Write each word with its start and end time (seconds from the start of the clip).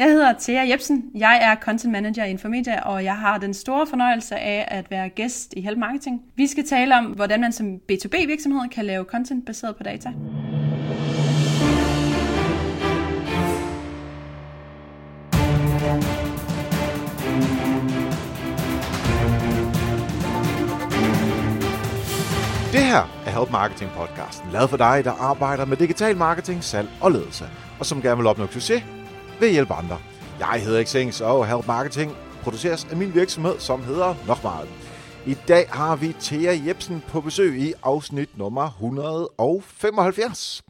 Jeg 0.00 0.08
hedder 0.08 0.34
Thea 0.40 0.68
Jebsen. 0.68 1.04
Jeg 1.14 1.38
er 1.42 1.64
Content 1.64 1.92
Manager 1.92 2.24
i 2.24 2.30
Infomedia, 2.30 2.80
og 2.80 3.04
jeg 3.04 3.16
har 3.16 3.38
den 3.38 3.54
store 3.54 3.86
fornøjelse 3.86 4.36
af 4.36 4.68
at 4.68 4.90
være 4.90 5.08
gæst 5.08 5.54
i 5.56 5.60
Help 5.60 5.78
Marketing. 5.78 6.22
Vi 6.36 6.46
skal 6.46 6.66
tale 6.66 6.98
om, 6.98 7.04
hvordan 7.04 7.40
man 7.40 7.52
som 7.52 7.80
B2B-virksomhed 7.92 8.68
kan 8.68 8.84
lave 8.84 9.04
content 9.04 9.46
baseret 9.46 9.76
på 9.76 9.82
data. 9.82 10.08
Det 22.72 22.84
her 22.84 23.22
er 23.26 23.38
Help 23.38 23.50
Marketing 23.50 23.90
podcasten, 23.90 24.50
lavet 24.52 24.70
for 24.70 24.76
dig, 24.76 25.00
der 25.04 25.12
arbejder 25.12 25.64
med 25.64 25.76
digital 25.76 26.16
marketing, 26.16 26.64
salg 26.64 26.88
og 27.00 27.12
ledelse, 27.12 27.44
og 27.78 27.86
som 27.86 28.02
gerne 28.02 28.16
vil 28.16 28.26
opnå 28.26 28.46
succes 28.46 28.82
ved 29.40 29.48
at 29.48 29.52
hjælpe 29.52 29.74
andre. 29.74 29.98
Jeg 30.38 30.62
hedder 30.64 30.84
Xings, 30.84 31.20
og 31.20 31.46
Help 31.46 31.66
Marketing 31.66 32.16
produceres 32.42 32.86
af 32.90 32.96
min 32.96 33.14
virksomhed, 33.14 33.58
som 33.58 33.82
hedder 33.82 34.14
Nokmal. 34.26 34.68
I 35.26 35.36
dag 35.48 35.68
har 35.68 35.96
vi 35.96 36.14
Thea 36.20 36.58
Jebsen 36.66 37.02
på 37.08 37.20
besøg 37.20 37.58
i 37.58 37.72
afsnit 37.82 38.38
nummer 38.38 38.66
175. 38.66 40.62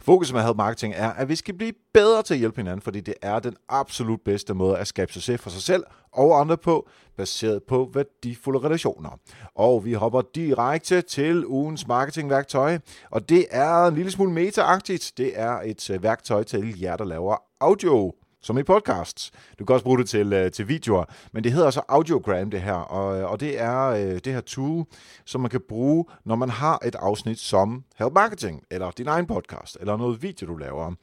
Fokus 0.00 0.32
med 0.32 0.42
Help 0.42 0.56
Marketing 0.56 0.94
er, 0.96 1.10
at 1.10 1.28
vi 1.28 1.36
skal 1.36 1.54
blive 1.54 1.72
bedre 1.94 2.22
til 2.22 2.34
at 2.34 2.40
hjælpe 2.40 2.56
hinanden, 2.56 2.80
fordi 2.80 3.00
det 3.00 3.14
er 3.22 3.38
den 3.38 3.56
absolut 3.68 4.20
bedste 4.24 4.54
måde 4.54 4.78
at 4.78 4.86
skabe 4.86 5.12
succes 5.12 5.40
for 5.40 5.50
sig 5.50 5.62
selv 5.62 5.84
og 6.12 6.40
andre 6.40 6.56
på, 6.56 6.88
baseret 7.16 7.62
på 7.68 7.90
værdifulde 7.94 8.58
relationer. 8.58 9.10
Og 9.54 9.84
vi 9.84 9.92
hopper 9.92 10.22
direkte 10.34 11.02
til 11.02 11.46
ugens 11.46 11.86
marketingværktøj, 11.86 12.78
og 13.10 13.28
det 13.28 13.46
er 13.50 13.86
en 13.86 13.94
lille 13.94 14.10
smule 14.10 14.32
meta-agtigt. 14.32 15.12
Det 15.16 15.32
er 15.34 15.60
et 15.60 15.90
øh, 15.90 16.02
værktøj 16.02 16.42
til 16.42 16.80
jer, 16.80 16.96
der 16.96 17.04
laver 17.04 17.36
audio 17.60 18.14
som 18.42 18.58
i 18.58 18.62
podcasts. 18.62 19.30
Du 19.58 19.64
kan 19.64 19.74
også 19.74 19.84
bruge 19.84 19.98
det 19.98 20.08
til, 20.08 20.32
øh, 20.32 20.50
til 20.50 20.68
videoer, 20.68 21.04
men 21.32 21.44
det 21.44 21.52
hedder 21.52 21.70
så 21.70 21.82
Audiogram 21.88 22.50
det 22.50 22.60
her, 22.60 22.72
og, 22.72 23.20
øh, 23.20 23.30
og 23.30 23.40
det 23.40 23.60
er 23.60 23.84
øh, 23.84 24.20
det 24.24 24.32
her 24.32 24.40
tool, 24.40 24.84
som 25.24 25.40
man 25.40 25.50
kan 25.50 25.60
bruge, 25.68 26.04
når 26.24 26.36
man 26.36 26.50
har 26.50 26.78
et 26.84 26.94
afsnit 26.94 27.38
som 27.38 27.84
Help 27.96 28.12
Marketing, 28.12 28.62
eller 28.70 28.90
din 28.90 29.06
egen 29.06 29.26
podcast, 29.26 29.76
eller 29.80 29.96
noget 29.96 30.22
video, 30.22 30.46
du 30.46 30.56
laver 30.56 30.94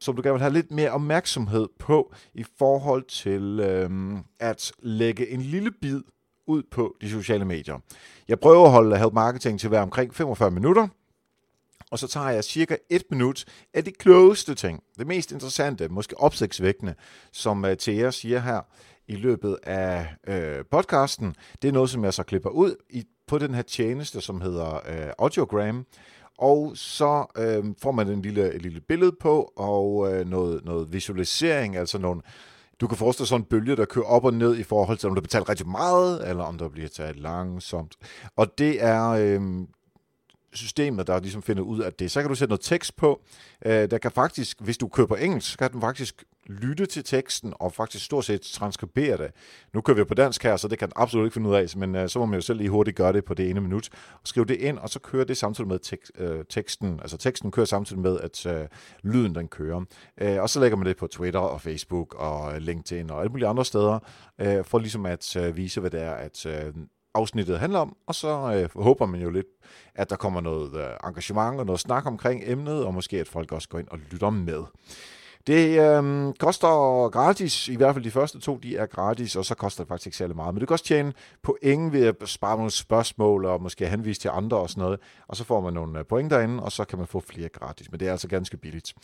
som 0.00 0.16
du 0.16 0.22
gerne 0.22 0.32
vil 0.32 0.40
have 0.40 0.52
lidt 0.52 0.70
mere 0.70 0.90
opmærksomhed 0.90 1.68
på 1.78 2.14
i 2.34 2.44
forhold 2.58 3.04
til 3.04 3.60
øh, 3.60 4.18
at 4.40 4.72
lægge 4.82 5.30
en 5.30 5.40
lille 5.40 5.70
bid 5.80 6.00
ud 6.46 6.62
på 6.70 6.96
de 7.00 7.10
sociale 7.10 7.44
medier. 7.44 7.78
Jeg 8.28 8.40
prøver 8.40 8.64
at 8.64 8.70
holde 8.70 8.98
Help 8.98 9.12
Marketing 9.12 9.60
til 9.60 9.66
at 9.66 9.70
være 9.70 9.82
omkring 9.82 10.14
45 10.14 10.50
minutter, 10.50 10.88
og 11.90 11.98
så 11.98 12.08
tager 12.08 12.28
jeg 12.28 12.44
cirka 12.44 12.76
et 12.90 13.02
minut 13.10 13.44
af 13.74 13.84
de 13.84 13.90
klogeste 13.90 14.54
ting, 14.54 14.82
det 14.98 15.06
mest 15.06 15.32
interessante, 15.32 15.88
måske 15.88 16.20
opsigtsvækkende, 16.20 16.94
som 17.32 17.64
uh, 17.64 17.70
Thea 17.78 18.10
siger 18.10 18.38
her 18.38 18.60
i 19.08 19.16
løbet 19.16 19.58
af 19.62 20.06
øh, 20.26 20.64
podcasten. 20.70 21.36
Det 21.62 21.68
er 21.68 21.72
noget, 21.72 21.90
som 21.90 22.04
jeg 22.04 22.14
så 22.14 22.22
klipper 22.22 22.50
ud 22.50 22.74
i, 22.90 23.04
på 23.26 23.38
den 23.38 23.54
her 23.54 23.62
tjeneste, 23.62 24.20
som 24.20 24.40
hedder 24.40 24.74
øh, 24.74 25.12
Audiogram, 25.18 25.86
og 26.38 26.72
så 26.74 27.26
øh, 27.36 27.64
får 27.82 27.92
man 27.92 28.08
en 28.08 28.22
lille, 28.22 28.52
et 28.52 28.62
lille 28.62 28.80
billede 28.80 29.12
på, 29.20 29.52
og 29.56 30.12
øh, 30.12 30.26
noget, 30.26 30.64
noget 30.64 30.92
visualisering, 30.92 31.76
altså 31.76 31.98
nogle, 31.98 32.22
du 32.80 32.86
kan 32.86 32.96
forestille 32.98 33.24
dig 33.24 33.28
sådan 33.28 33.40
en 33.40 33.48
bølge, 33.48 33.76
der 33.76 33.84
kører 33.84 34.04
op 34.04 34.24
og 34.24 34.34
ned 34.34 34.56
i 34.56 34.62
forhold 34.62 34.98
til, 34.98 35.08
om 35.08 35.14
du 35.14 35.20
betaler 35.20 35.48
rigtig 35.48 35.68
meget, 35.68 36.28
eller 36.28 36.44
om 36.44 36.58
der 36.58 36.68
bliver 36.68 36.88
taget 36.88 37.16
langsomt. 37.16 37.94
Og 38.36 38.58
det 38.58 38.84
er, 38.84 39.08
øh, 39.08 39.40
systemet, 40.52 41.06
der 41.06 41.20
ligesom 41.20 41.42
finder 41.42 41.62
ud 41.62 41.80
af 41.80 41.92
det. 41.92 42.10
Så 42.10 42.20
kan 42.20 42.28
du 42.28 42.34
sætte 42.34 42.50
noget 42.50 42.60
tekst 42.60 42.96
på. 42.96 43.20
Øh, 43.66 43.90
der 43.90 43.98
kan 43.98 44.10
faktisk, 44.10 44.60
hvis 44.60 44.78
du 44.78 44.88
køber 44.88 45.16
engelsk, 45.16 45.50
så 45.50 45.58
kan 45.58 45.72
den 45.72 45.80
faktisk 45.80 46.24
lytte 46.46 46.86
til 46.86 47.04
teksten 47.04 47.52
og 47.56 47.72
faktisk 47.72 48.04
stort 48.04 48.24
set 48.24 48.40
transkribere 48.40 49.16
det. 49.16 49.30
Nu 49.74 49.80
kører 49.80 49.96
vi 49.96 50.04
på 50.04 50.14
dansk 50.14 50.42
her, 50.42 50.56
så 50.56 50.68
det 50.68 50.78
kan 50.78 50.88
den 50.88 50.92
absolut 50.96 51.24
ikke 51.24 51.34
finde 51.34 51.50
ud 51.50 51.54
af, 51.54 51.66
men 51.76 51.94
øh, 51.94 52.08
så 52.08 52.18
må 52.18 52.26
man 52.26 52.34
jo 52.34 52.40
selv 52.40 52.58
lige 52.58 52.70
hurtigt 52.70 52.96
gøre 52.96 53.12
det 53.12 53.24
på 53.24 53.34
det 53.34 53.50
ene 53.50 53.60
minut. 53.60 53.88
Og 54.12 54.28
skrive 54.28 54.46
det 54.46 54.56
ind, 54.56 54.78
og 54.78 54.88
så 54.88 54.98
kører 54.98 55.24
det 55.24 55.36
samtidig 55.36 55.68
med 55.68 55.78
tek, 55.78 56.00
øh, 56.18 56.44
teksten. 56.48 57.00
Altså 57.00 57.16
teksten 57.16 57.50
kører 57.50 57.66
samtidig 57.66 58.02
med, 58.02 58.20
at 58.20 58.46
øh, 58.46 58.66
lyden 59.02 59.34
den 59.34 59.48
kører. 59.48 59.84
Øh, 60.20 60.42
og 60.42 60.50
så 60.50 60.60
lægger 60.60 60.76
man 60.76 60.86
det 60.86 60.96
på 60.96 61.06
Twitter 61.06 61.40
og 61.40 61.60
Facebook 61.60 62.14
og 62.14 62.60
LinkedIn 62.60 63.10
og 63.10 63.20
alle 63.20 63.30
mulige 63.30 63.48
andre 63.48 63.64
steder, 63.64 63.98
øh, 64.40 64.64
for 64.64 64.78
ligesom 64.78 65.06
at 65.06 65.36
øh, 65.36 65.56
vise, 65.56 65.80
hvad 65.80 65.90
det 65.90 66.02
er, 66.02 66.12
at 66.12 66.46
øh, 66.46 66.72
afsnittet 67.18 67.58
handler 67.58 67.78
om, 67.78 67.96
og 68.06 68.14
så 68.14 68.28
øh, 68.28 68.82
håber 68.82 69.06
man 69.06 69.20
jo 69.20 69.30
lidt, 69.30 69.46
at 69.94 70.10
der 70.10 70.16
kommer 70.16 70.40
noget 70.40 70.74
øh, 70.74 70.86
engagement 71.04 71.60
og 71.60 71.66
noget 71.66 71.80
snak 71.80 72.06
omkring 72.06 72.42
emnet, 72.46 72.84
og 72.84 72.94
måske 72.94 73.20
at 73.20 73.28
folk 73.28 73.52
også 73.52 73.68
går 73.68 73.78
ind 73.78 73.88
og 73.88 73.98
lytter 74.10 74.30
med. 74.30 74.62
Det 75.46 75.80
øh, 75.80 76.34
koster 76.34 77.08
gratis, 77.08 77.68
i 77.68 77.76
hvert 77.76 77.94
fald 77.94 78.04
de 78.04 78.10
første 78.10 78.40
to, 78.40 78.56
de 78.56 78.76
er 78.76 78.86
gratis, 78.86 79.36
og 79.36 79.44
så 79.44 79.54
koster 79.54 79.84
det 79.84 79.88
faktisk 79.88 80.06
ikke 80.06 80.16
særlig 80.16 80.36
meget. 80.36 80.54
Men 80.54 80.60
du 80.60 80.66
kan 80.66 80.72
også 80.72 80.84
tjene 80.84 81.12
point 81.42 81.92
ved 81.92 82.06
at 82.06 82.14
spare 82.24 82.56
nogle 82.56 82.70
spørgsmål, 82.70 83.44
og 83.44 83.62
måske 83.62 83.88
henvise 83.88 84.20
til 84.20 84.30
andre 84.32 84.56
og 84.56 84.70
sådan 84.70 84.82
noget, 84.82 85.00
og 85.28 85.36
så 85.36 85.44
får 85.44 85.60
man 85.60 85.72
nogle 85.72 85.98
øh, 85.98 86.04
point 86.04 86.30
derinde, 86.30 86.62
og 86.62 86.72
så 86.72 86.84
kan 86.84 86.98
man 86.98 87.06
få 87.06 87.20
flere 87.20 87.48
gratis. 87.48 87.90
Men 87.90 88.00
det 88.00 88.08
er 88.08 88.12
altså 88.12 88.28
ganske 88.28 88.56
billigt. 88.56 88.94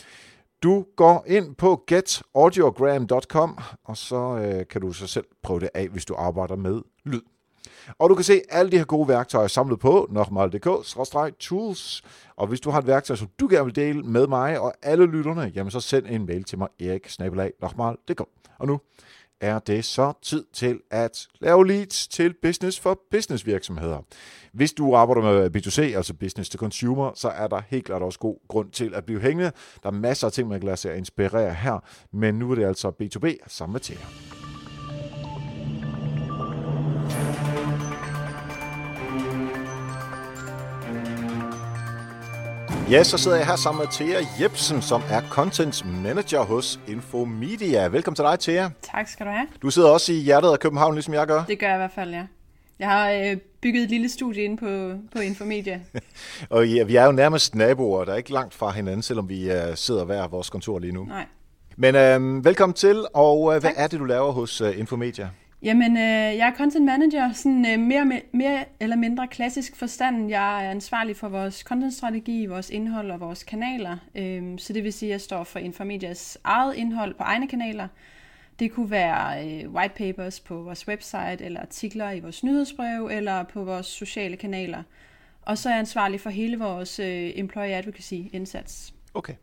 Du 0.63 0.87
går 0.97 1.25
ind 1.27 1.55
på 1.55 1.85
getaudiogram.com, 1.87 3.59
og 3.85 3.97
så 3.97 4.39
øh, 4.39 4.67
kan 4.67 4.81
du 4.81 4.93
så 4.93 5.07
selv 5.07 5.25
prøve 5.43 5.61
det 5.61 5.71
af, 5.75 5.89
hvis 5.89 6.05
du 6.05 6.15
arbejder 6.15 6.57
med 6.57 6.83
lyd. 7.05 7.21
Og 7.99 8.11
du 8.11 8.15
kan 8.15 8.25
se 8.25 8.41
alle 8.51 8.73
de 8.73 8.79
her 8.79 8.85
gode 8.85 9.09
værktøjer 9.09 9.47
samlet 9.47 9.81
på 9.81 10.07
nokmal.dk-tools. 10.11 12.03
Og 12.37 12.47
hvis 12.47 12.61
du 12.61 12.71
har 12.71 12.79
et 12.79 12.87
værktøj, 12.87 13.17
som 13.17 13.29
du 13.41 13.49
gerne 13.51 13.65
vil 13.65 13.77
dele 13.77 14.03
med 14.03 14.27
mig 14.27 14.61
og 14.61 14.75
alle 14.83 15.07
lytterne, 15.07 15.53
jamen 15.55 15.71
så 15.71 15.81
send 15.81 16.07
en 16.09 16.27
mail 16.27 16.45
til 16.45 16.59
mig, 16.59 16.69
erik 16.81 17.09
Og 18.59 18.67
nu 18.67 18.81
er 19.41 19.59
det 19.59 19.85
så 19.85 20.13
tid 20.23 20.45
til 20.53 20.81
at 20.91 21.27
lave 21.41 21.67
leads 21.67 22.09
til 22.09 22.35
business 22.43 22.81
for 22.81 23.01
business 23.11 23.47
virksomheder. 23.47 23.99
Hvis 24.53 24.73
du 24.73 24.95
arbejder 24.95 25.23
med 25.23 25.57
B2C, 25.57 25.83
altså 25.97 26.15
business 26.15 26.51
to 26.51 26.59
consumer, 26.59 27.11
så 27.15 27.29
er 27.29 27.47
der 27.47 27.63
helt 27.69 27.85
klart 27.85 28.03
også 28.03 28.19
god 28.19 28.37
grund 28.49 28.71
til 28.71 28.95
at 28.95 29.05
blive 29.05 29.21
hængende. 29.21 29.53
Der 29.83 29.89
er 29.89 29.93
masser 29.93 30.27
af 30.27 30.33
ting, 30.33 30.49
man 30.49 30.61
kan 30.61 30.67
lade 30.67 30.77
sig 30.77 30.97
inspirere 30.97 31.55
her, 31.55 31.79
men 32.13 32.35
nu 32.35 32.51
er 32.51 32.55
det 32.55 32.65
altså 32.65 32.89
B2B 32.89 33.37
sammen 33.47 33.73
med 33.73 33.81
Thea. 33.81 34.54
Ja, 42.95 43.05
så 43.05 43.19
sidder 43.19 43.37
jeg 43.37 43.47
her 43.47 43.57
sammen 43.57 43.81
med 43.85 43.93
Thea 43.93 44.27
Jebsen, 44.41 44.83
som 44.83 45.03
er 45.11 45.23
Content 45.31 46.03
Manager 46.03 46.43
hos 46.43 46.81
Infomedia. 46.89 47.89
Velkommen 47.89 48.17
til 48.17 48.25
dig, 48.25 48.41
Thea. 48.41 48.69
Tak 48.83 49.09
skal 49.09 49.27
du 49.27 49.31
have. 49.31 49.47
Du 49.63 49.71
sidder 49.71 49.89
også 49.89 50.13
i 50.13 50.17
hjertet 50.17 50.53
af 50.53 50.59
København, 50.59 50.95
ligesom 50.95 51.15
jeg 51.15 51.27
gør. 51.27 51.45
Det 51.45 51.59
gør 51.59 51.67
jeg 51.67 51.77
i 51.77 51.79
hvert 51.79 51.93
fald, 51.95 52.11
ja. 52.11 52.27
Jeg 52.79 52.89
har 52.89 53.11
øh, 53.11 53.37
bygget 53.63 53.83
et 53.83 53.91
lille 53.91 54.09
studie 54.09 54.45
ind 54.45 54.59
på, 54.59 54.99
på 55.13 55.19
Infomedia. 55.19 55.81
og 56.51 56.69
ja, 56.69 56.85
vi 56.85 56.97
er 56.97 57.05
jo 57.05 57.13
nærmest 57.13 57.55
naboer, 57.55 58.05
der 58.05 58.13
er 58.13 58.17
ikke 58.17 58.33
langt 58.33 58.55
fra 58.55 58.71
hinanden, 58.71 59.03
selvom 59.03 59.29
vi 59.29 59.51
uh, 59.51 59.75
sidder 59.75 60.05
hver 60.05 60.29
vores 60.29 60.51
kontor 60.51 60.79
lige 60.79 60.93
nu. 60.93 61.05
Nej. 61.05 61.27
Men 61.77 61.95
uh, 61.95 62.45
velkommen 62.45 62.75
til, 62.75 63.07
og 63.15 63.41
uh, 63.41 63.57
hvad 63.57 63.73
er 63.77 63.87
det, 63.87 64.01
du 64.01 64.05
laver 64.05 64.33
hos 64.33 64.61
uh, 64.61 64.79
Infomedia? 64.79 65.29
Jamen, 65.65 65.97
øh, 65.97 66.37
jeg 66.37 66.49
er 66.49 66.55
content 66.57 66.85
manager, 66.85 67.33
sådan 67.33 67.67
øh, 67.67 67.79
mere, 67.79 68.21
mere 68.33 68.65
eller 68.81 68.97
mindre 68.97 69.29
klassisk 69.29 69.77
forstand. 69.77 70.29
Jeg 70.29 70.67
er 70.67 70.71
ansvarlig 70.71 71.17
for 71.17 71.29
vores 71.29 71.59
contentstrategi, 71.59 72.47
vores 72.47 72.71
indhold 72.71 73.11
og 73.11 73.21
vores 73.21 73.43
kanaler. 73.43 73.97
Øh, 74.15 74.59
så 74.59 74.73
det 74.73 74.85
vil 74.85 74.93
sige, 74.93 75.09
at 75.09 75.13
jeg 75.13 75.21
står 75.21 75.45
for 75.45 75.59
Infomedias 75.59 76.39
eget 76.45 76.75
indhold 76.75 77.15
på 77.15 77.23
egne 77.23 77.49
kanaler. 77.49 77.89
Det 78.59 78.73
kunne 78.73 78.91
være 78.91 79.49
øh, 79.49 79.71
white 79.71 79.95
papers 79.95 80.41
på 80.41 80.63
vores 80.63 80.89
website, 80.89 81.45
eller 81.45 81.61
artikler 81.61 82.11
i 82.11 82.21
vores 82.21 82.45
nyhedsbrev, 82.45 83.09
eller 83.13 83.43
på 83.43 83.65
vores 83.65 83.87
sociale 83.87 84.37
kanaler. 84.37 84.83
Og 85.43 85.59
så 85.59 85.69
er 85.69 85.73
jeg 85.73 85.81
ansvarlig 85.81 86.21
for 86.21 86.31
hele 86.31 86.59
vores 86.59 86.99
øh, 86.99 87.33
employee 87.35 87.75
advocacy-indsats. 87.75 88.95
Okay. 89.15 89.35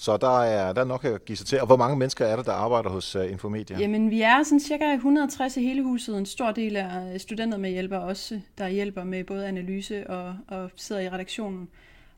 Så 0.00 0.16
der 0.16 0.40
er, 0.40 0.72
der 0.72 0.80
er 0.80 0.84
nok 0.84 1.04
at 1.04 1.24
give 1.24 1.36
sig 1.36 1.46
til. 1.46 1.60
Og 1.60 1.66
hvor 1.66 1.76
mange 1.76 1.96
mennesker 1.96 2.26
er 2.26 2.36
der, 2.36 2.42
der 2.42 2.52
arbejder 2.52 2.90
hos 2.90 3.16
uh, 3.16 3.30
Infomedia? 3.30 3.78
Jamen, 3.78 4.10
vi 4.10 4.22
er 4.22 4.42
sådan 4.42 4.60
cirka 4.60 4.92
160 4.92 5.56
i 5.56 5.62
hele 5.62 5.82
huset. 5.82 6.18
En 6.18 6.26
stor 6.26 6.52
del 6.52 6.76
af 6.76 7.20
studenter 7.20 7.58
med 7.58 7.70
hjælper 7.70 7.98
også, 7.98 8.40
der 8.58 8.68
hjælper 8.68 9.04
med 9.04 9.24
både 9.24 9.46
analyse 9.46 10.10
og, 10.10 10.34
og 10.48 10.70
sidder 10.76 11.02
i 11.02 11.08
redaktionen. 11.08 11.68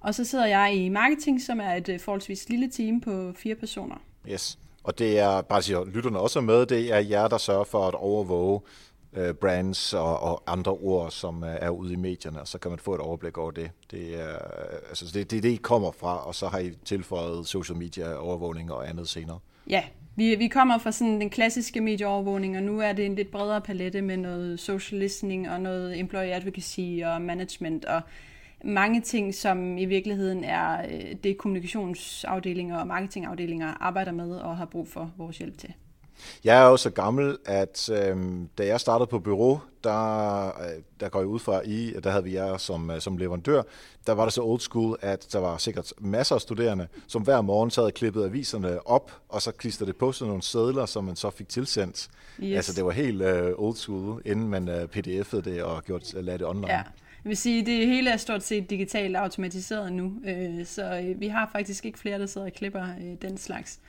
Og 0.01 0.15
så 0.15 0.25
sidder 0.25 0.47
jeg 0.47 0.75
i 0.75 0.89
marketing, 0.89 1.43
som 1.43 1.61
er 1.61 1.75
et 1.75 1.89
uh, 1.89 2.01
forholdsvis 2.01 2.49
lille 2.49 2.71
team 2.71 3.01
på 3.01 3.33
fire 3.37 3.55
personer. 3.55 3.97
Yes. 4.31 4.59
Og 4.85 4.99
det 4.99 5.19
er, 5.19 5.41
bare 5.41 5.63
siger 5.63 5.85
lytterne 5.95 6.19
også 6.19 6.41
med, 6.41 6.67
det 6.67 6.93
er 6.93 6.99
jer, 6.99 7.29
der 7.29 7.39
sørger 7.39 7.65
for 7.65 7.89
at 7.89 7.95
overvåge 7.95 8.61
øh, 9.13 9.35
brands 9.35 9.95
og, 9.95 10.21
og 10.21 10.43
andre 10.47 10.73
ord, 10.73 11.11
som 11.11 11.45
øh, 11.45 11.57
er 11.61 11.71
ude 11.71 11.93
i 11.93 11.97
medierne, 11.97 12.41
og 12.41 12.49
så 12.49 12.59
kan 12.59 12.71
man 12.71 12.79
få 12.79 12.95
et 12.95 13.01
overblik 13.01 13.39
over 13.39 13.51
det. 13.51 13.71
Det 13.91 14.21
er 14.21 14.35
øh, 14.35 14.79
altså, 14.89 15.05
det, 15.15 15.31
det, 15.31 15.43
det 15.43 15.49
I 15.49 15.57
kommer 15.57 15.91
fra, 15.91 16.27
og 16.27 16.35
så 16.35 16.49
har 16.49 16.59
I 16.59 16.71
tilføjet 16.85 17.47
social 17.47 17.79
media 17.79 18.15
overvågning 18.15 18.73
og 18.73 18.89
andet 18.89 19.09
senere. 19.09 19.39
Ja, 19.69 19.83
vi, 20.17 20.35
vi 20.35 20.49
kommer 20.49 20.79
fra 20.79 20.93
sådan 20.93 21.21
den 21.21 21.31
klassiske 21.31 21.81
medieovervågning, 21.81 22.57
og 22.57 22.63
nu 22.63 22.81
er 22.81 22.93
det 22.93 23.07
en 23.07 23.15
lidt 23.15 23.31
bredere 23.31 23.61
palette 23.61 24.03
med 24.03 24.17
noget 24.17 24.61
social 24.61 25.01
listening 25.01 25.51
og 25.51 25.61
noget 25.61 26.01
employee 26.01 26.35
advocacy 26.35 27.01
og 27.05 27.23
management 27.23 27.85
og 27.85 28.01
mange 28.65 29.01
ting, 29.01 29.35
som 29.35 29.79
i 29.79 29.85
virkeligheden 29.85 30.45
er 30.45 30.83
øh, 30.91 31.15
det 31.25 31.39
kommunikationsafdelinger 31.39 32.79
og 32.79 32.87
marketingafdelinger 32.87 33.75
arbejder 33.81 34.13
med 34.13 34.37
og 34.37 34.57
har 34.57 34.65
brug 34.65 34.89
for 34.89 35.13
vores 35.17 35.39
hjælp 35.39 35.59
til. 35.59 35.75
Jeg 36.45 36.63
er 36.65 36.69
jo 36.69 36.77
så 36.77 36.91
gammel, 36.91 37.37
at 37.45 37.91
øh, 37.91 38.17
da 38.59 38.67
jeg 38.67 38.81
startede 38.81 39.07
på 39.07 39.19
bureau, 39.19 39.61
der, 39.85 40.47
øh, 40.47 40.83
der 41.01 41.09
går 41.09 41.19
jeg 41.19 41.29
ud 41.29 41.39
fra 41.39 41.61
i, 41.65 41.93
der 42.05 42.11
havde 42.11 42.25
vi 42.25 42.35
jer 42.35 42.57
som, 42.57 42.91
øh, 42.91 43.01
som 43.01 43.17
leverandør, 43.17 43.63
der 44.07 44.13
var 44.13 44.25
det 44.25 44.33
så 44.33 44.43
old 44.43 44.61
school, 44.61 44.99
at 45.01 45.27
der 45.33 45.39
var 45.39 45.57
sikkert 45.57 45.93
masser 45.99 46.35
af 46.35 46.41
studerende, 46.41 46.89
som 47.07 47.23
hver 47.23 47.41
morgen 47.41 47.71
sad 47.71 47.83
og 47.83 47.95
klippede 47.95 48.25
aviserne 48.25 48.87
op, 48.87 49.13
og 49.29 49.43
så 49.43 49.53
klistrede 49.53 49.89
det 49.89 49.97
på 49.97 50.13
sådan 50.13 50.29
nogle 50.29 50.43
sædler, 50.43 50.87
som 50.87 51.05
man 51.05 51.17
så 51.17 51.31
fik 51.31 51.49
tilsendt. 51.49 52.09
Yes. 52.43 52.57
Altså 52.57 52.73
det 52.73 52.85
var 52.85 52.91
helt 52.91 53.23
uh, 53.23 53.65
old 53.67 53.77
school, 53.77 54.23
inden 54.25 54.49
man 54.49 54.69
uh, 54.69 54.75
pdf'ede 54.75 55.41
det 55.41 55.63
og 55.63 55.85
gjorde, 55.85 56.19
uh, 56.19 56.25
lagde 56.25 56.39
det 56.39 56.47
online. 56.47 56.73
Ja. 56.73 56.83
Jeg 57.25 57.29
vil 57.29 57.37
sige, 57.37 57.67
det 57.67 57.87
hele 57.87 58.11
er 58.11 58.17
stort 58.17 58.43
set 58.43 58.71
digitalt 58.71 59.17
automatiseret 59.17 59.93
nu, 59.93 60.13
så 60.65 61.15
vi 61.17 61.29
har 61.29 61.49
faktisk 61.53 61.85
ikke 61.87 61.99
flere, 61.99 62.19
der 62.19 62.27
sidder 62.27 62.47
og 62.47 62.53
klipper 62.53 62.87
den 63.23 63.39
slags. 63.39 63.81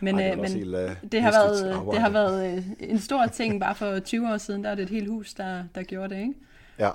Men, 0.00 0.18
Ej, 0.18 0.28
det, 0.28 0.38
men 0.38 0.52
helt, 0.52 0.74
uh, 0.74 1.10
det, 1.12 1.22
har 1.22 1.30
været, 1.30 1.82
det 1.92 2.00
har 2.00 2.10
været 2.10 2.64
en 2.80 2.98
stor 2.98 3.26
ting 3.26 3.60
bare 3.60 3.74
for 3.74 3.98
20 3.98 4.32
år 4.32 4.36
siden. 4.36 4.64
Der 4.64 4.70
er 4.70 4.74
det 4.74 4.82
et 4.82 4.90
helt 4.90 5.08
hus, 5.08 5.34
der, 5.34 5.64
der 5.74 5.82
gjorde 5.82 6.14
det, 6.14 6.20
ikke? 6.20 6.34
Ja. 6.78 6.90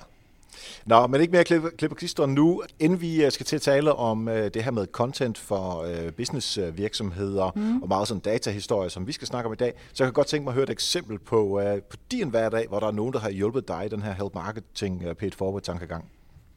Nå, 0.86 1.08
men 1.08 1.22
ikke 1.22 1.32
mere 1.32 1.44
klip, 1.44 1.62
klip 1.78 1.92
og 1.92 1.98
klister 1.98 2.26
nu. 2.26 2.64
Inden 2.80 3.02
vi 3.02 3.30
skal 3.32 3.46
til 3.46 3.56
at 3.56 3.62
tale 3.62 3.94
om 3.94 4.28
uh, 4.28 4.34
det 4.34 4.64
her 4.64 4.72
med 4.72 4.88
content 4.88 5.38
for 5.38 5.82
uh, 5.84 6.12
businessvirksomheder 6.12 7.52
mm. 7.56 7.82
og 7.82 7.88
meget 7.88 8.08
sådan 8.08 8.22
datahistorie, 8.22 8.90
som 8.90 9.08
vi 9.08 9.12
skal 9.12 9.28
snakke 9.28 9.48
om 9.48 9.54
i 9.54 9.56
dag, 9.56 9.74
så 9.94 10.04
jeg 10.04 10.08
kan 10.08 10.14
godt 10.14 10.28
tænke 10.28 10.44
mig 10.44 10.52
at 10.52 10.56
høre 10.56 10.64
et 10.64 10.70
eksempel 10.70 11.20
på, 11.20 11.62
uh, 11.62 11.82
på 11.90 11.98
din 12.12 12.30
hverdag, 12.30 12.68
hvor 12.68 12.80
der 12.80 12.88
er 12.88 12.92
nogen, 12.92 13.14
der 13.14 13.20
har 13.20 13.30
hjulpet 13.30 13.68
dig 13.68 13.86
i 13.86 13.90
den 13.90 14.02
her 14.02 14.14
help 14.14 14.36
marketing 14.36 15.08
uh, 15.08 15.14
paid 15.14 15.32
forward 15.32 15.62
tankegang. 15.62 16.06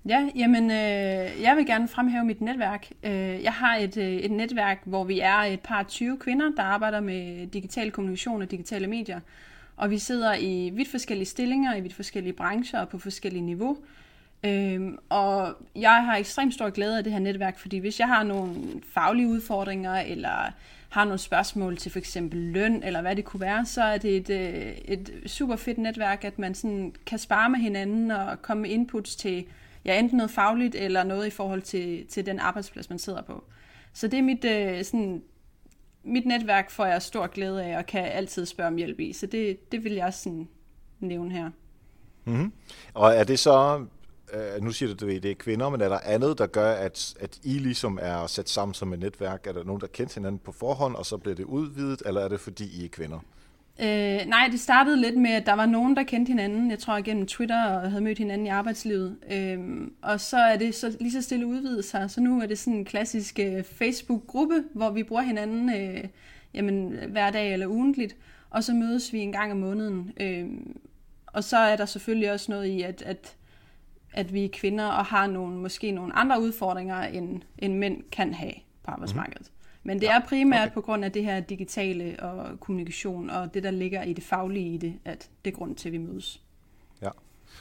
Ja, 0.09 0.29
jamen, 0.35 0.71
øh, 0.71 1.43
jeg 1.43 1.55
vil 1.57 1.67
gerne 1.67 1.89
fremhæve 1.89 2.25
mit 2.25 2.41
netværk. 2.41 2.89
Øh, 3.03 3.43
jeg 3.43 3.53
har 3.53 3.77
et, 3.77 3.97
øh, 3.97 4.13
et 4.13 4.31
netværk, 4.31 4.83
hvor 4.85 5.05
vi 5.05 5.21
er 5.21 5.37
et 5.37 5.61
par 5.61 5.83
20 5.83 6.19
kvinder, 6.19 6.51
der 6.57 6.63
arbejder 6.63 7.01
med 7.01 7.47
digital 7.47 7.91
kommunikation 7.91 8.43
og 8.43 8.51
digitale 8.51 8.87
medier. 8.87 9.21
Og 9.77 9.91
vi 9.91 9.99
sidder 9.99 10.35
i 10.35 10.71
vidt 10.75 10.91
forskellige 10.91 11.27
stillinger, 11.27 11.77
i 11.77 11.81
vidt 11.81 11.95
forskellige 11.95 12.33
brancher 12.33 12.81
og 12.81 12.89
på 12.89 12.99
forskellige 12.99 13.43
niveau. 13.43 13.79
Øhm, 14.45 14.99
og 15.09 15.55
jeg 15.77 16.05
har 16.05 16.17
ekstremt 16.17 16.55
stor 16.55 16.71
glæde 16.71 16.99
af 16.99 17.05
det 17.05 17.13
her 17.13 17.21
netværk, 17.21 17.59
fordi 17.59 17.79
hvis 17.79 18.01
jeg 18.01 18.09
har 18.09 18.23
nogle 18.23 18.55
faglige 18.93 19.29
udfordringer, 19.29 19.95
eller 19.95 20.53
har 20.89 21.05
nogle 21.05 21.19
spørgsmål 21.19 21.77
til 21.77 21.93
for 21.93 21.99
eksempel 21.99 22.39
løn, 22.39 22.83
eller 22.83 23.01
hvad 23.01 23.17
det 23.17 23.25
kunne 23.25 23.41
være, 23.41 23.67
så 23.67 23.83
er 23.83 23.99
det 23.99 24.17
et, 24.17 24.31
øh, 24.31 24.73
et 24.85 25.11
super 25.27 25.57
fedt 25.57 25.79
netværk, 25.79 26.25
at 26.25 26.39
man 26.39 26.55
sådan 26.55 26.95
kan 27.07 27.19
spare 27.19 27.51
med 27.51 27.59
hinanden 27.59 28.11
og 28.11 28.43
komme 28.43 28.63
med 28.63 28.71
inputs 28.71 29.17
til 29.17 29.45
ja, 29.87 29.99
enten 29.99 30.17
noget 30.17 30.31
fagligt 30.31 30.75
eller 30.75 31.05
noget 31.05 31.27
i 31.27 31.31
forhold 31.31 31.63
til, 31.63 32.07
til 32.07 32.27
den 32.27 32.39
arbejdsplads, 32.39 32.91
man 32.91 32.99
sidder 32.99 33.23
på. 33.23 33.45
Så 33.93 34.09
det 34.09 34.19
er 34.19 34.23
mit, 34.23 34.45
øh, 34.45 34.85
sådan, 34.85 35.23
mit 36.05 36.27
netværk, 36.27 36.71
får 36.71 36.87
jeg 36.87 37.03
stor 37.03 37.27
glæde 37.27 37.65
af 37.65 37.79
og 37.79 37.87
kan 37.87 38.05
altid 38.05 38.47
spørge 38.47 38.69
om 38.69 38.77
hjælp 38.77 39.01
i. 39.01 39.13
Så 39.13 39.27
det, 39.27 39.73
det 39.73 39.85
vil 39.85 39.93
jeg 39.93 40.15
sådan 40.15 40.49
nævne 41.01 41.33
her. 41.33 41.51
Mm-hmm. 42.25 42.53
Og 42.95 43.15
er 43.15 43.25
det 43.25 43.39
så, 43.39 43.87
øh, 44.33 44.63
nu 44.63 44.71
siger 44.71 44.95
du, 44.95 45.07
at 45.07 45.23
det 45.23 45.31
er 45.31 45.35
kvinder, 45.35 45.69
men 45.69 45.81
er 45.81 45.89
der 45.89 45.99
andet, 46.05 46.39
der 46.39 46.47
gør, 46.47 46.73
at, 46.73 47.15
at 47.21 47.39
I 47.43 47.59
ligesom 47.59 47.99
er 48.03 48.27
sat 48.27 48.49
sammen 48.49 48.75
som 48.75 48.93
et 48.93 48.99
netværk? 48.99 49.47
Er 49.47 49.53
der 49.53 49.65
nogen, 49.65 49.81
der 49.81 49.87
kender 49.87 50.15
hinanden 50.15 50.39
på 50.39 50.53
forhånd, 50.53 50.97
og 50.97 51.07
så 51.07 51.17
bliver 51.17 51.35
det 51.35 51.45
udvidet, 51.45 52.03
eller 52.07 52.21
er 52.21 52.29
det 52.29 52.41
fordi 52.41 52.83
I 52.83 52.85
er 52.85 52.89
kvinder? 52.89 53.19
Øh, 53.79 54.27
nej, 54.27 54.49
det 54.51 54.61
startede 54.61 55.01
lidt 55.01 55.17
med, 55.17 55.31
at 55.31 55.47
der 55.47 55.53
var 55.53 55.67
nogen, 55.67 55.97
der 55.97 56.03
kendte 56.03 56.31
hinanden, 56.31 56.71
jeg 56.71 56.79
tror 56.79 57.03
gennem 57.03 57.27
Twitter, 57.27 57.65
og 57.65 57.91
havde 57.91 58.05
mødt 58.05 58.19
hinanden 58.19 58.47
i 58.47 58.51
arbejdslivet. 58.51 59.17
Øh, 59.31 59.59
og 60.03 60.21
så 60.21 60.37
er 60.37 60.57
det 60.57 60.75
så 60.75 60.97
lige 61.01 61.13
så 61.13 61.23
stille 61.23 61.47
udvidet 61.47 61.85
sig, 61.85 62.11
så 62.11 62.21
nu 62.21 62.41
er 62.41 62.47
det 62.47 62.59
sådan 62.59 62.79
en 62.79 62.85
klassisk 62.85 63.39
øh, 63.39 63.65
Facebook-gruppe, 63.65 64.65
hvor 64.75 64.91
vi 64.91 65.03
bruger 65.03 65.23
hinanden 65.23 65.75
øh, 65.75 66.05
jamen, 66.55 66.99
hver 67.09 67.31
dag 67.31 67.53
eller 67.53 67.67
ugentligt, 67.67 68.17
og 68.51 68.65
så 68.65 68.75
mødes 68.75 69.13
vi 69.13 69.19
en 69.19 69.33
gang 69.33 69.53
om 69.53 69.59
måneden. 69.59 70.13
Øh, 70.21 70.47
og 71.27 71.45
så 71.45 71.57
er 71.57 71.77
der 71.77 71.87
selvfølgelig 71.87 72.33
også 72.33 72.53
noget 72.53 72.67
i, 72.67 72.83
at, 72.83 73.03
at, 73.03 73.37
at 74.13 74.35
vi 74.35 74.45
er 74.45 74.49
kvinder 74.53 74.87
og 74.87 75.05
har 75.05 75.27
nogle, 75.27 75.57
måske 75.59 75.91
nogle 75.91 76.13
andre 76.13 76.41
udfordringer, 76.41 77.03
end, 77.03 77.43
end 77.59 77.75
mænd 77.75 78.03
kan 78.13 78.35
have 78.35 78.53
på 78.83 78.91
arbejdsmarkedet. 78.91 79.51
Men 79.87 80.01
det 80.01 80.09
er 80.09 80.21
primært 80.29 80.67
okay. 80.67 80.75
på 80.75 80.81
grund 80.81 81.05
af 81.05 81.13
det 81.13 81.25
her 81.25 81.41
digitale 81.41 82.17
og 82.23 82.61
kommunikation, 82.61 83.31
og 83.31 83.55
det, 83.55 83.63
der 83.63 83.71
ligger 83.71 84.03
i 84.03 84.13
det 84.13 84.25
faglige 84.25 84.75
i 84.75 84.77
det, 84.77 84.95
at 85.05 85.29
det 85.45 85.53
er 85.53 85.57
grund 85.57 85.77
til, 85.77 85.89
at 85.89 85.93
vi 85.93 85.99
mødes. 85.99 86.41
Ja. 87.03 87.11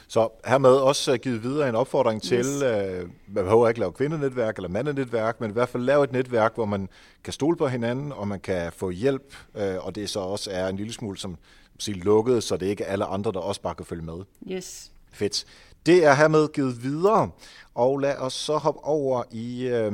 Så 0.08 0.28
hermed 0.46 0.70
også 0.70 1.18
givet 1.18 1.42
videre 1.42 1.68
en 1.68 1.74
opfordring 1.74 2.20
yes. 2.24 2.28
til, 2.28 2.46
uh, 2.46 3.10
man 3.34 3.44
behøver 3.44 3.68
ikke 3.68 3.80
lave 3.80 3.92
kvindenetværk 3.92 4.56
eller 4.56 4.68
mandenetværk, 4.68 5.40
men 5.40 5.50
i 5.50 5.52
hvert 5.52 5.68
fald 5.68 5.82
lave 5.82 6.04
et 6.04 6.12
netværk, 6.12 6.54
hvor 6.54 6.64
man 6.64 6.88
kan 7.24 7.32
stole 7.32 7.56
på 7.56 7.66
hinanden, 7.66 8.12
og 8.12 8.28
man 8.28 8.40
kan 8.40 8.72
få 8.72 8.90
hjælp, 8.90 9.34
uh, 9.54 9.86
og 9.86 9.94
det 9.94 10.10
så 10.10 10.20
også 10.20 10.50
er 10.50 10.68
en 10.68 10.76
lille 10.76 10.92
smule 10.92 11.18
som 11.18 11.36
sige, 11.78 12.00
lukket, 12.00 12.42
så 12.42 12.56
det 12.56 12.66
er 12.66 12.70
ikke 12.70 12.86
alle 12.86 13.04
andre, 13.04 13.32
der 13.32 13.40
også 13.40 13.60
bare 13.60 13.74
kan 13.74 13.86
følge 13.86 14.02
med. 14.02 14.24
Yes. 14.50 14.92
Fedt. 15.12 15.46
Det 15.86 16.04
er 16.04 16.14
hermed 16.14 16.48
givet 16.52 16.82
videre, 16.82 17.30
og 17.74 17.98
lad 17.98 18.16
os 18.16 18.32
så 18.32 18.56
hoppe 18.56 18.84
over 18.84 19.22
i 19.30 19.66
øh, 19.66 19.92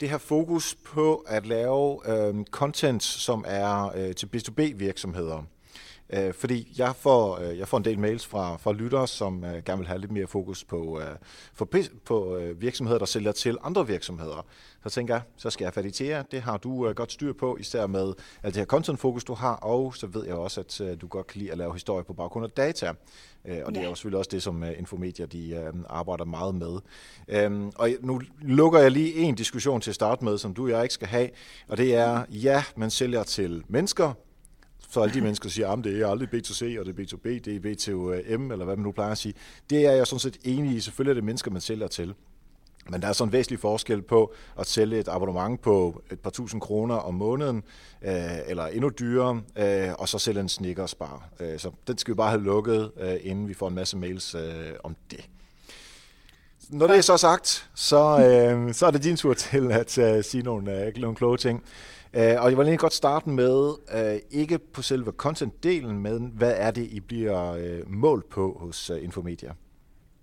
det 0.00 0.10
her 0.10 0.18
fokus 0.18 0.74
på 0.84 1.24
at 1.26 1.46
lave 1.46 2.10
øh, 2.10 2.44
content, 2.50 3.02
som 3.02 3.44
er 3.48 3.92
øh, 3.96 4.14
til 4.14 4.28
B2B-virksomheder. 4.36 5.42
Øh, 6.12 6.34
fordi 6.34 6.74
jeg 6.78 6.96
får, 6.96 7.38
øh, 7.38 7.58
jeg 7.58 7.68
får 7.68 7.78
en 7.78 7.84
del 7.84 7.98
mails 7.98 8.26
fra, 8.26 8.56
fra 8.56 8.72
lyttere, 8.72 9.08
som 9.08 9.44
øh, 9.44 9.64
gerne 9.64 9.78
vil 9.78 9.88
have 9.88 10.00
lidt 10.00 10.12
mere 10.12 10.26
fokus 10.26 10.64
på, 10.64 11.00
øh, 11.00 11.16
for, 11.54 11.68
på 12.04 12.36
øh, 12.36 12.60
virksomheder, 12.60 12.98
der 12.98 13.06
sælger 13.06 13.32
til 13.32 13.58
andre 13.62 13.86
virksomheder. 13.86 14.46
Så 14.82 14.90
tænker 14.90 15.14
jeg, 15.14 15.22
så 15.36 15.50
skal 15.50 15.64
jeg 15.64 15.74
fat 15.74 15.84
i 15.84 15.90
Thea. 15.90 16.22
Det 16.30 16.42
har 16.42 16.56
du 16.56 16.88
øh, 16.88 16.94
godt 16.94 17.12
styr 17.12 17.32
på, 17.32 17.56
især 17.60 17.86
med 17.86 18.12
at 18.42 18.54
det 18.54 18.56
her 18.56 18.64
content-fokus, 18.64 19.24
du 19.24 19.34
har, 19.34 19.54
og 19.54 19.96
så 19.96 20.06
ved 20.06 20.26
jeg 20.26 20.34
også, 20.34 20.60
at 20.60 20.80
øh, 20.80 21.00
du 21.00 21.06
godt 21.06 21.26
kan 21.26 21.38
lide 21.38 21.52
at 21.52 21.58
lave 21.58 21.72
historie 21.72 22.04
på 22.04 22.12
baggrund 22.12 22.44
af 22.44 22.50
data. 22.50 22.92
Øh, 23.44 23.58
og 23.64 23.74
det 23.74 23.82
er 23.82 23.88
jo 23.88 23.94
selvfølgelig 23.94 24.18
også 24.18 24.30
det, 24.32 24.42
som 24.42 24.62
uh, 24.62 24.78
Infomedia 24.78 25.26
de, 25.26 25.70
uh, 25.74 25.80
arbejder 25.88 26.24
meget 26.24 26.54
med. 26.54 26.78
Um, 27.46 27.72
og 27.76 27.90
nu 28.00 28.20
lukker 28.40 28.78
jeg 28.78 28.90
lige 28.90 29.14
en 29.14 29.34
diskussion 29.34 29.80
til 29.80 29.90
at 29.90 29.94
starte 29.94 30.24
med, 30.24 30.38
som 30.38 30.54
du 30.54 30.64
og 30.64 30.70
jeg 30.70 30.82
ikke 30.82 30.94
skal 30.94 31.08
have, 31.08 31.28
og 31.68 31.76
det 31.76 31.94
er, 31.94 32.24
ja, 32.30 32.64
man 32.76 32.90
sælger 32.90 33.22
til 33.22 33.64
mennesker, 33.68 34.12
så 34.92 35.00
alle 35.00 35.14
de 35.14 35.20
mennesker 35.20 35.48
siger, 35.48 35.68
ah, 35.68 35.78
at 35.78 35.84
det 35.84 36.00
er 36.00 36.06
aldrig 36.06 36.28
B2C, 36.28 36.80
og 36.80 36.86
det 36.86 36.98
er 36.98 37.02
B2B, 37.02 37.28
det 37.28 37.48
er 37.48 37.60
B2M, 37.60 38.52
eller 38.52 38.64
hvad 38.64 38.76
man 38.76 38.84
nu 38.84 38.92
plejer 38.92 39.10
at 39.10 39.18
sige. 39.18 39.34
Det 39.70 39.86
er 39.86 39.92
jeg 39.92 40.06
sådan 40.06 40.20
set 40.20 40.38
enig 40.44 40.76
i. 40.76 40.80
Selvfølgelig 40.80 41.10
er 41.10 41.14
det 41.14 41.24
mennesker, 41.24 41.50
man 41.50 41.60
sælger 41.60 41.86
til. 41.88 42.14
Men 42.90 43.02
der 43.02 43.08
er 43.08 43.12
sådan 43.12 43.28
en 43.28 43.32
væsentlig 43.32 43.60
forskel 43.60 44.02
på 44.02 44.34
at 44.58 44.66
sælge 44.66 44.98
et 44.98 45.08
abonnement 45.08 45.62
på 45.62 46.02
et 46.10 46.20
par 46.20 46.30
tusind 46.30 46.60
kroner 46.60 46.94
om 46.94 47.14
måneden, 47.14 47.62
øh, 48.02 48.12
eller 48.46 48.66
endnu 48.66 48.88
dyrere, 48.88 49.42
øh, 49.56 49.94
og 49.98 50.08
så 50.08 50.18
sælge 50.18 50.40
en 50.40 50.48
Snickers 50.48 50.94
bar. 50.94 51.28
Øh, 51.40 51.58
så 51.58 51.70
den 51.86 51.98
skal 51.98 52.14
vi 52.14 52.16
bare 52.16 52.30
have 52.30 52.42
lukket, 52.42 52.90
øh, 53.00 53.16
inden 53.22 53.48
vi 53.48 53.54
får 53.54 53.68
en 53.68 53.74
masse 53.74 53.96
mails 53.96 54.34
øh, 54.34 54.72
om 54.84 54.96
det. 55.10 55.28
Når 56.68 56.86
det 56.86 56.96
er 56.96 57.00
så 57.00 57.16
sagt, 57.16 57.70
så, 57.74 58.18
øh, 58.18 58.74
så 58.74 58.86
er 58.86 58.90
det 58.90 59.04
din 59.04 59.16
tur 59.16 59.34
til 59.34 59.72
at 59.72 59.98
uh, 59.98 60.24
sige 60.24 60.42
nogle, 60.42 60.92
uh, 60.96 61.00
nogle 61.00 61.16
kloge 61.16 61.36
ting. 61.36 61.64
Øh, 62.14 62.42
og 62.42 62.50
jeg 62.50 62.58
vil 62.58 62.66
lige 62.66 62.76
godt 62.76 62.92
starte 62.92 63.30
med, 63.30 63.72
øh, 63.94 64.20
ikke 64.30 64.58
på 64.58 64.82
selve 64.82 65.12
content-delen, 65.22 65.92
men 65.92 66.32
hvad 66.34 66.54
er 66.56 66.70
det, 66.70 66.88
I 66.90 67.00
bliver 67.00 67.52
øh, 67.52 67.90
målt 67.90 68.28
på 68.28 68.56
hos 68.60 68.90
Infomedia? 69.02 69.52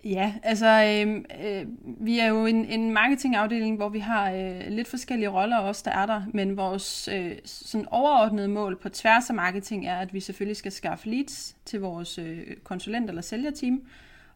Ja, 0.04 0.34
altså 0.44 0.68
øh, 0.68 1.16
øh, 1.46 1.66
vi 1.84 2.20
er 2.20 2.28
jo 2.28 2.46
en, 2.46 2.66
en 2.66 2.94
marketingafdeling, 2.94 3.78
hvor 3.78 3.90
vi 3.90 4.00
har 4.00 4.32
øh, 4.32 4.62
lidt 4.68 4.88
forskellige 4.88 5.30
roller 5.30 5.58
også, 5.58 5.82
der 5.86 5.92
er 5.92 6.06
der, 6.06 6.24
men 6.34 6.58
vores 6.58 7.08
øh, 7.08 7.32
sådan 7.46 7.88
overordnede 7.92 8.48
mål 8.48 8.76
på 8.82 8.90
tværs 8.90 9.30
af 9.30 9.36
marketing 9.36 9.88
er, 9.88 9.98
at 9.98 10.14
vi 10.14 10.20
selvfølgelig 10.20 10.58
skal 10.58 10.72
skaffe 10.72 11.10
leads 11.10 11.56
til 11.66 11.82
vores 11.82 12.18
øh, 12.18 12.48
konsulent- 12.64 13.10
eller 13.10 13.22
sælgerteam, 13.22 13.82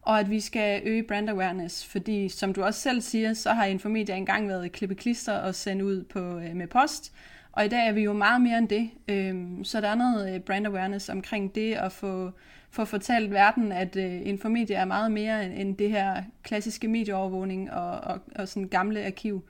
og 0.02 0.20
at 0.20 0.30
vi 0.30 0.40
skal 0.40 0.82
øge 0.84 1.02
brand 1.02 1.30
awareness, 1.30 1.86
fordi 1.86 2.28
som 2.28 2.54
du 2.54 2.62
også 2.62 2.80
selv 2.80 3.00
siger, 3.00 3.34
så 3.34 3.52
har 3.52 3.64
Infomedia 3.64 4.16
engang 4.16 4.48
været 4.48 4.72
klippeklister 4.72 5.38
og 5.38 5.54
sendt 5.54 5.82
ud 5.82 6.02
på, 6.02 6.38
øh, 6.38 6.56
med 6.56 6.66
post, 6.66 7.12
og 7.56 7.64
i 7.64 7.68
dag 7.68 7.88
er 7.88 7.92
vi 7.92 8.00
jo 8.00 8.12
meget 8.12 8.42
mere 8.42 8.58
end 8.58 8.68
det, 8.68 8.90
øh, 9.08 9.64
så 9.64 9.80
der 9.80 9.88
er 9.88 9.94
noget 9.94 10.34
øh, 10.34 10.40
brand 10.40 10.66
awareness 10.66 11.08
omkring 11.08 11.54
det 11.54 11.74
at 11.74 11.92
få 11.92 12.30
få 12.74 12.84
fortalt 12.84 13.30
verden, 13.30 13.72
at 13.72 13.96
øh, 13.96 14.20
Infomedia 14.24 14.76
er 14.76 14.84
meget 14.84 15.12
mere 15.12 15.46
end, 15.46 15.54
end 15.56 15.76
det 15.76 15.90
her 15.90 16.22
klassiske 16.42 16.88
medieovervågning 16.88 17.72
og, 17.72 18.00
og, 18.00 18.20
og 18.36 18.48
sådan 18.48 18.68
gamle 18.68 19.06
arkiv. 19.06 19.44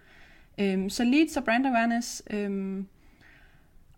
Øhm, 0.59 0.91
så 0.91 1.05
leads 1.05 1.37
og 1.37 1.45
brand 1.45 1.67
awareness, 1.67 2.23
øhm, 2.31 2.87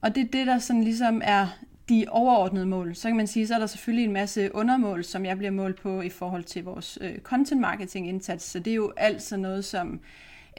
og 0.00 0.14
det 0.14 0.20
er 0.20 0.28
det, 0.32 0.46
der 0.46 0.58
sådan 0.58 0.84
ligesom 0.84 1.22
er 1.25 1.46
de 1.88 2.06
overordnede 2.08 2.66
mål. 2.66 2.94
Så 2.94 3.08
kan 3.08 3.16
man 3.16 3.26
sige, 3.26 3.46
så 3.46 3.54
er 3.54 3.58
der 3.58 3.66
selvfølgelig 3.66 4.04
en 4.04 4.12
masse 4.12 4.54
undermål, 4.54 5.04
som 5.04 5.25
jeg 5.25 5.38
bliver 5.38 5.50
målt 5.50 5.80
på 5.80 6.00
i 6.00 6.08
forhold 6.08 6.44
til 6.44 6.64
vores 6.64 6.98
øh, 7.00 7.18
content 7.18 7.60
marketing 7.60 8.08
indsats. 8.08 8.44
Så 8.44 8.58
det 8.58 8.70
er 8.70 8.75
jo 8.75 8.92
alt 8.96 9.22
sådan 9.22 9.42
noget 9.42 9.64
som 9.64 10.00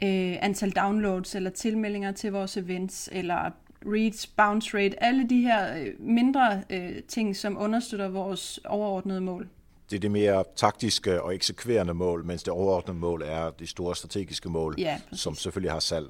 øh, 0.02 0.36
antal 0.40 0.70
downloads 0.70 1.34
eller 1.34 1.50
tilmeldinger 1.50 2.12
til 2.12 2.32
vores 2.32 2.56
events, 2.56 3.08
eller 3.12 3.50
reads, 3.86 4.26
bounce 4.26 4.78
rate, 4.78 5.02
alle 5.02 5.28
de 5.28 5.40
her 5.40 5.78
øh, 5.78 5.86
mindre 5.98 6.62
øh, 6.70 7.02
ting, 7.08 7.36
som 7.36 7.58
understøtter 7.58 8.08
vores 8.08 8.60
overordnede 8.64 9.20
mål. 9.20 9.48
Det 9.90 9.96
er 9.96 10.00
det 10.00 10.10
mere 10.10 10.44
taktiske 10.56 11.22
og 11.22 11.34
eksekverende 11.34 11.94
mål, 11.94 12.24
mens 12.24 12.42
det 12.42 12.52
overordnede 12.52 12.98
mål 12.98 13.22
er 13.22 13.50
de 13.50 13.66
store 13.66 13.96
strategiske 13.96 14.48
mål, 14.48 14.74
ja, 14.78 15.00
som 15.12 15.34
selvfølgelig 15.34 15.72
har 15.72 15.80
salg 15.80 16.06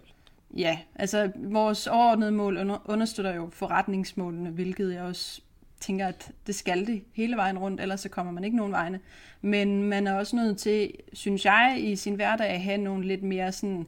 Ja, 0.57 0.79
altså 0.95 1.31
vores 1.37 1.87
overordnede 1.87 2.33
mål 2.33 2.71
understøtter 2.85 3.35
jo 3.35 3.49
forretningsmålene, 3.53 4.51
hvilket 4.51 4.95
jeg 4.95 5.03
også 5.03 5.41
tænker, 5.81 6.07
at 6.07 6.31
det 6.47 6.55
skal 6.55 6.87
det 6.87 7.03
hele 7.13 7.37
vejen 7.37 7.59
rundt, 7.59 7.81
ellers 7.81 8.01
så 8.01 8.09
kommer 8.09 8.33
man 8.33 8.45
ikke 8.45 8.57
nogen 8.57 8.73
vegne. 8.73 9.01
Men 9.41 9.83
man 9.83 10.07
er 10.07 10.15
også 10.15 10.37
nødt 10.37 10.59
til, 10.59 10.93
synes 11.13 11.45
jeg, 11.45 11.77
i 11.79 11.97
sin 11.97 12.15
hverdag 12.15 12.47
at 12.47 12.61
have 12.61 12.79
nogle 12.79 13.07
lidt 13.07 13.23
mere 13.23 13.53
sådan, 13.53 13.87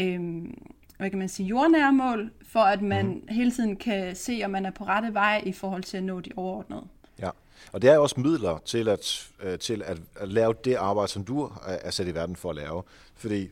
øhm, 0.00 0.54
hvad 0.98 1.10
kan 1.10 1.18
man 1.18 1.28
sige, 1.28 1.46
jordnære 1.46 1.92
mål, 1.92 2.30
for 2.48 2.60
at 2.60 2.82
man 2.82 3.06
mm. 3.06 3.28
hele 3.28 3.50
tiden 3.50 3.76
kan 3.76 4.16
se, 4.16 4.42
om 4.44 4.50
man 4.50 4.66
er 4.66 4.70
på 4.70 4.84
rette 4.84 5.14
vej 5.14 5.42
i 5.46 5.52
forhold 5.52 5.82
til 5.82 5.96
at 5.96 6.02
nå 6.02 6.20
de 6.20 6.30
overordnede. 6.36 6.84
Ja, 7.18 7.30
og 7.72 7.82
det 7.82 7.90
er 7.90 7.98
også 7.98 8.20
midler 8.20 8.58
til 8.58 8.88
at, 8.88 9.30
øh, 9.42 9.58
til 9.58 9.82
at, 9.86 9.98
at 10.20 10.28
lave 10.28 10.54
det 10.64 10.74
arbejde, 10.74 11.08
som 11.08 11.24
du 11.24 11.50
er 11.66 11.90
sat 11.90 12.08
i 12.08 12.14
verden 12.14 12.36
for 12.36 12.50
at 12.50 12.56
lave. 12.56 12.82
Fordi 13.14 13.48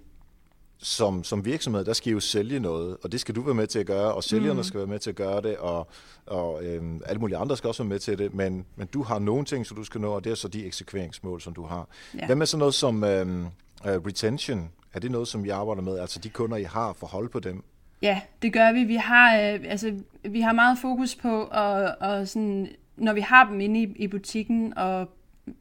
som, 0.83 1.25
som 1.25 1.45
virksomhed, 1.45 1.85
der 1.85 1.93
skal 1.93 2.11
I 2.11 2.13
jo 2.13 2.21
sælge 2.21 2.61
noget, 2.61 2.97
og 3.03 3.13
det 3.13 3.21
skal 3.21 3.35
du 3.35 3.41
være 3.41 3.55
med 3.55 3.67
til 3.67 3.79
at 3.79 3.87
gøre, 3.87 4.15
og 4.15 4.25
sælgerne 4.25 4.61
mm. 4.61 4.63
skal 4.63 4.79
være 4.79 4.87
med 4.87 4.99
til 4.99 5.11
at 5.11 5.17
gøre 5.17 5.43
det, 5.43 5.57
og, 5.57 5.89
og 6.27 6.65
øhm, 6.65 7.01
alle 7.07 7.21
mulige 7.21 7.37
andre 7.37 7.57
skal 7.57 7.69
også 7.69 7.83
være 7.83 7.89
med 7.89 7.99
til 7.99 8.19
det, 8.19 8.35
men, 8.35 8.67
men 8.77 8.87
du 8.87 9.03
har 9.03 9.19
nogle 9.19 9.45
ting, 9.45 9.67
som 9.67 9.77
du 9.77 9.85
skal 9.85 10.01
nå, 10.01 10.13
og 10.13 10.25
det 10.25 10.31
er 10.31 10.35
så 10.35 10.49
de 10.49 10.67
eksekveringsmål, 10.67 11.41
som 11.41 11.55
du 11.55 11.65
har. 11.65 11.89
Ja. 12.19 12.27
Hvad 12.27 12.37
med 12.37 12.47
sådan 12.47 12.59
noget 12.59 12.75
som 12.75 13.05
øhm, 13.05 13.45
uh, 13.45 13.51
retention? 13.85 14.71
Er 14.95 15.01
det 15.01 15.11
noget, 15.11 15.29
som 15.29 15.45
I 15.45 15.49
arbejder 15.49 15.83
med, 15.83 15.99
altså 15.99 16.19
de 16.19 16.29
kunder, 16.29 16.57
I 16.57 16.63
har, 16.63 16.93
for 16.93 17.07
at 17.07 17.13
holde 17.13 17.29
på 17.29 17.41
dem? 17.41 17.65
Ja, 18.03 18.21
det 18.43 18.53
gør 18.53 18.73
vi. 18.73 18.85
Vi 18.85 18.97
har, 18.97 19.37
øh, 19.37 19.61
altså, 19.65 19.95
vi 20.25 20.41
har 20.41 20.53
meget 20.53 20.79
fokus 20.79 21.15
på, 21.15 21.45
at, 21.45 21.97
og 22.01 22.29
sådan, 22.29 22.69
når 22.97 23.13
vi 23.13 23.21
har 23.21 23.49
dem 23.51 23.61
inde 23.61 23.83
i, 23.83 23.93
i 23.97 24.07
butikken, 24.07 24.79
og 24.79 25.09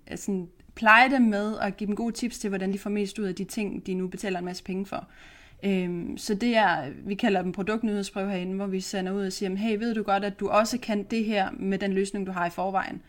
altså, 0.08 0.46
pleje 0.76 1.10
dem 1.10 1.22
med 1.22 1.52
og 1.52 1.78
give 1.78 1.88
dem 1.88 1.96
gode 1.96 2.16
tips 2.16 2.40
til, 2.40 2.50
hvordan 2.50 2.74
de 2.74 2.80
får 2.80 2.90
mest 2.90 3.20
ud 3.20 3.26
af 3.26 3.36
de 3.36 3.44
ting, 3.44 3.88
de 3.88 3.94
nu 3.94 4.08
betaler 4.08 4.40
en 4.40 4.46
masse 4.46 4.64
penge 4.64 4.86
for. 4.86 5.08
Øhm, 5.64 6.18
så 6.18 6.34
det 6.34 6.58
er, 6.58 6.92
vi 7.06 7.16
kalder 7.16 7.42
dem 7.42 7.52
produktnyhedsbrev 7.52 8.30
herinde, 8.30 8.56
hvor 8.56 8.68
vi 8.68 8.82
sender 8.82 9.12
ud 9.12 9.26
og 9.26 9.34
siger, 9.34 9.56
hey, 9.56 9.78
ved 9.78 9.94
du 9.94 10.04
godt, 10.04 10.26
at 10.26 10.40
du 10.40 10.50
også 10.50 10.78
kan 10.78 11.04
det 11.04 11.26
her 11.26 11.50
med 11.52 11.78
den 11.78 11.94
løsning, 11.94 12.28
du 12.28 12.32
har 12.32 12.48
i 12.48 12.50
forvejen. 12.50 13.02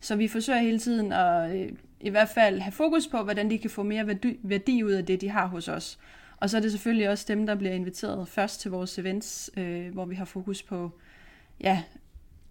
Så 0.00 0.16
vi 0.16 0.28
forsøger 0.28 0.58
hele 0.58 0.78
tiden 0.78 1.12
at 1.12 1.56
øh, 1.56 1.72
i 2.00 2.10
hvert 2.10 2.28
fald 2.28 2.60
have 2.60 2.72
fokus 2.72 3.06
på, 3.06 3.22
hvordan 3.22 3.50
de 3.50 3.58
kan 3.58 3.70
få 3.70 3.82
mere 3.82 4.06
værdi, 4.06 4.38
værdi 4.42 4.82
ud 4.82 4.92
af 4.92 5.06
det, 5.06 5.20
de 5.20 5.28
har 5.28 5.46
hos 5.46 5.68
os. 5.68 5.98
Og 6.36 6.50
så 6.50 6.56
er 6.56 6.60
det 6.60 6.70
selvfølgelig 6.70 7.08
også 7.10 7.24
dem, 7.28 7.46
der 7.46 7.54
bliver 7.54 7.72
inviteret 7.72 8.28
først 8.28 8.60
til 8.60 8.70
vores 8.70 8.98
events, 8.98 9.50
øh, 9.56 9.92
hvor 9.92 10.04
vi 10.04 10.14
har 10.14 10.24
fokus 10.24 10.62
på 10.62 10.90
ja, 11.60 11.82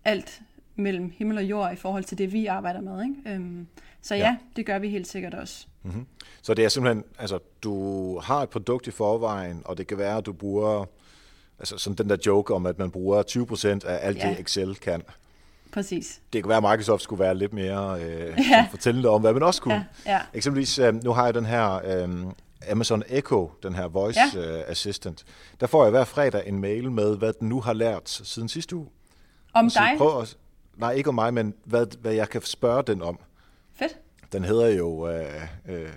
alt 0.05 0.41
mellem 0.75 1.11
himmel 1.15 1.37
og 1.37 1.43
jord 1.43 1.73
i 1.73 1.75
forhold 1.75 2.03
til 2.03 2.17
det, 2.17 2.33
vi 2.33 2.45
arbejder 2.45 2.81
med. 2.81 3.03
Ikke? 3.03 3.35
Øhm, 3.35 3.67
så 4.01 4.15
ja, 4.15 4.21
ja, 4.21 4.37
det 4.55 4.65
gør 4.65 4.79
vi 4.79 4.89
helt 4.89 5.07
sikkert 5.07 5.33
også. 5.33 5.67
Mm-hmm. 5.83 6.05
Så 6.41 6.53
det 6.53 6.65
er 6.65 6.69
simpelthen, 6.69 7.03
altså 7.19 7.39
du 7.63 8.19
har 8.19 8.41
et 8.41 8.49
produkt 8.49 8.87
i 8.87 8.91
forvejen, 8.91 9.61
og 9.65 9.77
det 9.77 9.87
kan 9.87 9.97
være, 9.97 10.17
at 10.17 10.25
du 10.25 10.33
bruger, 10.33 10.85
altså 11.59 11.77
sådan 11.77 11.97
den 11.97 12.09
der 12.09 12.17
joke 12.25 12.53
om, 12.53 12.65
at 12.65 12.79
man 12.79 12.91
bruger 12.91 13.23
20% 13.83 13.87
af 13.87 14.07
alt 14.07 14.17
ja. 14.17 14.29
det 14.29 14.39
Excel 14.39 14.75
kan. 14.75 15.01
Præcis. 15.71 16.21
Det 16.33 16.43
kan 16.43 16.49
være, 16.49 16.57
at 16.57 16.63
Microsoft 16.63 17.03
skulle 17.03 17.19
være 17.19 17.35
lidt 17.35 17.53
mere 17.53 18.01
øh, 18.01 18.39
ja. 18.51 18.67
fortællende 18.71 19.09
om, 19.09 19.21
hvad 19.21 19.33
man 19.33 19.43
også 19.43 19.61
kunne. 19.61 19.87
Ja. 20.05 20.11
Ja. 20.11 20.21
Eksempelvis, 20.33 20.79
øh, 20.79 21.03
nu 21.03 21.11
har 21.11 21.25
jeg 21.25 21.33
den 21.33 21.45
her 21.45 21.73
øh, 21.73 22.25
Amazon 22.71 23.03
Echo, 23.07 23.51
den 23.63 23.75
her 23.75 23.87
voice 23.87 24.19
ja. 24.35 24.57
øh, 24.57 24.63
assistant. 24.67 25.25
Der 25.59 25.67
får 25.67 25.83
jeg 25.83 25.91
hver 25.91 26.03
fredag 26.03 26.47
en 26.47 26.59
mail 26.59 26.91
med, 26.91 27.17
hvad 27.17 27.33
den 27.33 27.49
nu 27.49 27.61
har 27.61 27.73
lært 27.73 28.09
siden 28.09 28.49
sidste 28.49 28.75
uge. 28.75 28.87
Om 29.53 29.69
dig? 29.69 29.95
Prøv 29.97 30.21
at, 30.21 30.37
nej, 30.77 30.91
ikke 30.91 31.09
om 31.09 31.15
mig, 31.15 31.33
men 31.33 31.53
hvad, 31.63 31.87
hvad 32.01 32.13
jeg 32.13 32.29
kan 32.29 32.41
spørge 32.41 32.83
den 32.83 33.01
om. 33.01 33.19
Fedt. 33.75 33.97
Den 34.31 34.43
hedder 34.43 34.67
jo 34.67 35.09
øh, 35.09 35.41
øh, 35.69 35.89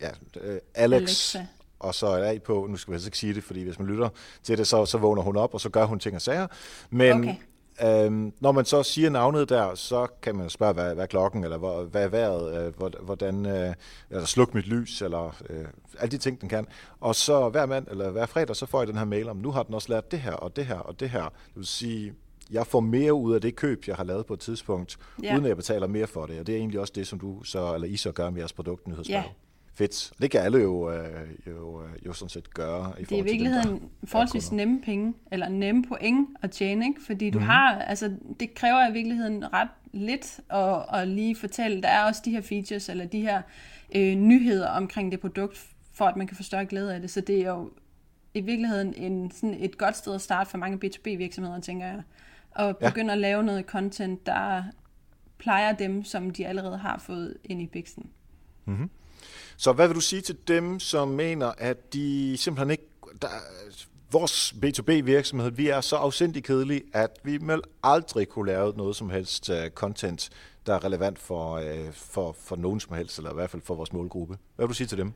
ja, 0.00 0.10
øh, 0.40 0.58
Alex, 0.74 1.00
Alexa. 1.00 1.46
og 1.78 1.94
så 1.94 2.06
er 2.06 2.24
jeg 2.24 2.42
på, 2.42 2.66
nu 2.70 2.76
skal 2.76 2.92
jeg 2.92 3.04
ikke 3.04 3.18
sige 3.18 3.34
det, 3.34 3.44
fordi 3.44 3.62
hvis 3.62 3.78
man 3.78 3.88
lytter 3.88 4.08
til 4.42 4.58
det, 4.58 4.66
så, 4.66 4.86
så 4.86 4.98
vågner 4.98 5.22
hun 5.22 5.36
op, 5.36 5.54
og 5.54 5.60
så 5.60 5.68
gør 5.68 5.84
hun 5.84 5.98
ting 5.98 6.16
og 6.16 6.22
sager. 6.22 6.46
Men 6.90 7.20
okay. 7.20 7.34
Øhm, 7.82 8.32
når 8.40 8.52
man 8.52 8.64
så 8.64 8.82
siger 8.82 9.10
navnet 9.10 9.48
der, 9.48 9.74
så 9.74 10.06
kan 10.22 10.36
man 10.36 10.50
spørge, 10.50 10.72
hvad, 10.72 10.94
hvad 10.94 11.02
er 11.02 11.06
klokken, 11.06 11.44
eller 11.44 11.58
hvad, 11.58 11.90
hvad 11.90 12.04
er 12.04 12.08
vejret, 12.08 12.66
øh, 12.66 12.90
hvordan, 13.02 13.46
øh, 13.46 13.74
eller 14.10 14.24
sluk 14.24 14.54
mit 14.54 14.66
lys, 14.66 15.02
eller 15.02 15.36
øh, 15.50 15.64
alle 15.98 16.10
de 16.10 16.18
ting, 16.18 16.40
den 16.40 16.48
kan. 16.48 16.66
Og 17.00 17.14
så 17.14 17.48
hver 17.48 17.66
mand, 17.66 17.86
eller 17.90 18.10
hver 18.10 18.26
fredag, 18.26 18.56
så 18.56 18.66
får 18.66 18.80
jeg 18.80 18.88
den 18.88 18.96
her 18.96 19.04
mail 19.04 19.28
om, 19.28 19.36
nu 19.36 19.50
har 19.50 19.62
den 19.62 19.74
også 19.74 19.88
lært 19.88 20.10
det 20.10 20.20
her, 20.20 20.32
og 20.32 20.56
det 20.56 20.66
her, 20.66 20.78
og 20.78 21.00
det 21.00 21.10
her. 21.10 21.22
Det 21.22 21.56
vil 21.56 21.66
sige, 21.66 22.14
jeg 22.50 22.66
får 22.66 22.80
mere 22.80 23.14
ud 23.14 23.34
af 23.34 23.40
det 23.40 23.56
køb, 23.56 23.84
jeg 23.86 23.96
har 23.96 24.04
lavet 24.04 24.26
på 24.26 24.34
et 24.34 24.40
tidspunkt, 24.40 24.98
ja. 25.22 25.34
uden 25.34 25.44
at 25.44 25.48
jeg 25.48 25.56
betaler 25.56 25.86
mere 25.86 26.06
for 26.06 26.26
det. 26.26 26.40
Og 26.40 26.46
det 26.46 26.54
er 26.54 26.58
egentlig 26.58 26.80
også 26.80 26.92
det, 26.96 27.06
som 27.06 27.20
du 27.20 27.42
så, 27.42 27.74
eller 27.74 27.88
I 27.88 27.96
så 27.96 28.12
gør 28.12 28.30
med 28.30 28.40
jeres 28.40 28.52
produktnyhedsbrev. 28.52 29.16
Ja. 29.16 29.22
Fedt. 29.74 30.12
Det 30.22 30.30
kan 30.30 30.40
alle 30.40 30.58
jo, 30.58 30.90
øh, 30.90 31.28
jo, 31.46 31.82
øh, 31.82 32.06
jo 32.06 32.12
sådan 32.12 32.28
set 32.28 32.54
gøre. 32.54 32.92
I 33.00 33.04
det 33.04 33.12
er 33.12 33.22
i 33.22 33.24
virkeligheden 33.24 33.68
dem, 33.68 33.80
der, 33.80 34.06
forholdsvis 34.06 34.52
nemme 34.52 34.80
penge, 34.82 35.14
eller 35.32 35.48
nemme 35.48 35.84
point 35.84 36.28
at 36.42 36.50
tjene, 36.50 36.86
ikke? 36.86 37.00
fordi 37.06 37.30
du 37.30 37.38
mm-hmm. 37.38 37.50
har, 37.50 37.78
altså 37.78 38.16
det 38.40 38.54
kræver 38.54 38.90
i 38.90 38.92
virkeligheden 38.92 39.52
ret 39.52 39.68
lidt 39.92 40.40
at, 40.50 41.00
at 41.00 41.08
lige 41.08 41.36
fortælle. 41.36 41.82
Der 41.82 41.88
er 41.88 42.04
også 42.04 42.22
de 42.24 42.30
her 42.30 42.40
features, 42.40 42.88
eller 42.88 43.06
de 43.06 43.20
her 43.20 43.42
øh, 43.94 44.14
nyheder 44.14 44.68
omkring 44.68 45.12
det 45.12 45.20
produkt, 45.20 45.66
for 45.92 46.04
at 46.04 46.16
man 46.16 46.26
kan 46.26 46.36
få 46.36 46.42
større 46.42 46.66
glæde 46.66 46.94
af 46.94 47.00
det. 47.00 47.10
Så 47.10 47.20
det 47.20 47.40
er 47.40 47.48
jo 47.48 47.70
i 48.34 48.40
virkeligheden 48.40 48.94
en, 48.94 49.30
sådan 49.30 49.56
et 49.60 49.78
godt 49.78 49.96
sted 49.96 50.14
at 50.14 50.20
starte 50.20 50.50
for 50.50 50.58
mange 50.58 50.78
B2B 50.84 51.16
virksomheder, 51.16 51.60
tænker 51.60 51.86
jeg 51.86 52.02
og 52.54 52.76
begynde 52.76 53.10
ja. 53.10 53.12
at 53.12 53.18
lave 53.18 53.42
noget 53.42 53.64
content, 53.64 54.26
der 54.26 54.62
plejer 55.38 55.72
dem, 55.72 56.04
som 56.04 56.30
de 56.30 56.46
allerede 56.46 56.78
har 56.78 56.98
fået 56.98 57.36
ind 57.44 57.62
i 57.62 57.66
biksen. 57.66 58.10
Mm-hmm. 58.64 58.90
Så 59.56 59.72
hvad 59.72 59.88
vil 59.88 59.94
du 59.94 60.00
sige 60.00 60.22
til 60.22 60.36
dem, 60.48 60.80
som 60.80 61.08
mener, 61.08 61.52
at 61.58 61.92
de 61.92 62.36
simpelthen 62.36 62.70
ikke... 62.70 62.84
Der, 63.22 63.28
vores 64.10 64.52
B2B-virksomhed, 64.52 65.50
vi 65.50 65.68
er 65.68 65.80
så 65.80 65.96
afsindig 65.96 66.44
kedelige, 66.44 66.82
at 66.92 67.10
vi 67.22 67.36
vil 67.36 67.60
aldrig 67.82 68.28
kunne 68.28 68.46
lave 68.46 68.72
noget 68.76 68.96
som 68.96 69.10
helst 69.10 69.50
uh, 69.50 69.56
content, 69.74 70.30
der 70.66 70.74
er 70.74 70.84
relevant 70.84 71.18
for, 71.18 71.58
uh, 71.58 71.92
for, 71.92 72.32
for 72.32 72.56
nogen 72.56 72.80
som 72.80 72.96
helst, 72.96 73.18
eller 73.18 73.30
i 73.30 73.34
hvert 73.34 73.50
fald 73.50 73.62
for 73.62 73.74
vores 73.74 73.92
målgruppe. 73.92 74.38
Hvad 74.56 74.66
vil 74.66 74.68
du 74.68 74.74
sige 74.74 74.86
til 74.86 74.98
dem? 74.98 75.12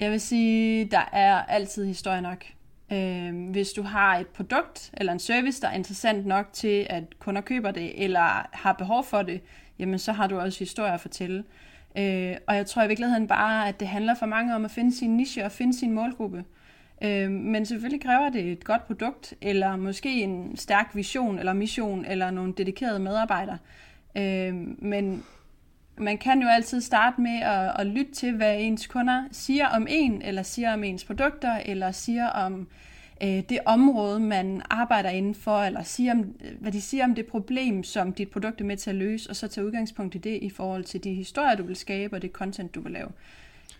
Jeg 0.00 0.10
vil 0.10 0.20
sige, 0.20 0.84
der 0.90 1.04
er 1.12 1.42
altid 1.42 1.86
historie 1.86 2.20
nok. 2.20 2.44
Øh, 2.92 3.50
hvis 3.50 3.72
du 3.72 3.82
har 3.82 4.16
et 4.16 4.26
produkt 4.26 4.90
eller 4.96 5.12
en 5.12 5.18
service, 5.18 5.62
der 5.62 5.68
er 5.68 5.74
interessant 5.74 6.26
nok 6.26 6.52
til, 6.52 6.86
at 6.90 7.04
kunder 7.18 7.40
køber 7.40 7.70
det, 7.70 8.04
eller 8.04 8.48
har 8.52 8.72
behov 8.72 9.04
for 9.04 9.22
det, 9.22 9.40
jamen 9.78 9.98
så 9.98 10.12
har 10.12 10.26
du 10.26 10.38
også 10.38 10.58
historier 10.58 10.92
at 10.92 11.00
fortælle. 11.00 11.44
Øh, 11.98 12.36
og 12.46 12.56
jeg 12.56 12.66
tror 12.66 12.82
i 12.82 12.88
virkeligheden 12.88 13.26
bare, 13.26 13.68
at 13.68 13.80
det 13.80 13.88
handler 13.88 14.14
for 14.14 14.26
mange 14.26 14.54
om 14.54 14.64
at 14.64 14.70
finde 14.70 14.96
sin 14.96 15.16
niche 15.16 15.44
og 15.44 15.52
finde 15.52 15.78
sin 15.78 15.92
målgruppe. 15.92 16.44
Øh, 17.02 17.30
men 17.30 17.66
selvfølgelig 17.66 18.02
kræver 18.02 18.28
det 18.28 18.52
et 18.52 18.64
godt 18.64 18.86
produkt, 18.86 19.34
eller 19.40 19.76
måske 19.76 20.22
en 20.22 20.56
stærk 20.56 20.90
vision 20.94 21.38
eller 21.38 21.52
mission, 21.52 22.04
eller 22.04 22.30
nogle 22.30 22.54
dedikerede 22.56 22.98
medarbejdere. 22.98 23.58
Øh, 24.16 24.54
men 24.78 25.24
man 26.00 26.18
kan 26.18 26.42
jo 26.42 26.48
altid 26.48 26.80
starte 26.80 27.20
med 27.20 27.40
at, 27.40 27.72
at 27.78 27.86
lytte 27.86 28.12
til, 28.12 28.36
hvad 28.36 28.56
ens 28.58 28.86
kunder 28.86 29.24
siger 29.32 29.68
om 29.68 29.86
en, 29.90 30.22
eller 30.22 30.42
siger 30.42 30.72
om 30.72 30.84
ens 30.84 31.04
produkter, 31.04 31.60
eller 31.64 31.92
siger 31.92 32.26
om 32.26 32.68
øh, 33.22 33.42
det 33.48 33.58
område, 33.66 34.20
man 34.20 34.62
arbejder 34.70 35.10
indenfor, 35.10 35.58
eller 35.58 35.82
siger 35.82 36.12
om, 36.12 36.34
hvad 36.60 36.72
de 36.72 36.80
siger 36.80 37.04
om 37.04 37.14
det 37.14 37.26
problem, 37.26 37.82
som 37.82 38.12
dit 38.12 38.30
produkt 38.30 38.60
er 38.60 38.64
med 38.64 38.76
til 38.76 38.90
at 38.90 38.96
løse, 38.96 39.30
og 39.30 39.36
så 39.36 39.48
tage 39.48 39.66
udgangspunkt 39.66 40.14
i 40.14 40.18
det 40.18 40.38
i 40.42 40.50
forhold 40.50 40.84
til 40.84 41.04
de 41.04 41.14
historier, 41.14 41.54
du 41.56 41.62
vil 41.62 41.76
skabe, 41.76 42.16
og 42.16 42.22
det 42.22 42.30
content, 42.30 42.74
du 42.74 42.80
vil 42.80 42.92
lave. 42.92 43.08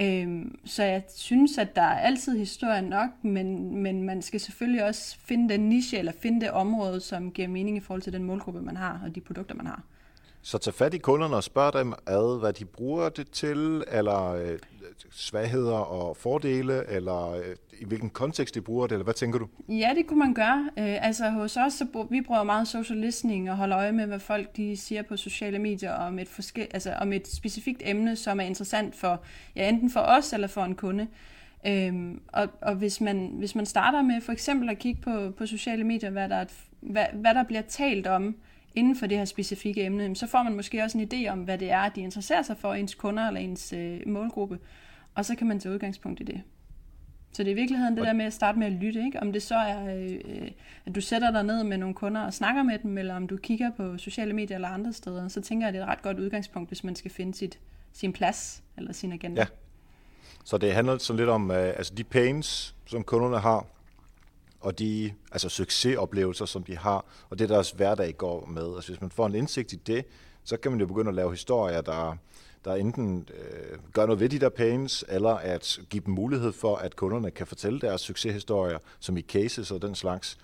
Øhm, 0.02 0.58
så 0.64 0.82
jeg 0.82 1.02
synes, 1.16 1.58
at 1.58 1.76
der 1.76 1.82
er 1.82 1.98
altid 1.98 2.38
historie 2.38 2.82
nok, 2.82 3.10
men, 3.22 3.76
men 3.76 4.02
man 4.02 4.22
skal 4.22 4.40
selvfølgelig 4.40 4.84
også 4.84 5.18
finde 5.24 5.48
den 5.48 5.60
niche, 5.60 5.98
eller 5.98 6.12
finde 6.12 6.40
det 6.40 6.50
område, 6.50 7.00
som 7.00 7.32
giver 7.32 7.48
mening 7.48 7.76
i 7.76 7.80
forhold 7.80 8.02
til 8.02 8.12
den 8.12 8.24
målgruppe, 8.24 8.62
man 8.62 8.76
har, 8.76 9.00
og 9.04 9.14
de 9.14 9.20
produkter, 9.20 9.54
man 9.54 9.66
har. 9.66 9.82
Så 10.42 10.58
tag 10.58 10.74
fat 10.74 10.94
i 10.94 10.98
kunderne 10.98 11.36
og 11.36 11.44
spørg 11.44 11.72
dem 11.72 11.92
ad, 12.06 12.40
hvad 12.40 12.52
de 12.52 12.64
bruger 12.64 13.08
det 13.08 13.30
til, 13.30 13.84
eller 13.88 14.32
øh, 14.32 14.58
svagheder 15.10 15.76
og 15.76 16.16
fordele, 16.16 16.90
eller 16.90 17.30
øh, 17.30 17.56
i 17.80 17.84
hvilken 17.84 18.10
kontekst 18.10 18.54
de 18.54 18.60
bruger 18.60 18.86
det, 18.86 18.92
eller 18.92 19.04
hvad 19.04 19.14
tænker 19.14 19.38
du? 19.38 19.48
Ja, 19.68 19.92
det 19.96 20.06
kunne 20.06 20.18
man 20.18 20.34
gøre. 20.34 20.70
Øh, 20.78 21.06
altså 21.06 21.30
hos 21.30 21.56
os, 21.56 21.72
så 21.72 21.86
brug, 21.92 22.06
vi 22.10 22.20
bruger 22.20 22.42
meget 22.42 22.68
social 22.68 22.98
listening 22.98 23.50
og 23.50 23.56
holder 23.56 23.78
øje 23.78 23.92
med, 23.92 24.06
hvad 24.06 24.18
folk 24.18 24.56
de 24.56 24.76
siger 24.76 25.02
på 25.02 25.16
sociale 25.16 25.58
medier 25.58 25.92
om 25.92 26.18
et, 26.18 26.28
forske, 26.28 26.68
altså, 26.70 26.92
om 27.00 27.12
et 27.12 27.28
specifikt 27.28 27.82
emne, 27.84 28.16
som 28.16 28.40
er 28.40 28.44
interessant 28.44 28.96
for 28.96 29.20
ja, 29.56 29.68
enten 29.68 29.90
for 29.90 30.00
os 30.00 30.32
eller 30.32 30.46
for 30.46 30.64
en 30.64 30.74
kunde. 30.74 31.06
Øhm, 31.66 32.20
og 32.28 32.48
og 32.62 32.74
hvis, 32.74 33.00
man, 33.00 33.34
hvis 33.38 33.54
man 33.54 33.66
starter 33.66 34.02
med 34.02 34.20
for 34.20 34.32
eksempel 34.32 34.68
at 34.68 34.78
kigge 34.78 35.02
på, 35.02 35.30
på 35.38 35.46
sociale 35.46 35.84
medier, 35.84 36.10
hvad 36.10 36.28
der, 36.28 36.44
hvad, 36.80 37.06
hvad 37.14 37.34
der 37.34 37.42
bliver 37.42 37.62
talt 37.62 38.06
om, 38.06 38.36
inden 38.74 38.96
for 38.96 39.06
det 39.06 39.18
her 39.18 39.24
specifikke 39.24 39.84
emne, 39.84 40.16
så 40.16 40.26
får 40.26 40.42
man 40.42 40.56
måske 40.56 40.82
også 40.82 40.98
en 40.98 41.08
idé 41.12 41.28
om, 41.28 41.38
hvad 41.38 41.58
det 41.58 41.70
er, 41.70 41.88
de 41.88 42.00
interesserer 42.00 42.42
sig 42.42 42.56
for, 42.56 42.74
ens 42.74 42.94
kunder 42.94 43.26
eller 43.28 43.40
ens 43.40 43.72
øh, 43.72 44.00
målgruppe, 44.06 44.58
og 45.14 45.24
så 45.24 45.34
kan 45.36 45.46
man 45.46 45.60
tage 45.60 45.74
udgangspunkt 45.74 46.20
i 46.20 46.24
det. 46.24 46.42
Så 47.32 47.42
det 47.42 47.50
er 47.50 47.52
i 47.52 47.54
virkeligheden 47.54 47.96
det 47.96 48.06
der 48.06 48.12
med 48.12 48.24
at 48.24 48.32
starte 48.32 48.58
med 48.58 48.66
at 48.66 48.72
lytte, 48.72 49.04
ikke? 49.04 49.20
om 49.20 49.32
det 49.32 49.42
så 49.42 49.54
er, 49.54 49.96
øh, 49.96 50.50
at 50.86 50.94
du 50.94 51.00
sætter 51.00 51.30
dig 51.30 51.44
ned 51.44 51.64
med 51.64 51.78
nogle 51.78 51.94
kunder 51.94 52.20
og 52.20 52.34
snakker 52.34 52.62
med 52.62 52.78
dem, 52.78 52.98
eller 52.98 53.16
om 53.16 53.26
du 53.26 53.36
kigger 53.36 53.70
på 53.76 53.98
sociale 53.98 54.32
medier 54.32 54.56
eller 54.56 54.68
andre 54.68 54.92
steder, 54.92 55.28
så 55.28 55.40
tænker 55.40 55.66
jeg, 55.66 55.68
at 55.68 55.74
det 55.74 55.80
er 55.80 55.84
et 55.84 55.90
ret 55.90 56.02
godt 56.02 56.18
udgangspunkt, 56.18 56.70
hvis 56.70 56.84
man 56.84 56.96
skal 56.96 57.10
finde 57.10 57.34
sit, 57.34 57.58
sin 57.92 58.12
plads 58.12 58.62
eller 58.76 58.92
sin 58.92 59.12
agenda. 59.12 59.40
Ja. 59.40 59.46
Så 60.44 60.58
det 60.58 60.74
handler 60.74 60.98
sådan 60.98 61.18
lidt 61.18 61.28
om, 61.28 61.50
øh, 61.50 61.56
altså 61.56 61.94
de 61.94 62.04
pains, 62.04 62.74
som 62.86 63.04
kunderne 63.04 63.38
har, 63.38 63.66
og 64.60 64.78
de 64.78 65.12
altså 65.32 65.48
succesoplevelser, 65.48 66.44
som 66.44 66.64
de 66.64 66.76
har, 66.76 67.04
og 67.30 67.38
det 67.38 67.48
deres 67.48 67.70
hverdag 67.70 68.16
går 68.16 68.46
med. 68.46 68.74
Altså 68.74 68.92
hvis 68.92 69.00
man 69.00 69.10
får 69.10 69.26
en 69.26 69.34
indsigt 69.34 69.72
i 69.72 69.76
det, 69.76 70.04
så 70.44 70.56
kan 70.56 70.70
man 70.70 70.80
jo 70.80 70.86
begynde 70.86 71.08
at 71.08 71.14
lave 71.14 71.30
historier, 71.30 71.80
der, 71.80 72.16
der 72.64 72.74
enten 72.74 73.28
øh, 73.34 73.78
gør 73.92 74.06
noget 74.06 74.20
ved 74.20 74.28
de 74.28 74.38
der 74.38 74.48
pains, 74.48 75.04
eller 75.08 75.30
at 75.30 75.80
give 75.90 76.02
dem 76.06 76.14
mulighed 76.14 76.52
for, 76.52 76.76
at 76.76 76.96
kunderne 76.96 77.30
kan 77.30 77.46
fortælle 77.46 77.80
deres 77.80 78.00
succeshistorier, 78.00 78.78
som 79.00 79.16
i 79.16 79.22
cases 79.22 79.70
og 79.70 79.82
den 79.82 79.94
slags. 79.94 80.38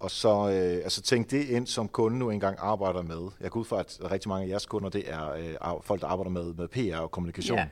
Og 0.00 0.10
så 0.10 0.48
øh, 0.48 0.84
altså 0.84 1.02
tænk 1.02 1.30
det 1.30 1.48
ind, 1.48 1.66
som 1.66 1.88
kunden 1.88 2.18
nu 2.18 2.30
engang 2.30 2.56
arbejder 2.60 3.02
med. 3.02 3.30
Jeg 3.40 3.50
går 3.50 3.60
ud 3.60 3.64
fra, 3.64 3.80
at 3.80 3.98
rigtig 4.10 4.28
mange 4.28 4.44
af 4.44 4.48
jeres 4.48 4.66
kunder, 4.66 4.88
det 4.88 5.12
er 5.12 5.32
øh, 5.32 5.54
folk, 5.82 6.00
der 6.00 6.06
arbejder 6.06 6.30
med, 6.30 6.54
med 6.54 6.68
PR 6.68 6.96
og 6.96 7.10
kommunikation. 7.10 7.58
Ja. 7.58 7.66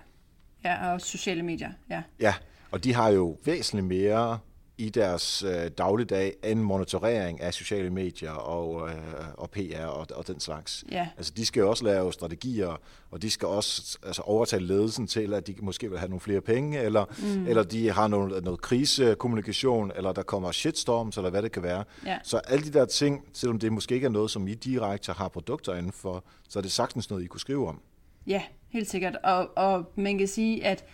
ja, 0.65 0.93
og 0.93 1.01
sociale 1.01 1.43
medier. 1.43 1.71
Ja. 1.91 2.03
ja, 2.21 2.35
og 2.71 2.85
de 2.85 2.95
har 2.95 3.09
jo 3.09 3.39
væsentligt 3.45 3.87
mere 3.87 4.39
i 4.81 4.89
deres 4.89 5.43
øh, 5.43 5.71
dagligdag 5.79 6.35
end 6.45 6.61
monitorering 6.61 7.41
af 7.41 7.55
sociale 7.55 7.91
medier 7.91 8.31
og, 8.31 8.89
øh, 8.89 8.95
og 9.35 9.51
PR 9.51 9.85
og, 9.85 10.07
og 10.15 10.27
den 10.27 10.41
slags. 10.41 10.85
Ja. 10.91 11.09
Altså, 11.17 11.33
de 11.37 11.47
skal 11.47 11.61
jo 11.61 11.71
også 11.71 11.85
lave 11.85 12.13
strategier, 12.13 12.81
og 13.11 13.23
de 13.23 13.31
skal 13.31 13.49
også 13.49 13.99
altså, 14.07 14.23
overtage 14.23 14.63
ledelsen 14.63 15.07
til, 15.07 15.35
at 15.35 15.47
de 15.47 15.55
måske 15.63 15.91
vil 15.91 15.99
have 15.99 16.09
nogle 16.09 16.21
flere 16.21 16.41
penge, 16.41 16.81
eller, 16.81 17.05
mm. 17.19 17.47
eller 17.47 17.63
de 17.63 17.91
har 17.91 18.09
noget, 18.09 18.45
noget 18.45 18.61
krisekommunikation, 18.61 19.93
eller 19.97 20.13
der 20.13 20.23
kommer 20.23 20.53
shitstorms, 20.53 21.17
eller 21.17 21.31
hvad 21.31 21.43
det 21.43 21.53
kan 21.53 21.63
være. 21.63 21.85
Ja. 22.07 22.19
Så 22.23 22.39
alle 22.39 22.65
de 22.65 22.79
der 22.79 22.85
ting, 22.85 23.25
selvom 23.33 23.59
det 23.59 23.73
måske 23.73 23.95
ikke 23.95 24.05
er 24.05 24.11
noget, 24.11 24.31
som 24.31 24.49
I 24.49 24.55
direkte 24.55 25.13
har 25.13 25.29
produkter 25.29 25.75
inden 25.75 25.93
for, 25.93 26.25
så 26.49 26.59
er 26.59 26.63
det 26.63 26.73
sagtens 26.73 27.11
noget, 27.11 27.25
I 27.25 27.27
kunne 27.27 27.41
skrive 27.41 27.69
om. 27.69 27.81
Ja, 28.27 28.43
helt 28.69 28.91
sikkert. 28.91 29.17
Og, 29.25 29.51
og 29.57 29.93
man 29.97 30.19
kan 30.19 30.29
sige, 30.29 30.65
at 30.67 30.85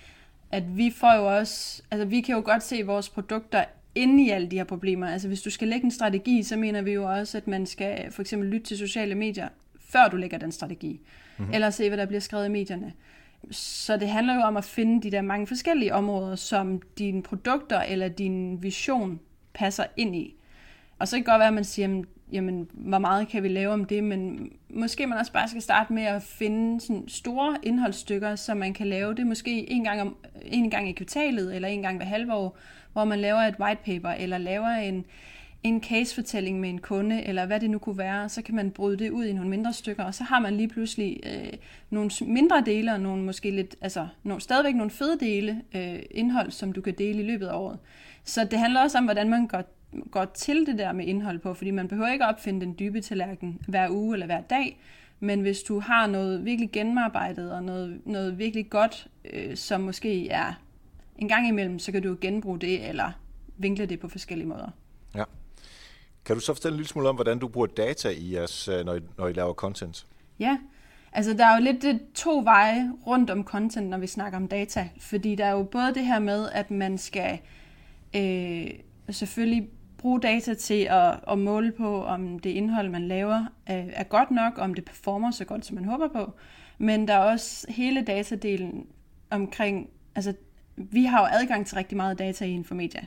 at 0.51 0.77
vi 0.77 0.91
får 0.91 1.15
jo 1.15 1.37
også, 1.37 1.83
altså 1.91 2.05
vi 2.05 2.21
kan 2.21 2.35
jo 2.35 2.43
godt 2.45 2.63
se 2.63 2.83
vores 2.83 3.09
produkter 3.09 3.65
inde 3.97 4.25
i 4.25 4.31
alle 4.31 4.49
de 4.49 4.57
her 4.57 4.65
problemer. 4.65 5.07
Altså 5.07 5.29
hvis 5.29 5.43
du 5.43 5.51
skal 5.51 5.69
lægge 5.69 5.85
en 5.85 5.91
strategi, 5.91 6.43
så 6.43 6.57
mener 6.57 6.83
vi 6.83 6.93
jo 6.93 7.05
også, 7.05 7.39
at 7.39 7.47
man 7.47 7.67
skal 7.67 8.13
for 8.13 8.23
eksempel 8.23 8.49
lytte 8.49 8.67
til 8.67 8.79
sociale 8.79 9.15
medier, 9.15 9.49
før 9.81 10.09
du 10.09 10.17
lægger 10.17 10.39
den 10.39 10.53
strategi. 10.53 11.01
Mm-hmm. 11.39 11.55
Eller 11.55 11.71
se, 11.71 11.89
hvad 11.89 11.99
der 11.99 12.07
bliver 12.07 12.21
skrevet 12.21 12.47
i 12.47 12.51
medierne. 12.51 12.93
Så 13.51 13.97
det 13.97 14.09
handler 14.09 14.35
jo 14.35 14.41
om 14.41 14.57
at 14.57 14.65
finde 14.65 15.03
de 15.03 15.11
der 15.11 15.23
mange 15.23 15.47
forskellige 15.47 15.95
områder, 15.95 16.37
som 16.37 16.83
dine 16.99 17.23
produkter 17.23 17.81
eller 17.81 18.09
din 18.09 18.63
vision 18.63 19.21
passer 19.55 19.85
ind 19.97 20.17
i. 20.17 20.35
Og 20.99 21.09
så 21.09 21.17
kan 21.17 21.19
det 21.19 21.27
godt 21.27 21.39
være, 21.39 21.49
at 21.49 21.55
man 21.55 21.65
siger, 21.65 22.03
jamen, 22.33 22.69
hvor 22.73 22.99
meget 22.99 23.29
kan 23.29 23.43
vi 23.43 23.49
lave 23.49 23.73
om 23.73 23.85
det, 23.85 24.05
men 24.05 24.53
måske 24.69 25.07
man 25.07 25.19
også 25.19 25.33
bare 25.33 25.49
skal 25.49 25.63
starte 25.63 25.93
med 25.93 26.03
at 26.03 26.23
finde 26.23 26.81
sådan 26.81 27.09
store 27.09 27.57
indholdsstykker, 27.63 28.37
som 28.37 28.57
man 28.57 28.75
kan 28.75 28.87
lave 28.87 29.15
det 29.15 29.27
måske 29.27 29.71
en 29.71 29.85
gang, 29.85 30.01
om, 30.01 30.17
en 30.45 30.71
gang 30.71 30.89
i 30.89 30.93
kvartalet, 30.93 31.55
eller 31.55 31.69
en 31.69 31.83
gang 31.83 31.97
hver 31.97 32.07
halve 32.07 32.35
år, 32.35 32.59
hvor 32.93 33.05
man 33.05 33.19
laver 33.19 33.41
et 33.41 33.55
white 33.61 33.81
paper, 33.85 34.09
eller 34.09 34.39
laver 34.39 34.69
en, 34.69 35.05
en 35.63 35.83
casefortælling 35.83 36.61
med 36.61 36.69
en 36.69 36.79
kunde, 36.79 37.25
eller 37.25 37.47
hvad 37.47 37.61
det 37.61 37.71
nu 37.71 37.79
kunne 37.79 37.99
være, 37.99 38.29
så 38.29 38.43
kan 38.43 38.55
man 38.55 38.71
bryde 38.71 38.97
det 38.97 39.11
ud 39.11 39.25
i 39.25 39.33
nogle 39.33 39.51
mindre 39.51 39.73
stykker, 39.73 40.05
og 40.05 40.15
så 40.15 40.25
har 40.25 40.41
man 40.41 40.57
lige 40.57 40.69
pludselig 40.69 41.21
øh, 41.27 41.53
nogle 41.91 42.11
mindre 42.21 42.63
dele, 42.67 42.93
og 42.93 43.01
nogle 43.01 43.23
måske 43.23 43.51
lidt, 43.51 43.77
altså 43.81 44.09
nogle, 44.23 44.41
stadigvæk 44.41 44.75
nogle 44.75 44.91
fede 44.91 45.19
dele 45.21 45.63
øh, 45.75 45.99
indhold, 46.11 46.51
som 46.51 46.73
du 46.73 46.81
kan 46.81 46.95
dele 46.99 47.23
i 47.23 47.27
løbet 47.27 47.47
af 47.47 47.57
året. 47.57 47.79
Så 48.25 48.45
det 48.45 48.59
handler 48.59 48.81
også 48.81 48.99
om, 48.99 49.05
hvordan 49.05 49.29
man 49.29 49.47
går 49.47 49.63
går 50.11 50.25
til 50.25 50.67
det 50.67 50.79
der 50.79 50.93
med 50.93 51.07
indhold 51.07 51.39
på, 51.39 51.55
fordi 51.55 51.71
man 51.71 51.89
behøver 51.89 52.13
ikke 52.13 52.27
opfinde 52.27 52.61
den 52.61 52.77
dybe 52.79 53.01
tallerken 53.01 53.61
hver 53.69 53.91
uge 53.91 54.15
eller 54.15 54.27
hver 54.27 54.41
dag, 54.41 54.81
men 55.21 55.41
hvis 55.41 55.63
du 55.63 55.81
har 55.81 56.07
noget 56.07 56.45
virkelig 56.45 56.71
gennemarbejdet 56.73 57.53
og 57.53 57.65
noget, 57.65 58.01
noget 58.05 58.39
virkelig 58.39 58.71
godt, 58.71 59.09
øh, 59.25 59.57
som 59.57 59.81
måske 59.81 60.29
er 60.29 60.53
en 61.19 61.29
gang 61.29 61.49
imellem, 61.49 61.79
så 61.79 61.93
kan 61.93 62.03
du 62.03 62.17
genbruge 62.21 62.59
det 62.59 62.89
eller 62.89 63.13
vinkle 63.57 63.87
det 63.87 64.01
på 64.01 64.09
forskellige 64.09 64.49
måder. 64.49 64.71
Ja. 65.15 65.25
Kan 66.25 66.37
du 66.37 66.41
så 66.41 66.55
fortælle 66.55 66.75
en 66.75 66.77
lille 66.77 66.89
smule 66.89 67.09
om, 67.09 67.15
hvordan 67.15 67.39
du 67.39 67.49
bruger 67.49 67.67
data 67.67 68.09
i 68.09 68.35
jeres, 68.35 68.69
øh, 68.69 68.85
når 68.85 68.95
I, 68.95 69.01
når 69.19 69.29
I 69.29 69.33
laver 69.33 69.53
content? 69.53 70.07
Ja, 70.39 70.59
altså 71.13 71.33
der 71.33 71.47
er 71.47 71.57
jo 71.57 71.65
lidt 71.65 72.15
to 72.15 72.41
veje 72.45 72.93
rundt 73.07 73.31
om 73.31 73.45
content, 73.45 73.89
når 73.89 73.99
vi 73.99 74.07
snakker 74.07 74.39
om 74.39 74.49
data. 74.49 74.89
Fordi 75.01 75.35
der 75.35 75.45
er 75.45 75.53
jo 75.53 75.63
både 75.63 75.95
det 75.95 76.07
her 76.07 76.19
med, 76.19 76.49
at 76.53 76.71
man 76.71 76.99
skal 76.99 77.39
øh, 78.17 78.71
selvfølgelig 79.11 79.69
bruge 79.99 80.21
data 80.21 80.55
til 80.55 80.89
at, 80.91 81.21
at 81.31 81.39
måle 81.39 81.73
på, 81.73 82.05
om 82.05 82.39
det 82.39 82.51
indhold, 82.51 82.89
man 82.89 83.09
laver, 83.09 83.47
er, 83.67 83.85
er 83.93 84.05
godt 84.05 84.31
nok, 84.31 84.59
om 84.59 84.75
det 84.75 84.85
performer 84.85 85.31
så 85.31 85.45
godt, 85.45 85.67
som 85.67 85.75
man 85.75 85.85
håber 85.85 86.09
på. 86.09 86.33
Men 86.79 87.09
der 87.09 87.15
er 87.15 87.33
også 87.33 87.67
hele 87.69 88.03
datadelen 88.03 88.87
omkring, 89.31 89.89
altså 90.15 90.35
vi 90.77 91.05
har 91.05 91.21
jo 91.21 91.27
adgang 91.41 91.67
til 91.67 91.77
rigtig 91.77 91.97
meget 91.97 92.19
data 92.19 92.45
i 92.45 92.51
Infomedia, 92.51 93.01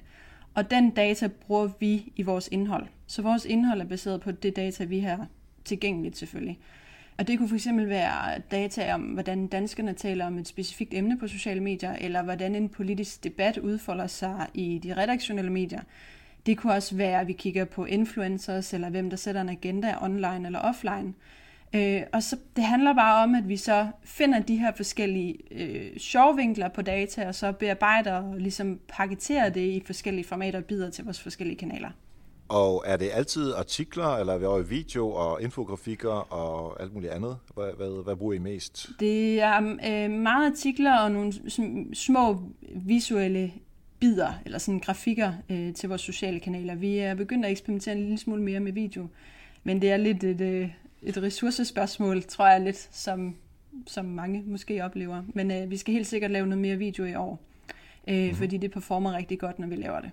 og 0.54 0.72
den 0.72 0.90
data 0.90 1.28
bruger 1.28 1.70
vi 1.80 2.14
i 2.16 2.22
vores 2.22 2.50
indhold. 2.52 2.88
Så 3.08 3.22
vores 3.22 3.46
indhold 3.46 3.82
er 3.82 3.86
baseret 3.86 4.22
på 4.22 4.32
det 4.32 4.56
data, 4.56 4.84
vi 4.84 5.00
har 5.00 5.28
tilgængeligt 5.66 6.18
selvfølgelig. 6.18 6.60
Og 7.18 7.28
det 7.28 7.38
kunne 7.38 7.60
fx 7.60 7.68
være 7.74 8.40
data 8.52 8.94
om, 8.94 9.02
hvordan 9.02 9.48
danskerne 9.48 9.94
taler 9.94 10.26
om 10.26 10.38
et 10.38 10.48
specifikt 10.48 10.94
emne 10.94 11.18
på 11.18 11.28
sociale 11.28 11.60
medier, 11.60 11.96
eller 11.96 12.22
hvordan 12.22 12.56
en 12.56 12.70
politisk 12.70 13.24
debat 13.24 13.58
udfolder 13.58 14.08
sig 14.08 14.48
i 14.54 14.80
de 14.84 14.98
redaktionelle 14.98 15.52
medier. 15.52 15.82
Det 16.46 16.58
kunne 16.58 16.74
også 16.74 16.96
være, 16.96 17.22
at 17.22 17.28
vi 17.28 17.34
kigger 17.34 17.66
på 17.66 17.86
influencers, 17.86 18.74
eller 18.74 18.90
hvem 18.90 19.10
der 19.10 19.18
sætter 19.18 19.42
en 19.42 19.50
agenda 19.50 19.96
online 20.02 20.46
eller 20.46 20.60
offline. 20.60 21.14
Øh, 21.76 22.02
og 22.14 22.24
så 22.24 22.38
det 22.56 22.64
handler 22.64 22.94
bare 22.94 23.24
om, 23.24 23.36
at 23.36 23.48
vi 23.48 23.58
så 23.58 23.88
finder 24.04 24.40
de 24.40 24.58
her 24.58 24.72
forskellige 24.78 25.38
øh, 25.52 25.98
sjovvinkler 25.98 26.70
på 26.70 26.82
data, 26.82 27.28
og 27.28 27.36
så 27.36 27.52
bearbejder 27.52 28.14
og 28.14 28.38
ligesom 28.38 28.80
pakketerer 28.88 29.50
det 29.50 29.62
i 29.62 29.84
forskellige 29.86 30.26
formater 30.26 30.60
og 30.60 30.66
bider 30.66 30.90
til 30.90 31.04
vores 31.04 31.22
forskellige 31.22 31.58
kanaler. 31.58 31.90
Og 32.50 32.84
er 32.86 32.98
det 32.98 33.10
altid 33.14 33.54
artikler, 33.54 34.18
eller 34.18 34.34
er 34.34 34.60
i 34.60 34.68
video 34.70 35.12
og 35.12 35.42
infografikker 35.42 36.34
og 36.34 36.82
alt 36.82 36.94
muligt 36.94 37.12
andet? 37.12 37.38
Hvad, 37.54 37.78
hvad, 37.78 38.04
hvad 38.04 38.16
bruger 38.16 38.34
I 38.34 38.38
mest? 38.38 38.90
Det 39.00 39.42
er 39.42 39.58
øh, 39.62 40.12
meget 40.12 40.52
artikler 40.52 40.98
og 40.98 41.12
nogle 41.12 41.34
små 41.94 42.42
visuelle 42.76 43.52
bider, 44.00 44.34
eller 44.46 44.58
sådan 44.58 44.80
grafikker 44.80 45.34
øh, 45.50 45.74
til 45.74 45.90
vores 45.90 46.02
sociale 46.02 46.40
kanaler. 46.40 46.76
Vi 46.76 46.98
er 46.98 47.14
begyndt 47.14 47.46
at 47.46 47.52
eksperimentere 47.52 47.96
en 47.96 48.02
lille 48.02 48.18
smule 48.18 48.42
mere 48.42 48.60
med 48.60 48.72
video, 48.72 49.08
men 49.64 49.82
det 49.82 49.92
er 49.92 49.98
lidt 49.98 50.24
et, 50.24 50.42
øh, 50.42 50.70
et 51.04 51.18
ressourcespørgsmål, 51.18 52.24
tror 52.24 52.48
jeg 52.48 52.62
lidt, 52.62 52.90
som, 52.92 53.36
som 53.88 54.06
mange 54.06 54.44
måske 54.46 54.84
oplever. 54.84 55.24
Men 55.34 55.52
øh, 55.52 55.70
vi 55.70 55.78
skal 55.78 55.94
helt 55.94 56.08
sikkert 56.08 56.32
lave 56.32 56.48
noget 56.48 56.62
mere 56.62 56.76
video 56.76 57.06
i 57.06 57.16
år, 57.16 57.40
øh, 58.08 58.16
mm-hmm. 58.16 58.36
fordi 58.36 58.58
det 58.58 58.72
performer 58.72 59.18
rigtig 59.18 59.40
godt, 59.40 59.60
når 59.60 59.68
vi 59.68 59.76
laver 59.76 60.00
det. 60.00 60.12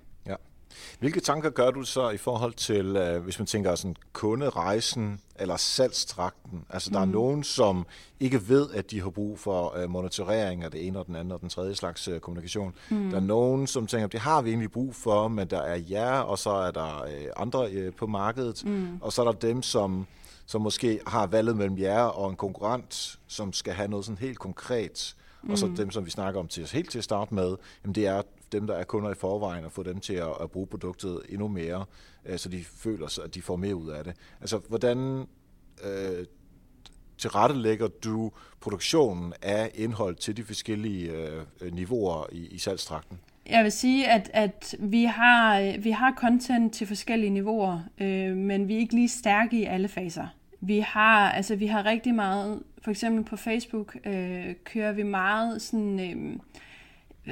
Hvilke 0.99 1.21
tanker 1.21 1.51
gør 1.51 1.71
du 1.71 1.83
så 1.83 2.11
i 2.11 2.17
forhold 2.17 2.53
til, 2.53 2.97
øh, 2.97 3.23
hvis 3.23 3.39
man 3.39 3.47
tænker 3.47 3.75
sådan 3.75 3.97
kunderejsen 4.13 5.21
eller 5.39 5.57
salgstrakten? 5.57 6.65
Altså 6.71 6.91
der 6.91 7.05
mm. 7.05 7.11
er 7.11 7.15
nogen, 7.15 7.45
som 7.45 7.87
ikke 8.21 8.49
ved, 8.49 8.71
at 8.75 8.91
de 8.91 9.01
har 9.01 9.11
brug 9.11 9.39
for 9.39 9.77
øh, 9.77 9.91
monitorering 9.91 10.65
af 10.65 10.71
det 10.71 10.87
ene 10.87 10.99
og 10.99 11.07
den 11.07 11.17
anden 11.17 11.33
og 11.33 11.41
den 11.41 11.49
tredje 11.49 11.75
slags 11.75 12.09
øh, 12.09 12.21
kommunikation. 12.21 12.75
Mm. 12.91 13.11
Der 13.11 13.17
er 13.17 13.21
nogen, 13.21 13.67
som 13.67 13.87
tænker, 13.87 14.07
det 14.07 14.21
har 14.21 14.43
vi 14.43 14.49
egentlig 14.49 14.73
brug 14.73 14.95
for, 14.95 15.29
men 15.29 15.49
der 15.49 15.61
er 15.61 15.81
jer, 15.91 16.19
og 16.19 16.39
så 16.39 16.51
er 16.51 16.71
der 16.71 17.03
øh, 17.03 17.27
andre 17.37 17.71
øh, 17.73 17.93
på 17.93 18.07
markedet, 18.07 18.65
mm. 18.65 18.99
og 19.01 19.13
så 19.13 19.23
er 19.23 19.33
der 19.33 19.39
dem, 19.39 19.63
som 19.63 20.07
som 20.47 20.63
måske 20.63 21.01
har 21.07 21.27
valget 21.27 21.57
mellem 21.57 21.79
jer 21.79 22.03
og 22.03 22.31
en 22.31 22.37
konkurrent, 22.37 23.19
som 23.27 23.53
skal 23.53 23.73
have 23.73 23.89
noget 23.89 24.05
sådan 24.05 24.19
helt 24.19 24.39
konkret, 24.39 25.17
mm. 25.43 25.51
og 25.51 25.59
så 25.59 25.73
dem, 25.77 25.91
som 25.91 26.07
vi 26.07 26.11
snakker 26.11 26.41
om 26.41 26.49
til 26.49 26.69
helt 26.73 26.91
til 26.91 26.99
at 26.99 27.05
starte 27.05 27.35
med, 27.35 27.57
jamen 27.85 27.95
det 27.95 28.07
er 28.07 28.23
dem, 28.53 28.67
der 28.67 28.75
er 28.75 28.85
kunder 28.85 29.11
i 29.11 29.15
forvejen, 29.15 29.65
og 29.65 29.73
få 29.73 29.83
dem 29.83 30.01
til 30.01 30.15
at, 30.15 30.33
at 30.41 30.51
bruge 30.51 30.67
produktet 30.67 31.23
endnu 31.29 31.49
mere, 31.49 31.85
øh, 32.27 32.39
så 32.39 32.49
de 32.49 32.65
føler 32.65 33.07
sig, 33.07 33.25
at 33.25 33.35
de 33.35 33.43
får 33.43 33.57
mere 33.57 33.77
ud 33.77 33.91
af 33.91 34.05
det. 34.05 34.15
Altså, 34.41 34.61
hvordan 34.69 35.27
øh, 35.85 36.27
tilrettelægger 37.19 37.89
du 37.89 38.31
produktionen 38.61 39.33
af 39.43 39.71
indhold 39.75 40.17
til 40.17 40.37
de 40.37 40.45
forskellige 40.45 41.13
øh, 41.61 41.73
niveauer 41.73 42.27
i, 42.33 42.47
i 42.47 42.59
salgstrakten? 42.59 43.19
Jeg 43.51 43.65
vil 43.65 43.73
sige, 43.73 44.09
at, 44.11 44.31
at 44.33 44.75
vi, 44.79 45.05
har, 45.05 45.61
øh, 45.61 45.85
vi 45.85 45.91
har 45.91 46.15
content 46.19 46.75
til 46.75 46.87
forskellige 46.87 47.31
niveauer, 47.31 47.81
øh, 47.99 48.37
men 48.37 48.69
vi 48.69 48.75
er 48.75 48.79
ikke 48.79 48.95
lige 48.95 49.09
stærke 49.09 49.57
i 49.57 49.65
alle 49.65 49.89
faser. 49.89 50.27
Vi 50.61 50.79
har, 50.79 51.31
altså, 51.31 51.57
vi 51.57 51.67
har 51.67 51.85
rigtig 51.85 52.15
meget, 52.15 52.63
for 52.83 52.91
eksempel 52.91 53.25
på 53.25 53.37
Facebook 53.37 53.97
øh, 54.07 54.55
kører 54.65 54.93
vi 54.93 55.03
meget 55.03 55.63
sådan... 55.63 56.01
Øh, 56.01 56.39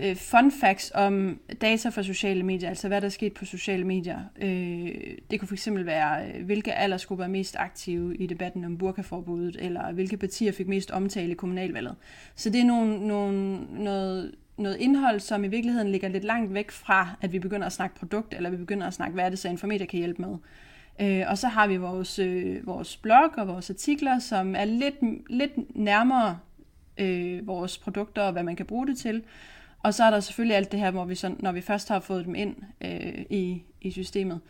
øh, 0.03 0.17
fun 0.17 0.53
facts 0.53 0.93
om 0.95 1.41
data 1.61 1.89
fra 1.89 2.03
sociale 2.03 2.43
medier, 2.43 2.69
altså 2.69 2.89
hvad 2.89 3.01
der 3.01 3.07
er 3.07 3.11
sket 3.11 3.33
på 3.33 3.45
sociale 3.45 3.85
medier. 3.85 4.19
Øh, 4.43 4.95
det 5.31 5.41
kunne 5.41 5.49
fx 5.49 5.69
være, 5.71 6.27
øh, 6.27 6.45
hvilke 6.45 6.73
aldersgrupper 6.73 7.25
er 7.25 7.29
mest 7.29 7.57
aktive 7.59 8.17
i 8.17 8.27
debatten 8.27 8.65
om 8.65 8.79
burkaforbuddet, 8.79 9.57
eller 9.61 9.93
hvilke 9.93 10.17
partier 10.17 10.53
fik 10.53 10.69
mest 10.69 10.91
omtale 10.91 11.31
i 11.31 11.35
kommunalvalget. 11.35 11.95
Så 12.35 12.51
det 12.51 12.61
er 12.61 12.65
nogle, 12.65 13.07
nogle, 13.07 13.59
noget, 13.85 14.35
noget 14.59 14.77
indhold, 14.77 15.21
som 15.21 15.45
i 15.45 15.49
virkeligheden 15.49 15.89
ligger 15.89 16.09
lidt 16.09 16.25
langt 16.25 16.55
væk 16.55 16.71
fra, 16.71 17.17
at 17.21 17.33
vi 17.33 17.39
begynder 17.39 17.67
at 17.67 17.73
snakke 17.73 17.97
produkt, 17.97 18.35
eller 18.35 18.51
vi 18.51 18.57
begynder 18.57 18.87
at 18.87 18.95
snakke, 18.95 19.15
hvad 19.15 19.25
er 19.25 19.29
det 19.29 19.39
så 19.39 19.49
Infomedia 19.49 19.87
kan 19.87 19.99
hjælpe 19.99 20.23
med. 20.23 20.37
Øh, 21.01 21.25
og 21.29 21.39
så 21.39 21.49
har 21.49 21.67
vi 21.67 21.77
vores, 21.77 22.19
øh, 22.19 22.67
vores 22.67 22.97
blog 22.97 23.31
og 23.37 23.49
vores 23.49 23.71
artikler, 23.71 24.19
som 24.19 24.55
er 24.57 24.65
lidt, 24.65 24.95
lidt 25.31 25.77
nærmere 25.77 26.39
øh, 26.99 27.47
vores 27.47 27.79
produkter 27.79 28.23
og 28.23 28.33
hvad 28.33 28.43
man 28.43 28.57
kan 28.57 28.67
bruge 28.67 28.87
det 28.87 28.99
til. 28.99 29.23
Og 29.85 29.94
så 29.94 30.05
er 30.05 30.11
der 30.11 30.20
selvfølgelig 30.20 30.57
alt 30.57 30.73
det 30.73 30.81
her, 30.81 30.90
hvor 30.90 31.05
vi 31.05 31.14
så, 31.14 31.35
når 31.38 31.53
vi 31.53 31.61
først 31.61 31.88
har 31.88 32.01
fået 32.01 32.25
dem 32.27 32.35
ind 32.35 32.57
øh, 32.81 33.25
i, 33.31 33.62
i 33.81 33.90
systemet. 33.90 34.40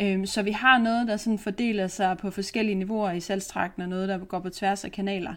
Øh, 0.00 0.26
så 0.26 0.42
vi 0.42 0.50
har 0.50 0.78
noget, 0.78 1.08
der 1.08 1.16
sådan 1.16 1.38
fordeler 1.38 1.86
sig 1.86 2.16
på 2.18 2.30
forskellige 2.30 2.74
niveauer 2.74 3.10
i 3.10 3.20
salgstrakten, 3.20 3.82
og 3.82 3.88
noget, 3.88 4.08
der 4.08 4.18
går 4.18 4.40
på 4.40 4.50
tværs 4.50 4.84
af 4.84 4.92
kanaler. 4.92 5.34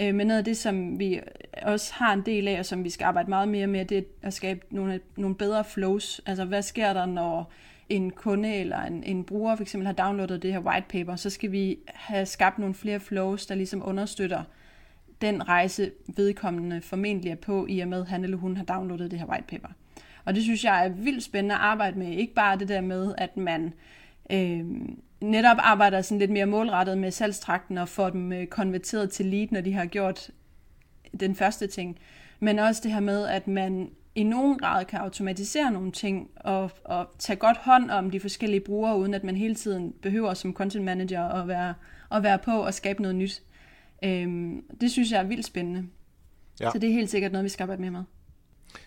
Øh, 0.00 0.14
men 0.14 0.26
noget 0.26 0.38
af 0.38 0.44
det, 0.44 0.56
som 0.56 0.98
vi 0.98 1.20
også 1.62 1.92
har 1.94 2.12
en 2.12 2.22
del 2.26 2.48
af, 2.48 2.58
og 2.58 2.66
som 2.66 2.84
vi 2.84 2.90
skal 2.90 3.04
arbejde 3.04 3.30
meget 3.30 3.48
mere 3.48 3.66
med, 3.66 3.84
det 3.84 3.98
er 3.98 4.02
at 4.22 4.34
skabe 4.34 4.60
nogle, 4.70 5.00
nogle 5.16 5.36
bedre 5.36 5.64
flows. 5.64 6.20
Altså, 6.26 6.44
hvad 6.44 6.62
sker 6.62 6.92
der, 6.92 7.06
når 7.06 7.52
en 7.88 8.10
kunde 8.10 8.54
eller 8.54 8.82
en, 8.82 9.04
en 9.04 9.24
bruger 9.24 9.56
for 9.56 9.62
eksempel 9.62 9.86
har 9.86 9.94
downloadet 9.94 10.42
det 10.42 10.52
her 10.52 10.60
white 10.60 10.86
paper, 10.88 11.16
så 11.16 11.30
skal 11.30 11.52
vi 11.52 11.78
have 11.86 12.26
skabt 12.26 12.58
nogle 12.58 12.74
flere 12.74 13.00
flows, 13.00 13.46
der 13.46 13.54
ligesom 13.54 13.82
understøtter 13.84 14.42
den 15.20 15.48
rejse, 15.48 15.90
vedkommende 16.16 16.80
formentlig 16.80 17.30
er 17.30 17.36
på, 17.36 17.66
i 17.68 17.80
og 17.80 17.88
med, 17.88 18.00
at 18.00 18.08
han 18.08 18.24
eller 18.24 18.36
hun 18.36 18.56
har 18.56 18.64
downloadet 18.64 19.10
det 19.10 19.18
her 19.18 19.26
white 19.26 19.46
paper. 19.48 19.68
Og 20.24 20.34
det 20.34 20.42
synes 20.42 20.64
jeg 20.64 20.86
er 20.86 20.88
vildt 20.88 21.24
spændende 21.24 21.54
at 21.54 21.60
arbejde 21.60 21.98
med. 21.98 22.08
Ikke 22.08 22.34
bare 22.34 22.58
det 22.58 22.68
der 22.68 22.80
med, 22.80 23.14
at 23.18 23.36
man 23.36 23.72
øh, 24.32 24.64
netop 25.20 25.56
arbejder 25.60 26.02
sådan 26.02 26.18
lidt 26.18 26.30
mere 26.30 26.46
målrettet 26.46 26.98
med 26.98 27.10
salgstrakten 27.10 27.78
og 27.78 27.88
får 27.88 28.10
dem 28.10 28.32
øh, 28.32 28.46
konverteret 28.46 29.10
til 29.10 29.26
lead, 29.26 29.48
når 29.50 29.60
de 29.60 29.72
har 29.72 29.86
gjort 29.86 30.30
den 31.20 31.34
første 31.34 31.66
ting. 31.66 31.98
Men 32.40 32.58
også 32.58 32.80
det 32.84 32.92
her 32.92 33.00
med, 33.00 33.26
at 33.26 33.48
man 33.48 33.90
i 34.14 34.22
nogen 34.22 34.58
grad 34.58 34.84
kan 34.84 34.98
automatisere 34.98 35.70
nogle 35.70 35.92
ting 35.92 36.30
og, 36.36 36.70
og 36.84 37.10
tage 37.18 37.36
godt 37.36 37.56
hånd 37.56 37.90
om 37.90 38.10
de 38.10 38.20
forskellige 38.20 38.60
brugere, 38.60 38.98
uden 38.98 39.14
at 39.14 39.24
man 39.24 39.36
hele 39.36 39.54
tiden 39.54 39.94
behøver 40.02 40.34
som 40.34 40.54
content 40.54 40.84
manager 40.84 41.22
at 41.22 41.48
være, 41.48 41.74
at 42.12 42.22
være 42.22 42.38
på 42.38 42.50
og 42.50 42.74
skabe 42.74 43.02
noget 43.02 43.16
nyt. 43.16 43.42
Øhm, 44.04 44.64
det 44.80 44.90
synes 44.90 45.12
jeg 45.12 45.20
er 45.20 45.24
vildt 45.24 45.46
spændende. 45.46 45.88
Ja. 46.60 46.70
Så 46.72 46.78
det 46.78 46.88
er 46.88 46.92
helt 46.92 47.10
sikkert 47.10 47.32
noget, 47.32 47.44
vi 47.44 47.48
skal 47.48 47.64
arbejde 47.64 47.80
mere 47.80 47.90
med. 47.90 48.02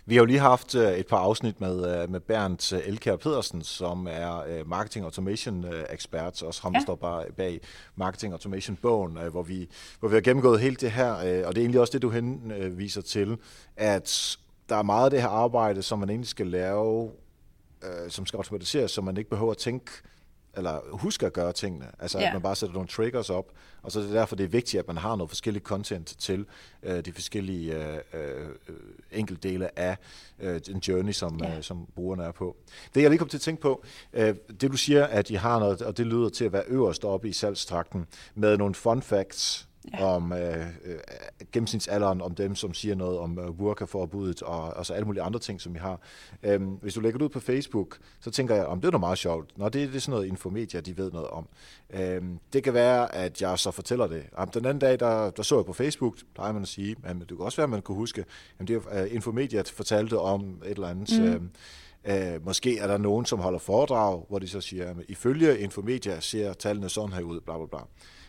Vi 0.05 0.15
har 0.15 0.21
jo 0.21 0.25
lige 0.25 0.39
haft 0.39 0.75
øh, 0.75 0.93
et 0.93 1.07
par 1.07 1.17
afsnit 1.17 1.61
med, 1.61 2.01
øh, 2.01 2.09
med 2.09 2.19
Bernd 2.19 2.73
øh, 2.73 2.87
Elkjær 2.87 3.15
Pedersen, 3.15 3.61
som 3.61 4.07
er 4.11 4.63
marketing 4.65 5.05
automation 5.05 5.65
ekspert, 5.89 6.43
også 6.43 6.61
ham, 6.61 6.73
ja. 6.73 6.79
står 6.79 6.95
bare 6.95 7.25
bag 7.37 7.59
marketing 7.95 8.33
automation 8.33 8.75
bogen, 8.75 9.17
hvor 9.31 9.43
vi, 9.43 9.69
hvor 9.99 10.09
vi 10.09 10.13
har 10.13 10.21
gennemgået 10.21 10.59
helt 10.59 10.81
det 10.81 10.91
her, 10.91 11.11
og 11.11 11.55
det 11.55 11.57
er 11.57 11.61
egentlig 11.61 11.79
også 11.79 11.93
det, 11.93 12.01
du 12.01 12.09
henviser 12.09 13.01
til, 13.01 13.37
at 13.77 14.37
der 14.69 14.75
er 14.75 14.83
meget 14.83 15.05
af 15.05 15.11
det 15.11 15.21
her 15.21 15.29
arbejde, 15.29 15.81
som 15.81 15.99
man 15.99 16.09
egentlig 16.09 16.29
skal 16.29 16.47
lave, 16.47 17.11
som 18.09 18.25
skal 18.25 18.37
automatiseres, 18.37 18.91
så 18.91 19.01
man 19.01 19.17
ikke 19.17 19.29
behøver 19.29 19.51
at 19.51 19.57
tænke 19.57 19.91
eller 20.57 20.79
huske 20.91 21.25
at 21.25 21.33
gøre 21.33 21.53
tingene. 21.53 21.85
Altså 21.99 22.19
ja. 22.19 22.27
at 22.27 22.33
man 22.33 22.41
bare 22.41 22.55
sætter 22.55 22.73
nogle 22.73 22.87
triggers 22.87 23.29
op, 23.29 23.51
og 23.81 23.91
så 23.91 23.99
er 23.99 24.03
det 24.03 24.13
derfor, 24.13 24.35
det 24.35 24.43
er 24.43 24.47
vigtigt, 24.47 24.79
at 24.79 24.87
man 24.87 24.97
har 24.97 25.15
noget 25.15 25.29
forskelligt 25.29 25.65
content 25.65 26.15
til 26.19 26.45
øh, 26.83 27.05
de 27.05 27.13
forskellige 27.13 27.75
øh, 27.75 27.97
øh, 28.13 28.49
enkeltdele 29.11 29.79
af 29.79 29.97
øh, 30.39 30.61
den 30.65 30.77
journey, 30.77 31.11
som, 31.11 31.39
ja. 31.43 31.57
øh, 31.57 31.63
som 31.63 31.87
brugerne 31.95 32.23
er 32.23 32.31
på. 32.31 32.55
Det 32.95 33.01
jeg 33.01 33.09
lige 33.09 33.19
kom 33.19 33.29
til 33.29 33.37
at 33.37 33.41
tænke 33.41 33.61
på, 33.61 33.83
øh, 34.13 34.35
det 34.61 34.71
du 34.71 34.77
siger, 34.77 35.05
at 35.05 35.29
I 35.29 35.33
har 35.33 35.59
noget, 35.59 35.81
og 35.81 35.97
det 35.97 36.07
lyder 36.07 36.29
til 36.29 36.45
at 36.45 36.53
være 36.53 36.63
øverst 36.67 37.05
oppe 37.05 37.29
i 37.29 37.33
salgstrakten, 37.33 38.05
med 38.35 38.57
nogle 38.57 38.75
fun 38.75 39.01
facts, 39.01 39.67
ja. 39.93 40.05
om 40.05 40.33
øh, 40.33 40.67
øh, 40.85 40.99
gennemsnitsalderen, 41.51 42.21
om 42.21 42.35
dem, 42.35 42.55
som 42.55 42.73
siger 42.73 42.95
noget 42.95 43.19
om 43.19 43.39
øh, 43.39 43.57
burkaforbuddet 43.57 44.41
og, 44.41 44.61
og 44.61 44.85
så 44.85 44.93
alle 44.93 45.05
mulige 45.05 45.23
andre 45.23 45.39
ting, 45.39 45.61
som 45.61 45.73
vi 45.73 45.79
har. 45.79 45.99
Øhm, 46.43 46.65
hvis 46.65 46.93
du 46.93 46.99
lægger 46.99 47.17
det 47.17 47.25
ud 47.25 47.29
på 47.29 47.39
Facebook, 47.39 47.97
så 48.19 48.31
tænker 48.31 48.55
jeg, 48.55 48.65
om 48.65 48.81
det 48.81 48.87
er 48.87 48.91
noget 48.91 48.99
meget 48.99 49.17
sjovt. 49.17 49.57
Nå, 49.57 49.65
det, 49.65 49.73
det 49.73 49.95
er 49.95 49.99
sådan 49.99 50.11
noget 50.11 50.27
infomedia, 50.27 50.79
de 50.79 50.97
ved 50.97 51.11
noget 51.11 51.27
om. 51.27 51.47
Øhm, 51.89 52.39
det 52.53 52.63
kan 52.63 52.73
være, 52.73 53.15
at 53.15 53.41
jeg 53.41 53.59
så 53.59 53.71
fortæller 53.71 54.07
det. 54.07 54.23
Om 54.33 54.49
den 54.49 54.65
anden 54.65 54.79
dag, 54.79 54.99
der, 54.99 55.29
der 55.29 55.43
så 55.43 55.55
jeg 55.55 55.65
på 55.65 55.73
Facebook, 55.73 56.17
plejer 56.35 56.53
man 56.53 56.61
at 56.61 56.67
sige, 56.67 56.95
men 57.03 57.19
det 57.19 57.27
kan 57.27 57.39
også 57.39 57.57
være, 57.57 57.63
at 57.63 57.69
man 57.69 57.81
kunne 57.81 57.97
huske, 57.97 58.25
at 58.59 58.67
det 58.67 58.83
er 58.91 59.03
uh, 59.03 59.13
infomedia 59.13 59.63
fortalte 59.73 60.19
om 60.19 60.61
et 60.65 60.71
eller 60.71 60.87
andet. 60.87 61.19
Mm. 61.19 61.25
Øhm, 61.25 61.49
Uh, 62.09 62.45
måske 62.45 62.77
er 62.77 62.87
der 62.87 62.97
nogen, 62.97 63.25
som 63.25 63.39
holder 63.39 63.59
foredrag, 63.59 64.25
hvor 64.29 64.39
de 64.39 64.47
så 64.47 64.61
siger, 64.61 64.89
at 64.89 64.95
ifølge 65.07 65.59
Infomedia 65.59 66.19
ser 66.19 66.53
tallene 66.53 66.89
sådan 66.89 67.13
her 67.13 67.21
ud, 67.21 67.41
bla 67.41 67.57
bla 67.57 67.65
bla. 67.65 67.79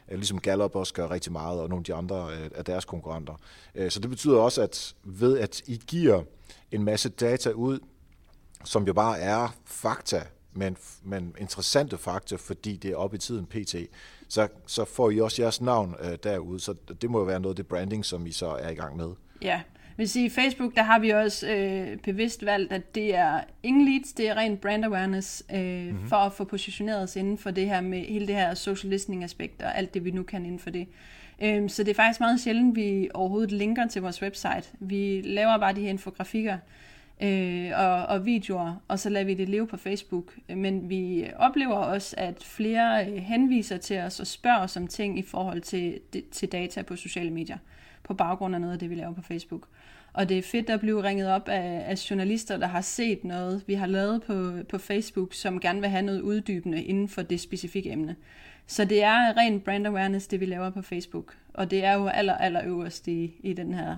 Øh, 0.09 0.17
ligesom 0.17 0.41
Gallup 0.41 0.75
også 0.77 0.95
gør 0.95 1.11
rigtig 1.11 1.33
meget, 1.33 1.61
og 1.61 1.69
nogle 1.69 1.81
af 1.81 1.85
de 1.85 1.95
andre 1.95 2.29
øh, 2.33 2.51
af 2.55 2.65
deres 2.65 2.85
konkurrenter. 2.85 3.35
Øh, 3.75 3.91
så 3.91 4.01
det 4.01 4.11
betyder 4.11 4.39
også, 4.39 4.63
at 4.63 4.95
ved 5.05 5.39
at 5.39 5.63
I 5.67 5.83
giver 5.87 6.23
en 6.73 6.85
masse 6.85 7.09
data 7.09 7.51
ud, 7.51 7.79
som 8.65 8.87
jo 8.87 8.93
bare 8.93 9.19
er 9.19 9.49
fakta, 9.65 10.23
men, 10.53 10.77
men 11.03 11.35
interessante 11.39 11.99
fakta, 11.99 12.37
fordi 12.37 12.77
det 12.77 12.91
er 12.91 12.97
op 12.97 13.15
i 13.15 13.19
tiden 13.19 13.47
pt., 13.47 13.75
så, 14.29 14.49
så 14.67 14.85
får 14.85 15.11
I 15.11 15.21
også 15.21 15.43
jeres 15.43 15.61
navn 15.61 15.95
øh, 16.01 16.19
derude, 16.23 16.61
så 16.61 16.75
det 17.03 17.11
må 17.11 17.19
jo 17.19 17.25
være 17.25 17.41
noget 17.41 17.53
af 17.53 17.57
det 17.57 17.67
branding, 17.67 18.05
som 18.05 18.27
I 18.27 18.33
så 18.33 18.47
er 18.47 18.69
i 18.69 18.75
gang 18.75 18.97
med. 18.97 19.11
Ja, 19.43 19.63
vil 19.97 20.09
sige, 20.09 20.31
Facebook, 20.31 20.75
der 20.75 20.83
har 20.83 20.99
vi 20.99 21.11
også 21.11 21.49
øh, 21.49 21.97
bevidst 21.97 22.47
valgt, 22.47 22.73
at 22.73 22.95
det 22.95 23.15
er 23.15 23.41
ingen 23.63 23.89
leads, 23.89 24.13
det 24.13 24.29
er 24.29 24.37
rent 24.37 24.61
brand 24.61 24.85
awareness, 24.85 25.43
øh, 25.55 25.87
mm-hmm. 25.87 26.09
for 26.09 26.17
at 26.17 26.33
få 26.33 26.45
positioneret 26.45 27.03
os 27.03 27.17
inden 27.17 27.39
for 27.39 27.51
det 27.51 27.67
her 27.67 27.81
med 27.81 28.05
hele 28.05 28.27
det 28.27 28.35
her 28.35 28.55
social 28.55 28.91
listening 28.91 29.25
aspekt 29.25 29.63
og 29.63 29.79
alt 29.79 29.95
det, 29.95 30.05
vi 30.05 30.11
nu 30.11 30.23
kan 30.23 30.45
inden 30.45 30.59
for 30.59 30.71
det. 30.71 30.89
Øh, 31.43 31.71
så 31.71 31.83
det 31.83 31.91
er 31.91 31.95
faktisk 31.95 32.21
meget 32.21 32.41
sjældent, 32.41 32.77
vi 32.77 33.09
overhovedet 33.15 33.53
linker 33.53 33.87
til 33.87 34.03
vores 34.03 34.23
website. 34.23 34.65
Vi 34.81 35.23
laver 35.25 35.59
bare 35.59 35.75
de 35.75 35.81
her 35.81 35.89
infografikker 35.89 36.59
øh, 37.23 37.71
og, 37.75 38.07
og 38.07 38.27
videoer, 38.27 38.83
og 38.89 38.99
så 38.99 39.11
lader 39.11 39.25
vi 39.25 39.35
det 39.35 39.49
leve 39.49 39.67
på 39.67 39.77
Facebook. 39.77 40.35
Men 40.49 40.91
vi 40.91 41.27
oplever 41.37 41.75
også, 41.75 42.15
at 42.19 42.43
flere 42.45 43.07
øh, 43.07 43.17
henviser 43.17 43.77
til 43.77 43.99
os 43.99 44.21
og 44.21 44.27
spørger 44.27 44.61
os 44.61 44.77
om 44.77 44.87
ting 44.87 45.19
i 45.19 45.23
forhold 45.23 45.61
til, 45.61 46.01
til 46.33 46.53
data 46.53 46.83
på 46.83 46.97
sociale 46.97 47.31
medier, 47.31 47.59
på 48.03 48.15
baggrund 48.15 48.55
af 48.55 48.61
noget 48.61 48.73
af 48.73 48.79
det, 48.79 48.91
vi 48.91 48.95
laver 48.95 49.15
på 49.15 49.23
Facebook. 49.23 49.69
Og 50.15 50.29
det 50.29 50.39
er 50.39 50.43
fedt 50.43 50.71
at 50.71 50.81
blive 50.81 51.03
ringet 51.03 51.29
op 51.29 51.49
af, 51.49 51.85
af 51.87 52.11
journalister, 52.11 52.57
der 52.57 52.67
har 52.67 52.81
set 52.81 53.25
noget, 53.25 53.63
vi 53.67 53.75
har 53.75 53.87
lavet 53.87 54.23
på, 54.23 54.53
på 54.69 54.79
Facebook, 54.79 55.35
som 55.35 55.61
gerne 55.61 55.81
vil 55.81 55.91
have 55.91 56.03
noget 56.03 56.21
uddybende 56.21 56.83
inden 56.83 57.09
for 57.09 57.23
det 57.23 57.41
specifikke 57.41 57.91
emne. 57.91 58.17
Så 58.67 58.85
det 58.85 59.03
er 59.03 59.37
ren 59.37 59.61
brand 59.61 59.87
awareness, 59.87 60.27
det 60.27 60.41
vi 60.41 60.47
laver 60.47 60.71
på 60.71 60.83
Facebook. 60.83 61.35
Og 61.55 61.71
det 61.71 61.85
er 61.85 61.95
jo 61.95 62.07
aller, 62.07 62.35
aller 62.35 62.61
øverst 62.65 63.09
i, 63.09 63.35
i 63.41 63.53
den 63.53 63.75
her 63.75 63.97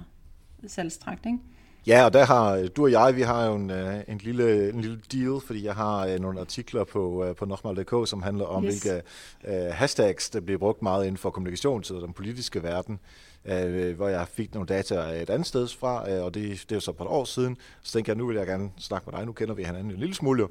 salgstrakt, 0.66 1.26
ikke? 1.26 1.38
Ja, 1.86 2.04
og 2.04 2.12
der 2.12 2.24
har 2.24 2.68
du 2.76 2.82
og 2.82 2.92
jeg, 2.92 3.16
vi 3.16 3.22
har 3.22 3.46
jo 3.46 3.54
en, 3.54 3.70
øh, 3.70 3.96
en, 4.08 4.18
lille, 4.18 4.70
en 4.70 4.80
lille 4.80 5.00
deal, 5.12 5.40
fordi 5.46 5.64
jeg 5.64 5.74
har 5.74 6.06
øh, 6.06 6.18
nogle 6.18 6.40
artikler 6.40 6.84
på, 6.84 7.24
øh, 7.24 7.36
på 7.36 7.44
Nokmal.dk, 7.44 8.08
som 8.08 8.22
handler 8.22 8.44
om, 8.44 8.64
yes. 8.64 8.82
hvilke 8.82 9.02
uh, 9.48 9.72
hashtags, 9.72 10.30
der 10.30 10.40
bliver 10.40 10.58
brugt 10.58 10.82
meget 10.82 11.04
inden 11.04 11.16
for 11.16 11.30
kommunikation 11.30 11.82
til 11.82 11.94
den 11.94 12.12
politiske 12.12 12.62
verden 12.62 12.98
øh, 13.48 13.96
hvor 13.96 14.08
jeg 14.08 14.28
fik 14.28 14.54
nogle 14.54 14.66
data 14.66 14.94
et 14.94 15.30
andet 15.30 15.46
sted 15.46 15.68
fra, 15.68 16.10
øh, 16.10 16.24
og 16.24 16.34
det, 16.34 16.42
det 16.50 16.72
er 16.72 16.76
jo 16.76 16.80
så 16.80 16.90
et 16.90 16.96
par 16.96 17.04
år 17.04 17.24
siden. 17.24 17.56
Så 17.82 17.92
tænkte 17.92 18.10
jeg, 18.10 18.16
nu 18.16 18.26
vil 18.26 18.36
jeg 18.36 18.46
gerne 18.46 18.70
snakke 18.78 19.10
med 19.10 19.18
dig, 19.18 19.26
nu 19.26 19.32
kender 19.32 19.54
vi 19.54 19.64
hinanden 19.64 19.90
en 19.90 19.98
lille 19.98 20.14
smule 20.14 20.48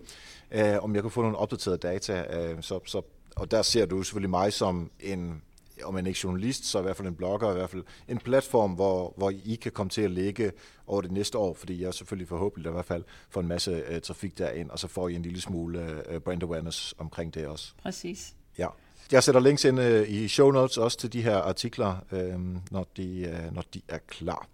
øh, 0.52 0.84
om 0.84 0.96
jeg 0.96 1.02
kunne 1.02 1.12
få 1.12 1.22
nogle 1.22 1.38
opdaterede 1.38 1.78
data. 1.78 2.26
Øh, 2.38 2.58
så, 2.62 2.80
så, 2.86 3.02
og 3.36 3.52
der 3.52 3.62
ser 3.62 3.86
du 3.86 4.04
selvfølgelig 4.04 4.30
mig 4.30 4.54
som 4.54 4.92
en 5.00 5.42
om 5.84 5.94
man 5.94 6.08
ikke 6.08 6.20
journalist, 6.24 6.66
så 6.66 6.80
i 6.80 6.82
hvert 6.82 6.98
fald 6.98 7.08
en 7.08 7.16
blogger, 7.16 7.52
i 7.52 7.54
hvert 7.54 7.70
fald 7.70 7.84
en 8.08 8.18
platform, 8.18 8.72
hvor, 8.72 9.14
hvor 9.18 9.34
I 9.46 9.56
kan 9.56 9.72
komme 9.72 9.90
til 9.90 10.02
at 10.02 10.12
ligge 10.12 10.52
over 10.88 11.02
det 11.02 11.12
næste 11.12 11.38
år, 11.38 11.54
fordi 11.54 11.84
jeg 11.84 11.94
selvfølgelig 11.94 12.28
forhåbentlig 12.28 12.70
i 12.70 12.74
hvert 12.74 12.86
fald 12.86 13.04
får 13.30 13.42
en 13.42 13.48
masse 13.48 13.84
uh, 13.92 14.00
trafik 14.00 14.38
derind, 14.38 14.70
og 14.70 14.80
så 14.80 14.88
får 14.88 15.08
I 15.08 15.16
en 15.16 15.22
lille 15.22 15.42
smule 15.42 16.04
uh, 16.12 16.18
brand 16.18 16.44
awareness 16.44 16.96
omkring 16.98 17.34
det 17.34 17.48
også. 17.48 17.74
Præcis. 17.84 18.36
Ja. 18.58 18.68
Jeg 19.12 19.24
sætter 19.24 19.42
links 19.42 19.66
ind 19.66 19.80
øh, 19.80 20.10
i 20.10 20.28
show 20.28 20.52
notes 20.52 20.78
også 20.78 20.98
til 20.98 21.14
de 21.14 21.22
her 21.22 21.38
artikler, 21.38 21.96
øh, 22.12 22.40
når, 22.72 22.88
de, 22.98 23.20
øh, 23.20 23.56
når 23.56 23.64
de 23.74 23.82
er 23.88 23.98
klar. 24.08 24.48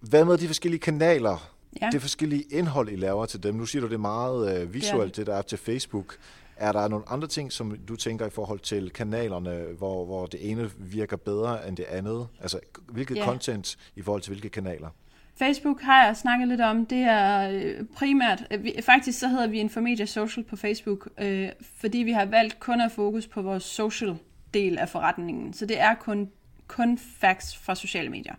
Hvad 0.00 0.24
med 0.24 0.38
de 0.38 0.46
forskellige 0.46 0.80
kanaler? 0.80 1.50
Ja. 1.80 1.88
Det 1.92 2.00
forskellige 2.00 2.42
indhold, 2.50 2.88
I 2.88 2.96
laver 2.96 3.26
til 3.26 3.42
dem. 3.42 3.54
Nu 3.54 3.66
siger 3.66 3.80
du, 3.80 3.88
det 3.88 3.94
er 3.94 3.98
meget 3.98 4.60
øh, 4.60 4.74
visuelt, 4.74 5.18
ja. 5.18 5.20
det 5.20 5.26
der 5.26 5.34
er 5.34 5.42
til 5.42 5.58
Facebook. 5.58 6.16
Er 6.56 6.72
der 6.72 6.88
nogle 6.88 7.08
andre 7.08 7.28
ting, 7.28 7.52
som 7.52 7.78
du 7.88 7.96
tænker 7.96 8.26
i 8.26 8.30
forhold 8.30 8.60
til 8.60 8.90
kanalerne, 8.90 9.64
hvor, 9.78 10.04
hvor 10.04 10.26
det 10.26 10.50
ene 10.50 10.70
virker 10.78 11.16
bedre 11.16 11.68
end 11.68 11.76
det 11.76 11.84
andet? 11.84 12.26
Altså, 12.40 12.60
hvilket 12.88 13.16
ja. 13.16 13.24
content 13.24 13.76
i 13.96 14.02
forhold 14.02 14.22
til 14.22 14.30
hvilke 14.30 14.48
kanaler? 14.48 14.88
Facebook 15.36 15.80
har 15.80 16.06
jeg 16.06 16.16
snakket 16.16 16.48
lidt 16.48 16.60
om. 16.60 16.86
Det 16.86 16.98
er 16.98 17.50
øh, 17.50 17.84
primært, 17.94 18.46
øh, 18.50 18.82
faktisk 18.82 19.18
så 19.18 19.28
hedder 19.28 19.46
vi 19.46 19.58
Infomedia 19.58 20.06
Social 20.06 20.44
på 20.44 20.56
Facebook, 20.56 21.08
øh, 21.18 21.48
fordi 21.76 21.98
vi 21.98 22.12
har 22.12 22.24
valgt 22.24 22.60
kun 22.60 22.80
at 22.80 22.92
fokus 22.92 23.26
på 23.26 23.42
vores 23.42 23.62
social 23.62 24.16
del 24.54 24.78
af 24.78 24.88
forretningen. 24.88 25.52
Så 25.52 25.66
det 25.66 25.80
er 25.80 25.94
kun, 25.94 26.30
kun 26.66 26.98
facts 26.98 27.56
fra 27.56 27.74
sociale 27.74 28.08
medier. 28.08 28.34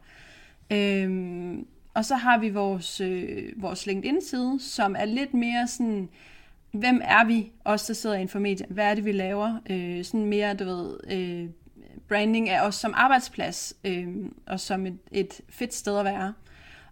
Øhm, 0.72 1.68
og 1.94 2.06
så 2.06 2.16
har 2.16 2.38
vi 2.38 2.50
vores, 2.50 3.02
øh, 3.02 3.52
vores 3.56 3.86
LinkedIn-side, 3.86 4.60
som 4.60 4.96
er 5.00 5.06
lidt 5.06 5.34
mere 5.34 5.68
sådan, 5.68 6.10
hvem 6.72 7.02
er 7.04 7.26
vi, 7.26 7.52
os 7.66 7.86
der 7.86 7.94
sidder 7.94 8.16
i 8.16 8.22
Infomedia? 8.22 8.66
Hvad 8.70 8.86
er 8.86 8.96
det, 8.96 9.06
vi 9.06 9.12
laver? 9.12 9.60
Øh, 9.70 10.04
sådan 10.04 10.26
mere, 10.26 10.54
du 10.54 10.64
ved, 10.64 10.98
øh, 11.12 11.50
branding 12.08 12.50
af 12.50 12.68
os 12.68 12.76
som 12.76 12.94
arbejdsplads, 12.96 13.74
øh, 13.84 14.08
og 14.46 14.60
som 14.60 14.86
et, 14.86 14.98
et 15.12 15.42
fedt 15.50 15.74
sted 15.74 15.98
at 15.98 16.06
være. 16.06 16.34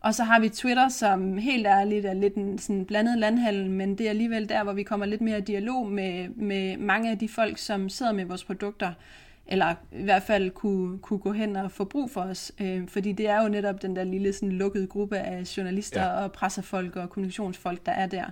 Og 0.04 0.16
så 0.16 0.24
har 0.24 0.39
vi 0.39 0.50
Twitter, 0.50 0.89
som 0.89 1.38
helt 1.38 1.68
ærligt 1.68 2.06
er 2.06 2.13
lidt 2.13 2.36
en 2.36 2.58
sådan 2.58 2.86
blandet 2.86 3.20
landhandel, 3.20 3.70
men 3.70 3.98
det 3.98 4.06
er 4.06 4.10
alligevel 4.10 4.50
der, 4.50 4.63
hvor 4.63 4.74
vi 4.74 4.84
kommer 4.84 5.06
lidt 5.06 5.22
mere 5.22 5.38
i 5.38 5.42
dialog 5.42 5.88
med, 5.92 6.30
med 6.30 6.78
mange 6.78 7.12
af 7.12 7.20
de 7.20 7.30
folk, 7.30 7.58
som 7.58 7.89
sidder 7.89 8.12
med 8.12 8.26
vores 8.26 8.44
produkter, 8.44 8.94
eller 9.48 9.76
i 9.92 10.04
hvert 10.04 10.24
fald 10.24 10.52
kunne, 10.52 11.00
kunne 11.00 11.20
gå 11.20 11.32
hen 11.32 11.56
og 11.56 11.72
få 11.72 11.84
brug 11.84 12.12
for 12.12 12.22
os. 12.22 12.52
Øh, 12.62 12.88
fordi 12.88 13.12
det 13.12 13.30
er 13.30 13.44
jo 13.44 13.50
netop 13.50 13.82
den 13.82 13.96
der 13.96 14.04
lille 14.04 14.34
sådan, 14.34 14.52
lukkede 14.52 14.88
gruppe 14.88 15.18
af 15.18 15.58
journalister 15.58 16.04
ja. 16.04 16.24
og 16.24 16.32
pressefolk 16.32 16.96
og 16.96 17.10
kommunikationsfolk, 17.10 17.86
der 17.86 17.92
er 17.92 18.08
der. 18.08 18.26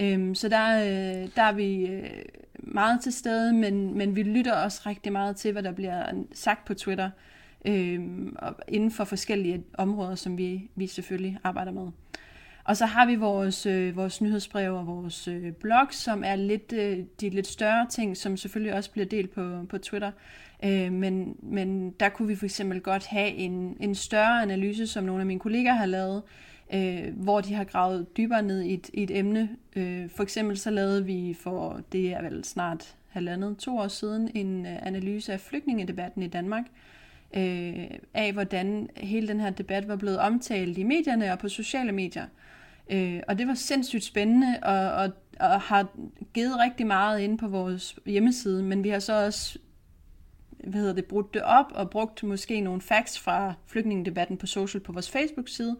Øhm, 0.00 0.34
så 0.34 0.48
der, 0.48 0.78
øh, 0.78 1.28
der 1.36 1.42
er 1.42 1.52
vi 1.52 1.86
øh, 1.86 2.10
meget 2.58 3.00
til 3.00 3.12
stede, 3.12 3.52
men, 3.52 3.98
men 3.98 4.16
vi 4.16 4.22
lytter 4.22 4.52
også 4.52 4.82
rigtig 4.86 5.12
meget 5.12 5.36
til, 5.36 5.52
hvad 5.52 5.62
der 5.62 5.72
bliver 5.72 6.24
sagt 6.32 6.64
på 6.64 6.74
Twitter, 6.74 7.10
øhm, 7.64 8.36
og 8.38 8.56
inden 8.68 8.90
for 8.90 9.04
forskellige 9.04 9.64
områder, 9.78 10.14
som 10.14 10.38
vi, 10.38 10.70
vi 10.76 10.86
selvfølgelig 10.86 11.38
arbejder 11.44 11.72
med. 11.72 11.88
Og 12.64 12.76
så 12.76 12.86
har 12.86 13.06
vi 13.06 13.14
vores, 13.14 13.66
øh, 13.66 13.96
vores 13.96 14.20
nyhedsbrev 14.20 14.74
og 14.74 14.86
vores 14.86 15.28
øh, 15.28 15.52
blog, 15.52 15.86
som 15.90 16.22
er 16.24 16.36
lidt 16.36 16.72
øh, 16.72 16.98
de 17.20 17.30
lidt 17.30 17.46
større 17.46 17.86
ting, 17.90 18.16
som 18.16 18.36
selvfølgelig 18.36 18.74
også 18.74 18.90
bliver 18.90 19.06
delt 19.06 19.30
på, 19.30 19.64
på 19.68 19.78
Twitter. 19.78 20.10
Øh, 20.64 20.92
men, 20.92 21.36
men 21.42 21.90
der 21.90 22.08
kunne 22.08 22.28
vi 22.28 22.36
for 22.36 22.44
eksempel 22.44 22.80
godt 22.80 23.06
have 23.06 23.28
en, 23.28 23.76
en 23.80 23.94
større 23.94 24.42
analyse, 24.42 24.86
som 24.86 25.04
nogle 25.04 25.20
af 25.20 25.26
mine 25.26 25.40
kollegaer 25.40 25.74
har 25.74 25.86
lavet, 25.86 26.22
øh, 26.74 27.16
hvor 27.16 27.40
de 27.40 27.54
har 27.54 27.64
gravet 27.64 28.16
dybere 28.16 28.42
ned 28.42 28.62
i 28.62 28.74
et, 28.74 28.90
i 28.94 29.02
et 29.02 29.18
emne. 29.18 29.48
Øh, 29.76 30.10
for 30.10 30.22
eksempel 30.22 30.58
så 30.58 30.70
lavede 30.70 31.04
vi 31.04 31.36
for, 31.40 31.80
det 31.92 32.12
er 32.12 32.22
vel 32.22 32.44
snart 32.44 32.96
halvandet, 33.08 33.56
to 33.56 33.78
år 33.78 33.88
siden, 33.88 34.30
en 34.34 34.66
øh, 34.66 34.86
analyse 34.86 35.32
af 35.32 35.40
flygtningedebatten 35.40 36.22
i 36.22 36.28
Danmark, 36.28 36.64
øh, 36.64 37.01
Øh, 37.36 37.86
af 38.14 38.32
hvordan 38.32 38.88
hele 38.96 39.28
den 39.28 39.40
her 39.40 39.50
debat 39.50 39.88
var 39.88 39.96
blevet 39.96 40.18
omtalt 40.18 40.78
i 40.78 40.82
medierne 40.82 41.32
og 41.32 41.38
på 41.38 41.48
sociale 41.48 41.92
medier. 41.92 42.26
Øh, 42.90 43.20
og 43.28 43.38
det 43.38 43.46
var 43.46 43.54
sindssygt 43.54 44.04
spændende, 44.04 44.58
og, 44.62 44.90
og, 44.90 45.10
og 45.40 45.60
har 45.60 45.88
givet 46.34 46.58
rigtig 46.58 46.86
meget 46.86 47.20
ind 47.20 47.38
på 47.38 47.48
vores 47.48 47.96
hjemmeside, 48.06 48.62
men 48.62 48.84
vi 48.84 48.88
har 48.88 48.98
så 48.98 49.24
også 49.24 49.58
hvad 50.64 50.80
hedder 50.80 50.94
det, 50.94 51.04
brudt 51.04 51.34
det 51.34 51.42
op 51.42 51.66
og 51.74 51.90
brugt 51.90 52.22
måske 52.22 52.60
nogle 52.60 52.80
facts 52.80 53.18
fra 53.18 53.54
flygtningedebatten 53.66 54.36
på 54.36 54.46
social 54.46 54.80
på 54.80 54.92
vores 54.92 55.10
Facebook-side, 55.10 55.76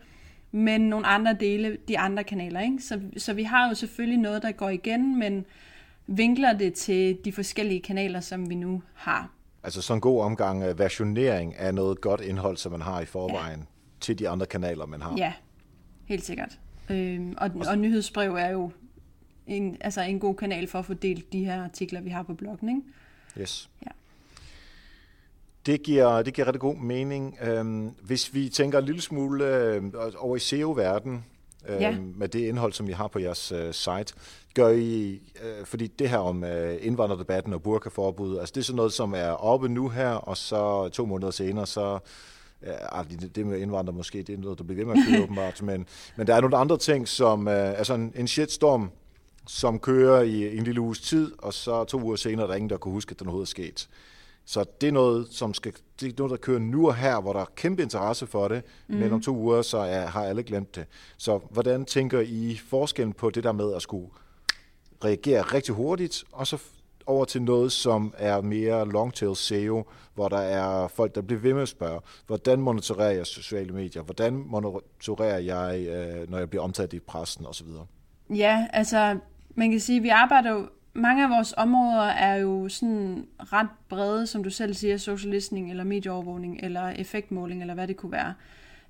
men 0.51 0.81
nogle 0.81 1.07
andre 1.07 1.37
dele, 1.41 1.77
de 1.88 1.99
andre 1.99 2.25
kanaler. 2.25 2.61
Ikke? 2.61 2.79
Så, 2.81 3.01
så 3.17 3.33
vi 3.33 3.43
har 3.43 3.69
jo 3.69 3.75
selvfølgelig 3.75 4.19
noget, 4.19 4.43
der 4.43 4.53
går 4.53 4.69
igen, 4.69 5.19
men 5.19 5.45
vinkler 6.07 6.53
det 6.53 6.75
til 6.75 7.19
de 7.25 7.33
forskellige 7.33 7.81
kanaler, 7.81 8.21
som 8.21 8.51
vi 8.51 8.55
nu 8.55 8.83
har. 8.95 9.31
Altså 9.64 9.83
sådan 9.83 9.96
en 9.96 10.01
god 10.01 10.22
omgang 10.22 10.70
uh, 10.70 10.79
versionering 10.79 11.57
af 11.57 11.75
noget 11.75 12.01
godt 12.01 12.20
indhold, 12.20 12.57
som 12.57 12.72
man 12.72 12.83
har 12.83 13.01
i 13.01 13.05
forvejen, 13.05 13.59
ja. 13.59 13.64
til 14.01 14.18
de 14.18 14.29
andre 14.29 14.46
kanaler, 14.46 14.87
man 14.87 15.03
har. 15.03 15.14
Ja, 15.16 15.33
helt 16.05 16.25
sikkert. 16.25 16.59
Øhm, 16.90 17.35
og, 17.38 17.51
og 17.68 17.79
nyhedsbrev 17.79 18.35
er 18.35 18.51
jo 18.51 18.70
en, 19.46 19.77
altså 19.81 20.01
en 20.01 20.20
god 20.20 20.35
kanal 20.35 20.66
for 20.66 20.79
at 20.79 20.85
få 20.85 20.94
delt 20.94 21.33
de 21.33 21.44
her 21.44 21.64
artikler, 21.64 22.01
vi 22.01 22.11
har 22.11 22.22
på 22.22 22.35
bloggen. 22.35 22.68
Ikke? 22.68 22.83
Yes. 23.40 23.70
Ja. 23.87 23.90
Det 25.66 25.83
giver, 25.83 26.22
det 26.22 26.35
giver 26.35 26.46
rigtig 26.46 26.61
god 26.61 26.77
mening. 26.77 27.38
Øhm, 27.42 27.88
hvis 28.03 28.35
vi 28.35 28.48
tænker 28.48 28.79
en 28.79 28.85
lille 28.85 29.01
smule 29.01 29.57
øh, 29.57 29.83
over 30.18 30.37
i 30.37 30.38
SEO-verden, 30.38 31.25
øh, 31.68 31.81
ja. 31.81 31.96
med 32.16 32.29
det 32.29 32.38
indhold, 32.40 32.72
som 32.72 32.88
I 32.88 32.92
har 32.92 33.09
på 33.09 33.18
jeres 33.18 33.53
øh, 33.53 33.75
site, 33.75 34.14
gør 34.55 34.68
I, 34.68 35.20
øh, 35.44 35.66
fordi 35.66 35.87
det 35.87 36.09
her 36.09 36.18
om 36.18 36.44
øh, 36.44 36.79
indvandrerdebatten 36.81 37.53
og 37.53 37.62
burkaforbud, 37.62 38.38
altså 38.38 38.53
det 38.55 38.61
er 38.61 38.64
sådan 38.64 38.77
noget, 38.77 38.92
som 38.92 39.14
er 39.14 39.31
oppe 39.31 39.68
nu 39.68 39.88
her, 39.88 40.11
og 40.11 40.37
så 40.37 40.88
to 40.88 41.07
måneder 41.07 41.31
senere, 41.31 41.66
så 41.66 41.98
Ja, 42.66 43.03
det 43.35 43.46
med 43.46 43.59
indvandrere 43.59 43.96
måske, 43.96 44.22
det 44.22 44.35
er 44.35 44.38
noget, 44.38 44.59
der 44.59 44.64
bliver 44.64 44.85
ved 44.85 44.94
med 44.94 45.03
at 45.03 45.09
køre 45.09 45.22
åbenbart, 45.25 45.62
men, 45.62 45.87
men 46.16 46.27
der 46.27 46.35
er 46.35 46.40
nogle 46.40 46.57
andre 46.57 46.79
ting, 46.79 47.09
som 47.09 47.48
øh, 47.48 47.79
altså 47.79 47.94
en, 47.94 48.12
en 48.16 48.29
shitstorm, 48.29 48.90
som 49.46 49.79
kører 49.79 50.22
i 50.22 50.57
en 50.57 50.64
lille 50.64 50.81
uges 50.81 51.01
tid, 51.01 51.33
og 51.38 51.55
så 51.55 51.85
to 51.85 52.03
uger 52.03 52.16
senere 52.16 52.42
er 52.42 52.46
der 52.46 52.55
ingen, 52.55 52.70
der 52.70 52.77
kunne 52.77 52.92
huske, 52.92 53.11
at 53.11 53.18
den 53.18 53.27
overhovedet 53.27 53.48
er 53.48 53.51
sket. 53.51 53.88
Så 54.44 54.64
det 54.81 54.88
er 54.88 54.92
noget, 54.92 55.28
som 55.31 55.55
skal, 55.55 55.72
det 56.00 56.09
er 56.09 56.12
noget, 56.18 56.31
der 56.31 56.37
kører 56.37 56.59
nu 56.59 56.87
og 56.87 56.94
her, 56.94 57.20
hvor 57.20 57.33
der 57.33 57.40
er 57.40 57.50
kæmpe 57.57 57.83
interesse 57.83 58.26
for 58.26 58.48
det, 58.48 58.62
mm. 58.88 58.96
men 58.96 59.12
om 59.12 59.20
to 59.20 59.37
uger, 59.37 59.62
så 59.62 59.78
er, 59.78 60.07
har 60.07 60.24
alle 60.24 60.42
glemt 60.42 60.76
det. 60.76 60.87
Så 61.16 61.40
hvordan 61.50 61.85
tænker 61.85 62.20
I 62.20 62.61
forskellen 62.68 63.12
på 63.12 63.31
det 63.31 63.44
der 63.44 63.52
med 63.52 63.74
at 63.74 63.83
skulle 63.83 64.09
reagere 65.05 65.42
rigtig 65.42 65.74
hurtigt, 65.74 66.24
og 66.33 66.46
så 66.46 66.59
over 67.07 67.24
til 67.24 67.42
noget, 67.42 67.72
som 67.72 68.14
er 68.18 68.40
mere 68.40 68.88
long-tail 68.88 69.37
SEO, 69.37 69.85
hvor 70.14 70.28
der 70.28 70.38
er 70.38 70.88
folk, 70.88 71.14
der 71.14 71.22
bliver 71.22 71.40
ved 71.40 71.55
med 71.55 71.62
at 71.62 71.68
spørge, 71.68 72.00
hvordan 72.26 72.61
monitorerer 72.61 73.11
jeg 73.11 73.26
sociale 73.26 73.72
medier? 73.72 74.02
Hvordan 74.02 74.44
monitorerer 74.46 75.38
jeg, 75.38 75.87
øh, 75.87 76.31
når 76.31 76.38
jeg 76.38 76.50
bliver 76.50 76.62
omtalt 76.62 76.92
i 76.92 76.98
pressen 76.98 77.46
osv.? 77.46 77.66
Ja, 78.31 78.66
altså 78.72 79.18
man 79.55 79.70
kan 79.70 79.81
sige, 79.81 79.96
at 79.96 80.02
vi 80.02 80.09
arbejder 80.09 80.50
jo 80.50 80.68
mange 80.94 81.24
af 81.24 81.31
vores 81.31 81.55
områder 81.57 82.02
er 82.02 82.35
jo 82.35 82.68
sådan 82.68 83.26
ret 83.38 83.68
brede, 83.88 84.26
som 84.26 84.44
du 84.44 84.50
selv 84.50 84.74
siger, 84.74 84.96
social 84.96 85.31
listening, 85.31 85.70
eller 85.70 85.85
medieovervågning, 85.85 86.61
eller 86.62 86.88
effektmåling, 86.88 87.61
eller 87.61 87.74
hvad 87.74 87.88
det 87.88 87.96
kunne 87.96 88.12
være. 88.12 88.35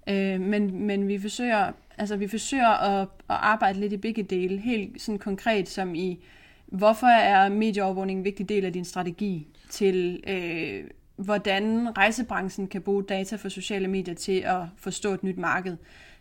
Øh, 0.08 0.40
men, 0.40 0.86
men 0.86 1.08
vi 1.08 1.18
forsøger, 1.18 1.72
altså 1.98 2.16
vi 2.16 2.28
forsøger 2.28 2.68
at, 2.68 3.00
at 3.02 3.06
arbejde 3.28 3.80
lidt 3.80 3.92
i 3.92 3.96
begge 3.96 4.22
dele, 4.22 4.58
helt 4.58 5.02
sådan 5.02 5.18
konkret 5.18 5.68
som 5.68 5.94
i, 5.94 6.24
hvorfor 6.66 7.06
er 7.06 7.48
medieovervågning 7.48 8.18
en 8.18 8.24
vigtig 8.24 8.48
del 8.48 8.64
af 8.64 8.72
din 8.72 8.84
strategi 8.84 9.46
til, 9.70 10.24
øh, 10.26 10.84
hvordan 11.16 11.96
rejsebranchen 11.98 12.68
kan 12.68 12.82
bruge 12.82 13.02
data 13.02 13.36
for 13.36 13.48
sociale 13.48 13.88
medier 13.88 14.14
til 14.14 14.40
at 14.40 14.62
forstå 14.76 15.12
et 15.12 15.22
nyt 15.22 15.38
marked. 15.38 15.76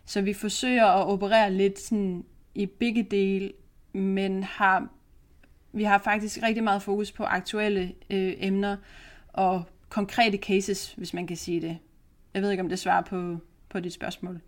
Så 0.06 0.20
vi 0.20 0.32
forsøger 0.32 0.86
at 0.86 1.06
operere 1.06 1.52
lidt 1.52 1.78
sådan 1.78 2.24
i 2.54 2.66
begge 2.66 3.02
dele, 3.02 3.52
men 3.92 4.42
har 4.42 4.88
vi 5.72 5.84
har 5.84 5.98
faktisk 5.98 6.38
rigtig 6.42 6.64
meget 6.64 6.82
fokus 6.82 7.12
på 7.12 7.24
aktuelle 7.24 7.94
øh, 8.10 8.34
emner 8.38 8.76
og 9.32 9.62
konkrete 9.88 10.36
cases, 10.36 10.92
hvis 10.96 11.14
man 11.14 11.26
kan 11.26 11.36
sige 11.36 11.60
det. 11.60 11.78
Jeg 12.34 12.42
ved 12.42 12.50
ikke, 12.50 12.62
om 12.62 12.68
det 12.68 12.78
svarer 12.78 13.02
på, 13.02 13.36
på 13.68 13.80
dit 13.80 13.92
spørgsmål. 13.92 14.40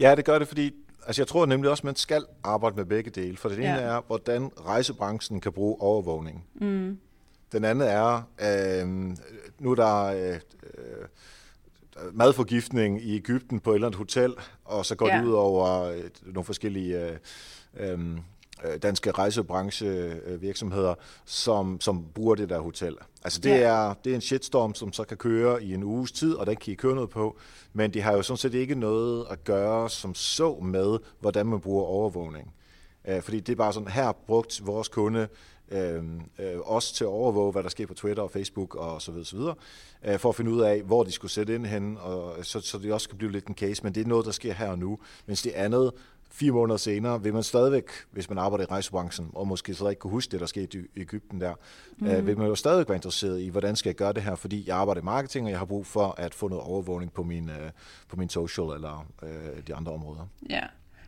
Ja, 0.00 0.14
det 0.14 0.24
gør 0.24 0.38
det, 0.38 0.48
fordi 0.48 0.74
altså 1.06 1.22
jeg 1.22 1.28
tror 1.28 1.46
nemlig 1.46 1.70
også, 1.70 1.80
at 1.80 1.84
man 1.84 1.96
skal 1.96 2.24
arbejde 2.44 2.76
med 2.76 2.84
begge 2.84 3.10
dele. 3.10 3.36
For 3.36 3.48
det 3.48 3.58
ene 3.58 3.68
ja. 3.68 3.80
er, 3.80 4.00
hvordan 4.06 4.50
rejsebranchen 4.66 5.40
kan 5.40 5.52
bruge 5.52 5.80
overvågning. 5.80 6.44
Mm. 6.54 6.98
Den 7.52 7.64
anden 7.64 7.88
er, 7.88 8.22
øh, 8.40 9.16
nu 9.58 9.70
er 9.70 9.74
der 9.74 10.04
øh, 10.04 10.34
øh, 10.34 11.06
madforgiftning 12.12 13.02
i 13.02 13.16
Ægypten 13.16 13.60
på 13.60 13.70
et 13.70 13.74
eller 13.74 13.86
andet 13.86 13.98
hotel, 13.98 14.34
og 14.64 14.86
så 14.86 14.94
går 14.94 15.08
ja. 15.08 15.18
det 15.18 15.24
ud 15.24 15.32
over 15.32 15.82
øh, 15.82 16.02
nogle 16.22 16.44
forskellige 16.44 17.00
øh, 17.00 17.12
øh, 17.12 17.18
Øh, 17.76 17.98
danske 18.82 19.10
rejsebranchevirksomheder, 19.10 20.94
som, 21.24 21.80
som 21.80 22.04
bruger 22.14 22.34
det 22.34 22.48
der 22.48 22.58
hotel. 22.58 22.96
Altså 23.24 23.40
det, 23.40 23.50
ja. 23.50 23.56
er, 23.56 23.94
det 24.04 24.10
er 24.10 24.14
en 24.14 24.20
shitstorm, 24.20 24.74
som 24.74 24.92
så 24.92 25.04
kan 25.04 25.16
køre 25.16 25.62
i 25.64 25.74
en 25.74 25.82
uges 25.82 26.12
tid, 26.12 26.34
og 26.34 26.46
den 26.46 26.56
kan 26.56 26.72
I 26.72 26.76
køre 26.76 26.94
noget 26.94 27.10
på, 27.10 27.36
men 27.72 27.94
det 27.94 28.02
har 28.02 28.12
jo 28.12 28.22
sådan 28.22 28.38
set 28.38 28.54
ikke 28.54 28.74
noget 28.74 29.26
at 29.30 29.44
gøre 29.44 29.90
som 29.90 30.14
så 30.14 30.54
med, 30.54 30.98
hvordan 31.20 31.46
man 31.46 31.60
bruger 31.60 31.84
overvågning. 31.84 32.54
Øh, 33.08 33.22
fordi 33.22 33.40
det 33.40 33.52
er 33.52 33.56
bare 33.56 33.72
sådan, 33.72 33.88
her 33.88 34.12
brugt 34.12 34.66
vores 34.66 34.88
kunde 34.88 35.28
øh, 35.68 36.04
øh, 36.38 36.58
også 36.60 36.94
til 36.94 37.04
at 37.04 37.08
overvåge, 37.08 37.52
hvad 37.52 37.62
der 37.62 37.68
sker 37.68 37.86
på 37.86 37.94
Twitter 37.94 38.22
og 38.22 38.30
Facebook 38.30 38.74
og 38.74 39.02
så 39.02 39.12
videre, 39.12 39.24
så 39.24 39.36
videre 39.36 39.54
øh, 40.04 40.18
for 40.18 40.28
at 40.28 40.34
finde 40.34 40.50
ud 40.50 40.60
af, 40.60 40.82
hvor 40.82 41.02
de 41.02 41.12
skulle 41.12 41.32
sætte 41.32 41.54
ind 41.54 41.66
hen, 41.66 41.98
og 42.00 42.36
så, 42.42 42.60
så 42.60 42.78
det 42.78 42.92
også 42.92 43.08
kan 43.08 43.18
blive 43.18 43.32
lidt 43.32 43.46
en 43.46 43.54
case, 43.54 43.82
men 43.82 43.94
det 43.94 44.00
er 44.00 44.08
noget, 44.08 44.26
der 44.26 44.32
sker 44.32 44.52
her 44.52 44.68
og 44.68 44.78
nu, 44.78 44.98
mens 45.26 45.42
det 45.42 45.50
andet 45.50 45.92
fire 46.34 46.52
måneder 46.52 46.76
senere, 46.76 47.22
vil 47.22 47.34
man 47.34 47.42
stadigvæk, 47.42 47.90
hvis 48.10 48.28
man 48.28 48.38
arbejder 48.38 48.64
i 48.64 48.66
rejsebranchen, 48.66 49.30
og 49.32 49.48
måske 49.48 49.74
så 49.74 49.88
ikke 49.88 50.00
kunne 50.00 50.10
huske 50.10 50.32
det, 50.32 50.40
der 50.40 50.46
skete 50.46 50.78
i 50.78 51.00
Ægypten 51.00 51.40
der, 51.40 51.54
mm. 51.98 52.06
øh, 52.06 52.26
vil 52.26 52.38
man 52.38 52.46
jo 52.46 52.54
stadigvæk 52.54 52.88
være 52.88 52.96
interesseret 52.96 53.40
i, 53.40 53.48
hvordan 53.48 53.76
skal 53.76 53.88
jeg 53.88 53.96
gøre 53.96 54.12
det 54.12 54.22
her, 54.22 54.34
fordi 54.34 54.64
jeg 54.66 54.76
arbejder 54.76 55.00
i 55.00 55.04
marketing, 55.04 55.46
og 55.46 55.50
jeg 55.50 55.58
har 55.58 55.66
brug 55.66 55.86
for 55.86 56.14
at 56.18 56.34
få 56.34 56.48
noget 56.48 56.64
overvågning 56.64 57.12
på 57.12 57.22
min, 57.22 57.50
øh, 57.50 57.70
på 58.08 58.16
min 58.16 58.28
social 58.28 58.66
eller 58.74 59.06
øh, 59.22 59.62
de 59.66 59.74
andre 59.74 59.92
områder. 59.92 60.28
Ja, 60.50 60.62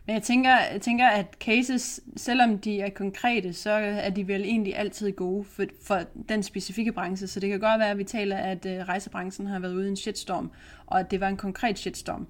men 0.05 0.13
jeg 0.13 0.23
tænker, 0.23 0.57
jeg 0.71 0.81
tænker, 0.81 1.07
at 1.07 1.25
cases, 1.39 1.99
selvom 2.17 2.59
de 2.59 2.81
er 2.81 2.89
konkrete, 2.89 3.53
så 3.53 3.71
er 3.71 4.09
de 4.09 4.27
vel 4.27 4.41
egentlig 4.41 4.77
altid 4.77 5.11
gode 5.11 5.43
for, 5.43 5.63
for 5.83 5.99
den 6.29 6.43
specifikke 6.43 6.91
branche. 6.91 7.27
Så 7.27 7.39
det 7.39 7.49
kan 7.49 7.59
godt 7.59 7.79
være, 7.79 7.89
at 7.89 7.97
vi 7.97 8.03
taler, 8.03 8.37
at 8.37 8.65
øh, 8.65 8.77
rejsebranchen 8.77 9.47
har 9.47 9.59
været 9.59 9.73
ude 9.73 9.85
i 9.85 9.89
en 9.89 9.95
shitstorm, 9.95 10.51
og 10.85 10.99
at 10.99 11.11
det 11.11 11.19
var 11.19 11.27
en 11.27 11.37
konkret 11.37 11.79
shitstorm. 11.79 12.27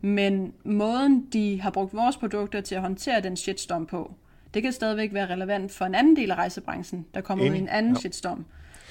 Men 0.00 0.52
måden, 0.64 1.26
de 1.32 1.60
har 1.60 1.70
brugt 1.70 1.94
vores 1.94 2.16
produkter 2.16 2.60
til 2.60 2.74
at 2.74 2.80
håndtere 2.80 3.20
den 3.20 3.36
shitstorm 3.36 3.86
på, 3.86 4.14
det 4.54 4.62
kan 4.62 4.72
stadigvæk 4.72 5.14
være 5.14 5.32
relevant 5.32 5.72
for 5.72 5.84
en 5.84 5.94
anden 5.94 6.16
del 6.16 6.30
af 6.30 6.34
rejsebranchen, 6.34 7.06
der 7.14 7.20
kommer 7.20 7.44
ud 7.44 7.54
i 7.54 7.58
en 7.58 7.68
anden 7.68 7.92
ja. 7.92 7.98
shitstorm. 7.98 8.44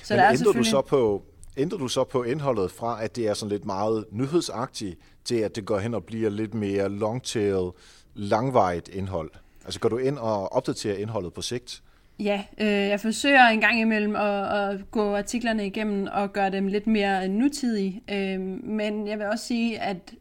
Så 0.04 0.14
Men 0.14 0.20
der 0.20 0.26
er 0.26 0.36
selvfølgelig... 0.36 0.72
du 0.72 0.78
så 0.78 0.82
på, 0.82 1.24
ændrer 1.58 1.78
du 1.78 1.88
så 1.88 2.04
på 2.04 2.24
indholdet 2.24 2.72
fra, 2.72 3.04
at 3.04 3.16
det 3.16 3.28
er 3.28 3.34
sådan 3.34 3.52
lidt 3.52 3.66
meget 3.66 4.06
nyhedsagtigt, 4.12 5.00
til 5.26 5.36
at 5.36 5.56
det 5.56 5.66
går 5.66 5.80
hen 5.80 5.94
og 5.94 6.04
bliver 6.04 6.30
lidt 6.30 6.54
mere 6.54 6.90
long-tail, 6.90 7.70
langvejt 8.16 8.88
indhold? 8.88 9.32
Altså 9.66 9.80
går 9.80 9.90
du 9.90 9.98
ind 9.98 10.18
og 10.18 10.54
opdaterer 10.54 10.98
indholdet 10.98 11.34
på 11.34 11.42
sigt? 11.42 11.84
Ja, 12.20 12.44
øh, 12.58 12.68
jeg 12.68 13.00
forsøger 13.00 13.48
en 13.48 13.62
gang 13.62 13.80
imellem 13.80 14.16
at, 14.16 14.60
at 14.60 14.92
gå 14.92 15.16
artiklerne 15.16 15.66
igennem 15.66 16.08
og 16.14 16.34
gøre 16.34 16.52
dem 16.52 16.68
lidt 16.68 16.88
mere 16.88 17.28
nutidige. 17.28 18.02
Øh, 18.12 18.40
men 18.64 19.08
jeg 19.08 19.20
vil 19.20 19.26
også 19.26 19.46
sige, 19.46 19.80
at 19.80 20.14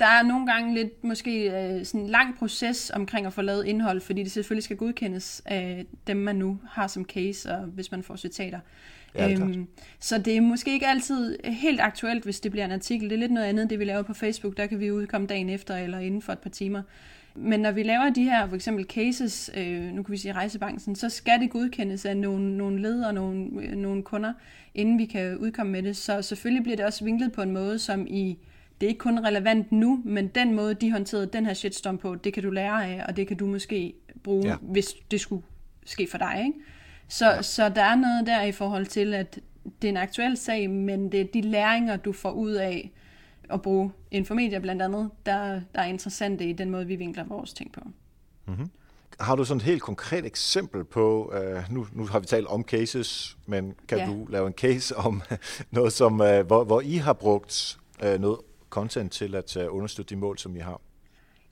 der 0.00 0.06
er 0.06 0.22
nogle 0.22 0.46
gange 0.46 0.74
lidt 0.74 1.04
måske 1.04 1.50
øh, 1.50 1.84
sådan 1.84 2.00
en 2.00 2.10
lang 2.10 2.38
proces 2.38 2.90
omkring 2.94 3.26
at 3.26 3.32
få 3.32 3.42
lavet 3.42 3.66
indhold, 3.66 4.00
fordi 4.00 4.22
det 4.22 4.32
selvfølgelig 4.32 4.64
skal 4.64 4.76
godkendes 4.76 5.42
af 5.44 5.86
dem, 6.06 6.16
man 6.16 6.36
nu 6.36 6.58
har 6.70 6.86
som 6.86 7.04
case, 7.04 7.52
og 7.52 7.64
hvis 7.64 7.90
man 7.90 8.02
får 8.02 8.16
citater. 8.16 8.60
Ja, 9.14 9.32
øhm, 9.32 9.66
så 10.00 10.18
det 10.18 10.36
er 10.36 10.40
måske 10.40 10.72
ikke 10.72 10.86
altid 10.86 11.38
helt 11.44 11.80
aktuelt, 11.80 12.24
hvis 12.24 12.40
det 12.40 12.50
bliver 12.50 12.64
en 12.64 12.72
artikel. 12.72 13.10
Det 13.10 13.14
er 13.14 13.20
lidt 13.20 13.32
noget 13.32 13.46
andet, 13.46 13.70
det 13.70 13.78
vi 13.78 13.84
laver 13.84 14.02
på 14.02 14.14
Facebook. 14.14 14.56
Der 14.56 14.66
kan 14.66 14.80
vi 14.80 14.90
udkomme 14.90 15.26
dagen 15.26 15.48
efter 15.48 15.76
eller 15.76 15.98
inden 15.98 16.22
for 16.22 16.32
et 16.32 16.38
par 16.38 16.50
timer. 16.50 16.82
Men 17.34 17.60
når 17.60 17.70
vi 17.70 17.82
laver 17.82 18.10
de 18.10 18.24
her 18.24 18.48
for 18.48 18.56
eksempel 18.56 18.84
cases, 18.84 19.50
øh, 19.56 19.82
nu 19.82 20.02
kan 20.02 20.12
vi 20.12 20.16
sige 20.16 20.32
rejsebanken, 20.32 20.96
så 20.96 21.08
skal 21.08 21.40
det 21.40 21.50
godkendes 21.50 22.04
af 22.04 22.16
nogle, 22.16 22.56
nogle 22.56 22.82
ledere 22.82 23.08
og 23.08 23.14
nogle, 23.14 23.48
øh, 23.62 23.72
nogle 23.72 24.02
kunder, 24.02 24.32
inden 24.74 24.98
vi 24.98 25.04
kan 25.04 25.36
udkomme 25.36 25.72
med 25.72 25.82
det. 25.82 25.96
Så 25.96 26.22
selvfølgelig 26.22 26.62
bliver 26.62 26.76
det 26.76 26.86
også 26.86 27.04
vinklet 27.04 27.32
på 27.32 27.42
en 27.42 27.52
måde, 27.52 27.78
som 27.78 28.06
i 28.10 28.38
det 28.80 28.86
er 28.86 28.88
ikke 28.88 28.98
kun 28.98 29.24
relevant 29.24 29.72
nu, 29.72 30.02
men 30.04 30.28
den 30.28 30.54
måde, 30.54 30.74
de 30.74 30.92
håndterede 30.92 31.26
den 31.26 31.46
her 31.46 31.54
shitstorm 31.54 31.98
på, 31.98 32.14
det 32.14 32.32
kan 32.32 32.42
du 32.42 32.50
lære 32.50 32.86
af, 32.86 33.04
og 33.08 33.16
det 33.16 33.28
kan 33.28 33.36
du 33.36 33.46
måske 33.46 33.94
bruge, 34.22 34.48
ja. 34.48 34.56
hvis 34.60 34.94
det 35.10 35.20
skulle 35.20 35.42
ske 35.84 36.08
for 36.10 36.18
dig. 36.18 36.42
Ikke? 36.46 36.58
Så, 37.08 37.26
ja. 37.26 37.42
så 37.42 37.68
der 37.68 37.82
er 37.82 37.94
noget 37.94 38.26
der 38.26 38.42
i 38.42 38.52
forhold 38.52 38.86
til, 38.86 39.14
at 39.14 39.40
det 39.82 39.88
er 39.88 39.92
en 39.92 39.96
aktuel 39.96 40.36
sag, 40.36 40.70
men 40.70 41.12
det 41.12 41.20
er 41.20 41.24
de 41.24 41.40
læringer, 41.40 41.96
du 41.96 42.12
får 42.12 42.30
ud 42.30 42.52
af 42.52 42.92
at 43.50 43.62
bruge 43.62 43.92
Infomedia 44.10 44.58
blandt 44.58 44.82
andet, 44.82 45.10
der, 45.26 45.60
der 45.74 45.80
er 45.80 45.86
interessante 45.86 46.44
i 46.44 46.52
den 46.52 46.70
måde, 46.70 46.86
vi 46.86 46.96
vinkler 46.96 47.24
vores 47.24 47.52
ting 47.52 47.72
på. 47.72 47.80
Mm-hmm. 48.46 48.70
Har 49.20 49.36
du 49.36 49.44
sådan 49.44 49.56
et 49.56 49.64
helt 49.64 49.82
konkret 49.82 50.26
eksempel 50.26 50.84
på, 50.84 51.34
uh, 51.34 51.74
nu, 51.74 51.86
nu 51.92 52.06
har 52.06 52.18
vi 52.18 52.26
talt 52.26 52.46
om 52.46 52.64
cases, 52.64 53.36
men 53.46 53.74
kan 53.88 53.98
ja. 53.98 54.06
du 54.06 54.26
lave 54.30 54.46
en 54.46 54.52
case 54.52 54.96
om 54.96 55.22
noget, 55.70 55.92
som, 55.92 56.12
uh, 56.12 56.40
hvor, 56.40 56.64
hvor 56.64 56.80
I 56.80 56.94
har 56.94 57.12
brugt 57.12 57.78
uh, 58.04 58.20
noget 58.20 58.38
content 58.70 59.12
til 59.12 59.34
at 59.34 59.56
øh, 59.56 59.74
understøtte 59.74 60.14
de 60.14 60.20
mål, 60.20 60.38
som 60.38 60.56
I 60.56 60.58
har? 60.58 60.80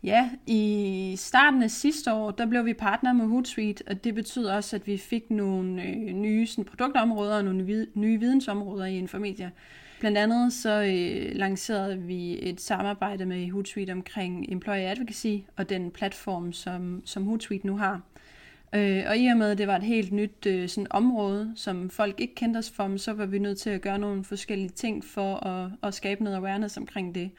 Ja, 0.02 0.30
i 0.46 1.14
starten 1.18 1.62
af 1.62 1.70
sidste 1.70 2.12
år, 2.12 2.30
der 2.30 2.46
blev 2.46 2.64
vi 2.64 2.74
partner 2.74 3.12
med 3.12 3.26
Hootsuite, 3.26 3.84
og 3.86 4.04
det 4.04 4.14
betyder 4.14 4.54
også, 4.54 4.76
at 4.76 4.86
vi 4.86 4.96
fik 4.96 5.30
nogle 5.30 5.82
øh, 5.82 6.12
nye 6.12 6.46
sådan, 6.46 6.64
produktområder 6.64 7.36
og 7.36 7.44
nogle 7.44 7.64
vid- 7.64 7.90
nye 7.94 8.20
vidensområder 8.20 8.84
i 8.84 8.98
Infomedia. 8.98 9.50
Blandt 10.00 10.18
andet 10.18 10.52
så 10.52 10.82
øh, 10.82 11.36
lancerede 11.36 11.98
vi 11.98 12.48
et 12.48 12.60
samarbejde 12.60 13.26
med 13.26 13.50
Hootsuite 13.50 13.90
omkring 13.90 14.52
Employee 14.52 14.90
Advocacy 14.90 15.36
og 15.56 15.68
den 15.68 15.90
platform, 15.90 16.52
som, 16.52 17.02
som 17.04 17.24
Hootsuite 17.24 17.66
nu 17.66 17.76
har. 17.76 18.00
Øh, 18.74 19.04
og 19.08 19.18
i 19.18 19.26
og 19.26 19.36
med, 19.36 19.50
at 19.50 19.58
det 19.58 19.66
var 19.66 19.76
et 19.76 19.82
helt 19.82 20.12
nyt 20.12 20.46
øh, 20.46 20.68
sådan 20.68 20.86
område, 20.90 21.52
som 21.56 21.90
folk 21.90 22.20
ikke 22.20 22.34
kendte 22.34 22.58
os 22.58 22.70
for, 22.70 22.96
så 22.96 23.12
var 23.12 23.26
vi 23.26 23.38
nødt 23.38 23.58
til 23.58 23.70
at 23.70 23.80
gøre 23.80 23.98
nogle 23.98 24.24
forskellige 24.24 24.68
ting 24.68 25.04
for 25.04 25.46
at, 25.46 25.70
at 25.82 25.94
skabe 25.94 26.24
noget 26.24 26.36
awareness 26.36 26.76
omkring 26.76 27.14
det. 27.14 27.30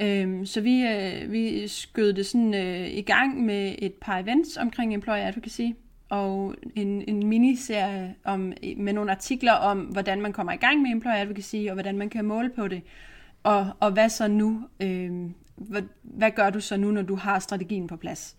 Øh, 0.00 0.46
så 0.46 0.60
vi, 0.60 0.86
øh, 0.86 1.32
vi 1.32 1.68
skød 1.68 2.12
det 2.12 2.26
sådan 2.26 2.54
øh, 2.54 2.88
i 2.88 3.02
gang 3.02 3.44
med 3.44 3.74
et 3.78 3.94
par 3.94 4.18
events 4.18 4.56
omkring 4.56 4.94
employee 4.94 5.22
advocacy, 5.22 5.70
og 6.08 6.54
en, 6.74 7.04
en 7.08 7.26
miniserie 7.26 8.14
om, 8.24 8.52
med 8.76 8.92
nogle 8.92 9.10
artikler 9.10 9.52
om, 9.52 9.78
hvordan 9.78 10.20
man 10.20 10.32
kommer 10.32 10.52
i 10.52 10.56
gang 10.56 10.82
med 10.82 10.90
employee 10.90 11.20
advocacy, 11.20 11.56
og 11.68 11.72
hvordan 11.72 11.98
man 11.98 12.10
kan 12.10 12.24
måle 12.24 12.50
på 12.50 12.68
det. 12.68 12.82
Og, 13.42 13.70
og 13.80 13.90
hvad 13.90 14.08
så 14.08 14.28
nu? 14.28 14.62
Øh, 14.80 15.10
hvad, 15.56 15.82
hvad 16.02 16.30
gør 16.30 16.50
du 16.50 16.60
så 16.60 16.76
nu, 16.76 16.90
når 16.90 17.02
du 17.02 17.14
har 17.14 17.38
strategien 17.38 17.86
på 17.86 17.96
plads? 17.96 18.36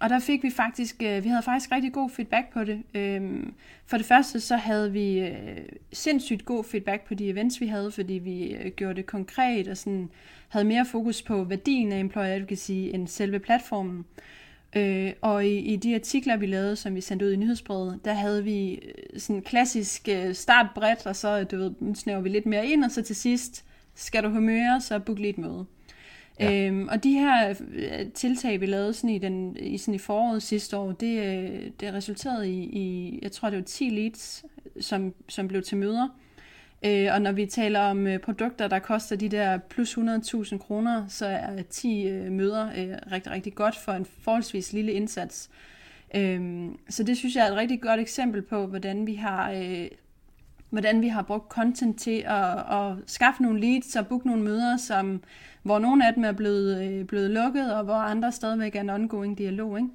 Og 0.00 0.10
der 0.10 0.18
fik 0.18 0.42
vi 0.42 0.50
faktisk, 0.50 1.02
øh, 1.02 1.24
vi 1.24 1.28
havde 1.28 1.42
faktisk 1.42 1.72
rigtig 1.72 1.92
god 1.92 2.10
feedback 2.10 2.52
på 2.52 2.64
det. 2.64 2.82
Øhm, 2.94 3.54
for 3.86 3.96
det 3.96 4.06
første 4.06 4.40
så 4.40 4.56
havde 4.56 4.92
vi 4.92 5.18
øh, 5.18 5.58
sindssygt 5.92 6.44
god 6.44 6.64
feedback 6.64 7.08
på 7.08 7.14
de 7.14 7.28
events, 7.28 7.60
vi 7.60 7.66
havde, 7.66 7.90
fordi 7.90 8.12
vi 8.12 8.54
øh, 8.54 8.72
gjorde 8.72 8.94
det 8.94 9.06
konkret 9.06 9.68
og 9.68 9.76
sådan, 9.76 10.10
havde 10.48 10.64
mere 10.64 10.84
fokus 10.84 11.22
på 11.22 11.44
værdien 11.44 11.92
af 11.92 11.98
employer 11.98 12.34
advocacy 12.34 12.72
end 12.72 13.08
selve 13.08 13.38
platformen. 13.38 14.04
Øh, 14.76 15.12
og 15.20 15.46
i, 15.46 15.58
i 15.58 15.76
de 15.76 15.94
artikler, 15.94 16.36
vi 16.36 16.46
lavede, 16.46 16.76
som 16.76 16.94
vi 16.94 17.00
sendte 17.00 17.26
ud 17.26 17.32
i 17.32 17.36
nyhedsbrevet, 17.36 18.00
der 18.04 18.12
havde 18.12 18.44
vi 18.44 18.74
øh, 18.74 19.20
sådan 19.20 19.42
klassisk 19.42 20.08
øh, 20.08 20.34
start 20.34 20.66
bredt, 20.74 21.06
og 21.06 21.16
så 21.16 21.44
du 21.44 21.56
ved, 21.56 21.94
snæver 21.94 22.20
vi 22.20 22.28
lidt 22.28 22.46
mere 22.46 22.66
ind, 22.66 22.84
og 22.84 22.90
så 22.90 23.02
til 23.02 23.16
sidst, 23.16 23.64
skal 23.94 24.22
du 24.22 24.28
humøre, 24.28 24.80
så 24.80 24.98
book 24.98 25.18
lige 25.18 25.30
et 25.30 25.38
møde. 25.38 25.66
Ja. 26.40 26.66
Øhm, 26.66 26.88
og 26.88 27.04
de 27.04 27.12
her 27.12 27.54
øh, 27.74 28.12
tiltag, 28.14 28.60
vi 28.60 28.66
lavede 28.66 28.92
sådan 28.94 29.10
i, 29.10 29.18
den, 29.18 29.56
i, 29.56 29.78
sådan 29.78 29.94
i 29.94 29.98
foråret 29.98 30.42
sidste 30.42 30.76
år, 30.76 30.92
det, 30.92 31.18
øh, 31.26 31.70
det 31.80 31.94
resulterede 31.94 32.50
i, 32.50 32.64
i, 32.64 33.18
jeg 33.22 33.32
tror 33.32 33.50
det 33.50 33.58
var 33.58 33.64
10 33.64 33.88
leads, 33.88 34.44
som, 34.80 35.14
som 35.28 35.48
blev 35.48 35.62
til 35.62 35.76
møder. 35.76 36.08
Øh, 36.84 37.08
og 37.12 37.22
når 37.22 37.32
vi 37.32 37.46
taler 37.46 37.80
om 37.80 38.06
øh, 38.06 38.18
produkter, 38.18 38.68
der 38.68 38.78
koster 38.78 39.16
de 39.16 39.28
der 39.28 39.58
plus 39.58 39.98
100.000 39.98 40.58
kroner, 40.58 41.04
så 41.08 41.26
er 41.26 41.62
10 41.70 42.08
øh, 42.08 42.32
møder 42.32 42.66
øh, 42.66 43.12
rigtig, 43.12 43.32
rigtig 43.32 43.54
godt 43.54 43.76
for 43.76 43.92
en 43.92 44.06
forholdsvis 44.20 44.72
lille 44.72 44.92
indsats. 44.92 45.50
Øh, 46.14 46.68
så 46.88 47.02
det 47.02 47.16
synes 47.16 47.36
jeg 47.36 47.46
er 47.46 47.50
et 47.50 47.56
rigtig 47.56 47.80
godt 47.80 48.00
eksempel 48.00 48.42
på, 48.42 48.66
hvordan 48.66 49.06
vi 49.06 49.14
har... 49.14 49.50
Øh, 49.50 49.88
hvordan 50.70 51.00
vi 51.00 51.08
har 51.08 51.22
brugt 51.22 51.48
content 51.48 52.00
til 52.00 52.24
at, 52.26 52.58
at 52.58 52.96
skaffe 53.06 53.42
nogle 53.42 53.60
leads 53.60 53.96
og 53.96 54.06
booke 54.06 54.26
nogle 54.26 54.42
møder, 54.42 54.76
som 54.76 55.22
hvor 55.66 55.78
nogle 55.78 56.06
af 56.06 56.14
dem 56.14 56.24
er 56.24 56.32
blevet, 56.32 56.84
øh, 56.84 57.04
blevet 57.04 57.30
lukket, 57.30 57.74
og 57.74 57.84
hvor 57.84 57.94
andre 57.94 58.32
stadigvæk 58.32 58.76
er 58.76 58.80
en 58.80 58.90
ongoing 58.90 59.38
dialog. 59.38 59.78
Ikke? 59.78 59.88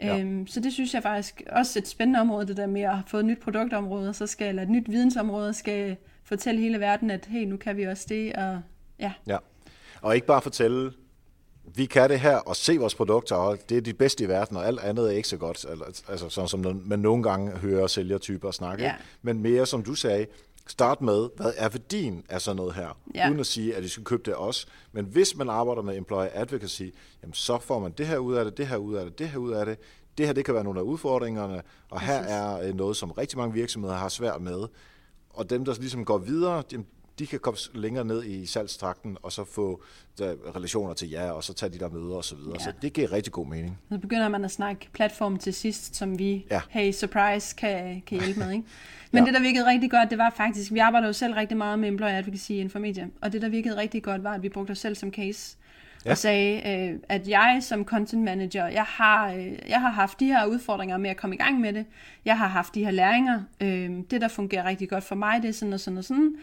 Ja. 0.00 0.20
Øhm, 0.20 0.46
så 0.46 0.60
det 0.60 0.72
synes 0.72 0.94
jeg 0.94 1.02
faktisk 1.02 1.42
også 1.50 1.78
et 1.78 1.88
spændende 1.88 2.20
område, 2.20 2.46
det 2.46 2.56
der 2.56 2.66
med 2.66 2.82
at 2.82 2.96
få 3.06 3.16
et 3.16 3.24
nyt 3.24 3.40
produktområde, 3.40 4.14
så 4.14 4.26
skal, 4.26 4.48
eller 4.48 4.62
et 4.62 4.70
nyt 4.70 4.90
vidensområde, 4.90 5.54
skal 5.54 5.96
fortælle 6.24 6.60
hele 6.60 6.80
verden, 6.80 7.10
at 7.10 7.26
hey, 7.26 7.44
nu 7.44 7.56
kan 7.56 7.76
vi 7.76 7.82
også 7.82 8.06
det, 8.08 8.32
og 8.32 8.60
ja. 9.00 9.12
Ja, 9.26 9.36
og 10.02 10.14
ikke 10.14 10.26
bare 10.26 10.42
fortælle, 10.42 10.92
vi 11.76 11.86
kan 11.86 12.10
det 12.10 12.20
her, 12.20 12.36
og 12.36 12.56
se 12.56 12.76
vores 12.76 12.94
produkter, 12.94 13.36
og 13.36 13.58
det 13.68 13.76
er 13.76 13.80
de 13.80 13.94
bedste 13.94 14.24
i 14.24 14.28
verden, 14.28 14.56
og 14.56 14.66
alt 14.66 14.80
andet 14.80 15.12
er 15.12 15.16
ikke 15.16 15.28
så 15.28 15.36
godt, 15.36 15.66
altså 16.08 16.28
sådan 16.28 16.48
som 16.48 16.82
man 16.84 16.98
nogle 16.98 17.22
gange 17.22 17.50
hører 17.50 17.86
sælgertyper 17.86 18.50
snakke, 18.50 18.84
ja. 18.84 18.94
men 19.22 19.42
mere 19.42 19.66
som 19.66 19.82
du 19.82 19.94
sagde, 19.94 20.26
Start 20.66 21.00
med, 21.00 21.28
hvad 21.36 21.52
er 21.56 21.68
værdien 21.68 22.24
af 22.28 22.40
sådan 22.40 22.56
noget 22.56 22.74
her? 22.74 22.98
Ja. 23.14 23.28
Uden 23.28 23.40
at 23.40 23.46
sige, 23.46 23.76
at 23.76 23.84
I 23.84 23.88
skal 23.88 24.04
købe 24.04 24.22
det 24.24 24.34
også. 24.34 24.66
Men 24.92 25.04
hvis 25.04 25.36
man 25.36 25.48
arbejder 25.50 25.82
med 25.82 25.96
employer 25.96 26.28
advocacy, 26.32 26.82
jamen 27.22 27.34
så 27.34 27.58
får 27.58 27.78
man 27.78 27.92
det 27.92 28.06
her 28.06 28.18
ud 28.18 28.34
af 28.34 28.44
det, 28.44 28.56
det 28.56 28.66
her 28.66 28.76
ud 28.76 28.94
af 28.94 29.04
det, 29.04 29.18
det 29.18 29.28
her 29.28 29.38
ud 29.38 29.52
af 29.52 29.66
det. 29.66 29.78
Det 30.18 30.26
her, 30.26 30.32
det 30.32 30.44
kan 30.44 30.54
være 30.54 30.64
nogle 30.64 30.80
af 30.80 30.84
udfordringerne, 30.84 31.62
og 31.90 32.00
her 32.00 32.18
er 32.18 32.68
øh, 32.68 32.74
noget, 32.74 32.96
som 32.96 33.10
rigtig 33.10 33.38
mange 33.38 33.54
virksomheder 33.54 33.94
har 33.94 34.08
svært 34.08 34.40
med. 34.40 34.66
Og 35.30 35.50
dem, 35.50 35.64
der 35.64 35.74
ligesom 35.74 36.04
går 36.04 36.18
videre, 36.18 36.62
de 37.18 37.26
kan 37.26 37.38
komme 37.38 37.58
længere 37.74 38.04
ned 38.04 38.24
i 38.24 38.46
salgstrakten, 38.46 39.16
og 39.22 39.32
så 39.32 39.44
få 39.44 39.82
der, 40.18 40.34
relationer 40.56 40.94
til 40.94 41.10
jer, 41.10 41.30
og 41.30 41.44
så 41.44 41.52
tage 41.52 41.72
de 41.72 41.78
der 41.78 41.88
møder 41.90 42.16
og 42.16 42.24
så 42.24 42.36
videre. 42.36 42.56
Ja. 42.58 42.64
Så 42.64 42.72
det 42.82 42.92
giver 42.92 43.12
rigtig 43.12 43.32
god 43.32 43.46
mening. 43.46 43.78
Så 43.88 43.98
begynder 43.98 44.28
man 44.28 44.44
at 44.44 44.50
snakke 44.50 44.88
platform 44.92 45.38
til 45.38 45.54
sidst, 45.54 45.96
som 45.96 46.18
vi, 46.18 46.46
ja. 46.50 46.60
hey, 46.70 46.92
surprise, 46.92 47.56
kan, 47.56 48.02
kan 48.06 48.20
hjælpe 48.20 48.40
med. 48.40 48.50
Ikke? 48.50 48.64
Men 49.12 49.22
ja. 49.22 49.26
det, 49.26 49.34
der 49.34 49.40
virkede 49.40 49.66
rigtig 49.66 49.90
godt, 49.90 50.10
det 50.10 50.18
var 50.18 50.32
faktisk, 50.36 50.72
vi 50.72 50.78
arbejder 50.78 51.06
jo 51.06 51.12
selv 51.12 51.34
rigtig 51.34 51.56
meget 51.56 51.78
med 51.78 51.88
employer 51.88 52.18
advocacy 52.18 52.50
inden 52.50 52.70
for 52.70 52.78
media, 52.78 53.06
og 53.20 53.32
det, 53.32 53.42
der 53.42 53.48
virkede 53.48 53.76
rigtig 53.76 54.02
godt, 54.02 54.24
var, 54.24 54.32
at 54.32 54.42
vi 54.42 54.48
brugte 54.48 54.70
os 54.70 54.78
selv 54.78 54.94
som 54.94 55.12
case. 55.12 55.56
Ja. 56.04 56.10
og 56.10 56.18
sagde, 56.18 56.90
øh, 56.90 57.00
at 57.08 57.28
jeg 57.28 57.58
som 57.60 57.84
content 57.84 58.22
manager, 58.22 58.66
jeg 58.66 58.82
har, 58.82 59.32
øh, 59.32 59.52
jeg 59.68 59.80
har 59.80 59.90
haft 59.90 60.20
de 60.20 60.26
her 60.26 60.46
udfordringer 60.46 60.96
med 60.96 61.10
at 61.10 61.16
komme 61.16 61.36
i 61.36 61.38
gang 61.38 61.60
med 61.60 61.72
det. 61.72 61.86
Jeg 62.24 62.38
har 62.38 62.46
haft 62.46 62.74
de 62.74 62.84
her 62.84 62.90
læringer. 62.90 63.42
Øh, 63.60 63.90
det, 64.10 64.20
der 64.20 64.28
fungerer 64.28 64.64
rigtig 64.64 64.88
godt 64.88 65.04
for 65.04 65.14
mig, 65.14 65.42
det 65.42 65.48
er 65.48 65.52
sådan 65.52 65.72
og 65.72 65.80
sådan 65.80 65.98
og 65.98 66.04
sådan. 66.04 66.36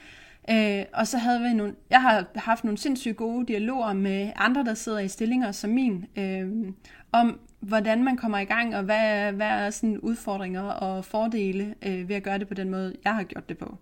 Øh, 0.50 0.86
og 0.94 1.08
så 1.08 1.18
havde 1.18 1.42
vi 1.42 1.54
nogle, 1.54 1.76
jeg 1.90 2.02
har 2.02 2.26
haft 2.36 2.64
nogle 2.64 2.78
sindssygt 2.78 3.18
gode 3.18 3.46
dialoger 3.46 3.94
med 3.94 4.32
andre, 4.36 4.64
der 4.64 4.74
sidder 4.74 5.00
i 5.00 5.08
stillinger 5.08 5.52
som 5.52 5.70
min, 5.70 6.06
øh, 6.16 6.74
om 7.12 7.40
hvordan 7.60 8.04
man 8.04 8.18
kommer 8.18 8.38
i 8.38 8.46
gang, 8.46 8.76
og 8.76 8.84
hvad, 8.84 9.32
hvad 9.32 9.48
er 9.48 9.70
sådan 9.70 9.98
udfordringer 9.98 10.62
og 10.62 11.06
fordele 11.06 11.76
øh, 11.82 12.10
ved 12.10 12.16
at 12.16 12.24
gøre 12.24 12.40
det 12.40 12.48
på 12.48 12.54
den 12.54 12.70
måde, 12.70 12.96
jeg 13.04 13.16
har 13.16 13.24
gjort 13.24 13.50
det 13.50 13.58
på. 13.58 13.78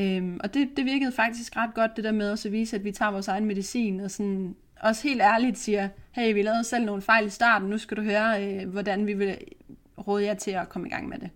Øhm, 0.00 0.40
og 0.44 0.54
det, 0.54 0.68
det 0.76 0.84
virkede 0.84 1.12
faktisk 1.12 1.56
ret 1.56 1.74
godt, 1.74 1.96
det 1.96 2.04
der 2.04 2.12
med 2.12 2.30
at 2.30 2.38
så 2.38 2.50
vise, 2.50 2.76
at 2.76 2.84
vi 2.84 2.92
tager 2.92 3.10
vores 3.10 3.28
egen 3.28 3.44
medicin, 3.44 4.00
og 4.00 4.10
sådan 4.10 4.56
også 4.80 5.08
helt 5.08 5.20
ærligt 5.20 5.58
siger, 5.58 5.88
hey, 6.12 6.34
vi 6.34 6.42
lavede 6.42 6.64
selv 6.64 6.84
nogle 6.84 7.02
fejl 7.02 7.26
i 7.26 7.30
starten, 7.30 7.68
nu 7.68 7.78
skal 7.78 7.96
du 7.96 8.02
høre, 8.02 8.44
øh, 8.44 8.68
hvordan 8.68 9.06
vi 9.06 9.12
vil 9.12 9.38
råde 10.06 10.24
jer 10.24 10.34
til 10.34 10.50
at 10.50 10.68
komme 10.68 10.88
i 10.88 10.90
gang 10.90 11.08
med 11.08 11.18
det. 11.18 11.30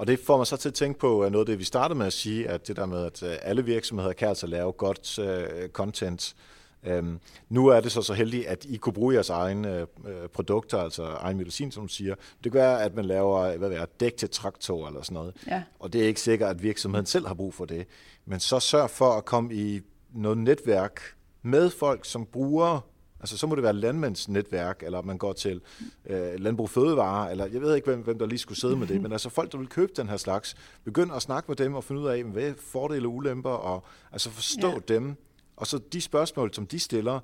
Og 0.00 0.06
det 0.06 0.18
får 0.18 0.36
mig 0.36 0.46
så 0.46 0.56
til 0.56 0.68
at 0.68 0.74
tænke 0.74 0.98
på 0.98 1.06
noget 1.06 1.36
af 1.36 1.46
det, 1.46 1.58
vi 1.58 1.64
startede 1.64 1.98
med 1.98 2.06
at 2.06 2.12
sige, 2.12 2.48
at 2.48 2.68
det 2.68 2.76
der 2.76 2.86
med, 2.86 3.04
at 3.04 3.22
øh, 3.22 3.36
alle 3.42 3.64
virksomheder 3.64 4.12
kan 4.12 4.28
altså 4.28 4.46
lave 4.46 4.72
godt 4.72 5.18
uh, 5.18 5.68
content, 5.68 6.34
Øhm, 6.82 7.20
nu 7.48 7.66
er 7.66 7.80
det 7.80 7.92
så 7.92 8.02
så 8.02 8.14
heldigt, 8.14 8.46
at 8.46 8.64
I 8.64 8.76
kunne 8.76 8.92
bruge 8.92 9.14
jeres 9.14 9.30
egne 9.30 9.80
øh, 9.80 10.28
produkter, 10.32 10.78
altså 10.78 11.02
egen 11.02 11.36
medicin, 11.36 11.72
som 11.72 11.82
du 11.82 11.92
siger. 11.92 12.14
Det 12.44 12.52
gør, 12.52 12.76
at 12.76 12.94
man 12.94 13.04
laver 13.04 13.56
hvad 13.56 13.70
er, 13.70 13.86
dæk 14.00 14.16
til 14.16 14.30
traktor 14.30 14.88
eller 14.88 15.02
sådan 15.02 15.14
noget. 15.14 15.36
Ja. 15.46 15.62
Og 15.78 15.92
det 15.92 16.02
er 16.02 16.06
ikke 16.06 16.20
sikkert, 16.20 16.50
at 16.50 16.62
virksomheden 16.62 17.06
selv 17.06 17.26
har 17.26 17.34
brug 17.34 17.54
for 17.54 17.64
det. 17.64 17.86
Men 18.26 18.40
så 18.40 18.60
sørg 18.60 18.90
for 18.90 19.12
at 19.12 19.24
komme 19.24 19.54
i 19.54 19.80
noget 20.14 20.38
netværk 20.38 21.00
med 21.42 21.70
folk, 21.70 22.04
som 22.04 22.26
bruger 22.26 22.89
Altså, 23.20 23.38
så 23.38 23.46
må 23.46 23.54
det 23.54 23.62
være 23.62 23.72
landmandsnetværk, 23.72 24.82
eller 24.82 25.02
man 25.02 25.18
går 25.18 25.32
til 25.32 25.60
øh, 26.06 26.34
landbrug 26.38 26.70
fødevare, 26.70 27.30
eller 27.30 27.46
jeg 27.46 27.60
ved 27.60 27.74
ikke, 27.74 27.90
hvem, 27.90 28.00
hvem 28.00 28.18
der 28.18 28.26
lige 28.26 28.38
skulle 28.38 28.60
sidde 28.60 28.76
med 28.76 28.86
det, 28.86 29.02
men 29.02 29.12
altså 29.12 29.28
folk, 29.28 29.52
der 29.52 29.58
vil 29.58 29.68
købe 29.68 29.92
den 29.96 30.08
her 30.08 30.16
slags, 30.16 30.56
begynd 30.84 31.12
at 31.12 31.22
snakke 31.22 31.44
med 31.48 31.56
dem 31.56 31.74
og 31.74 31.84
finde 31.84 32.00
ud 32.00 32.06
af, 32.06 32.24
hvad 32.24 32.42
er 32.42 32.54
fordele 32.58 33.08
og 33.08 33.14
ulemper, 33.14 33.50
og 33.50 33.84
altså 34.12 34.30
forstå 34.30 34.70
ja. 34.70 34.94
dem, 34.94 35.16
og 35.56 35.66
så 35.66 35.80
de 35.92 36.00
spørgsmål, 36.00 36.54
som 36.54 36.66
de 36.66 36.78
stiller, 36.78 37.20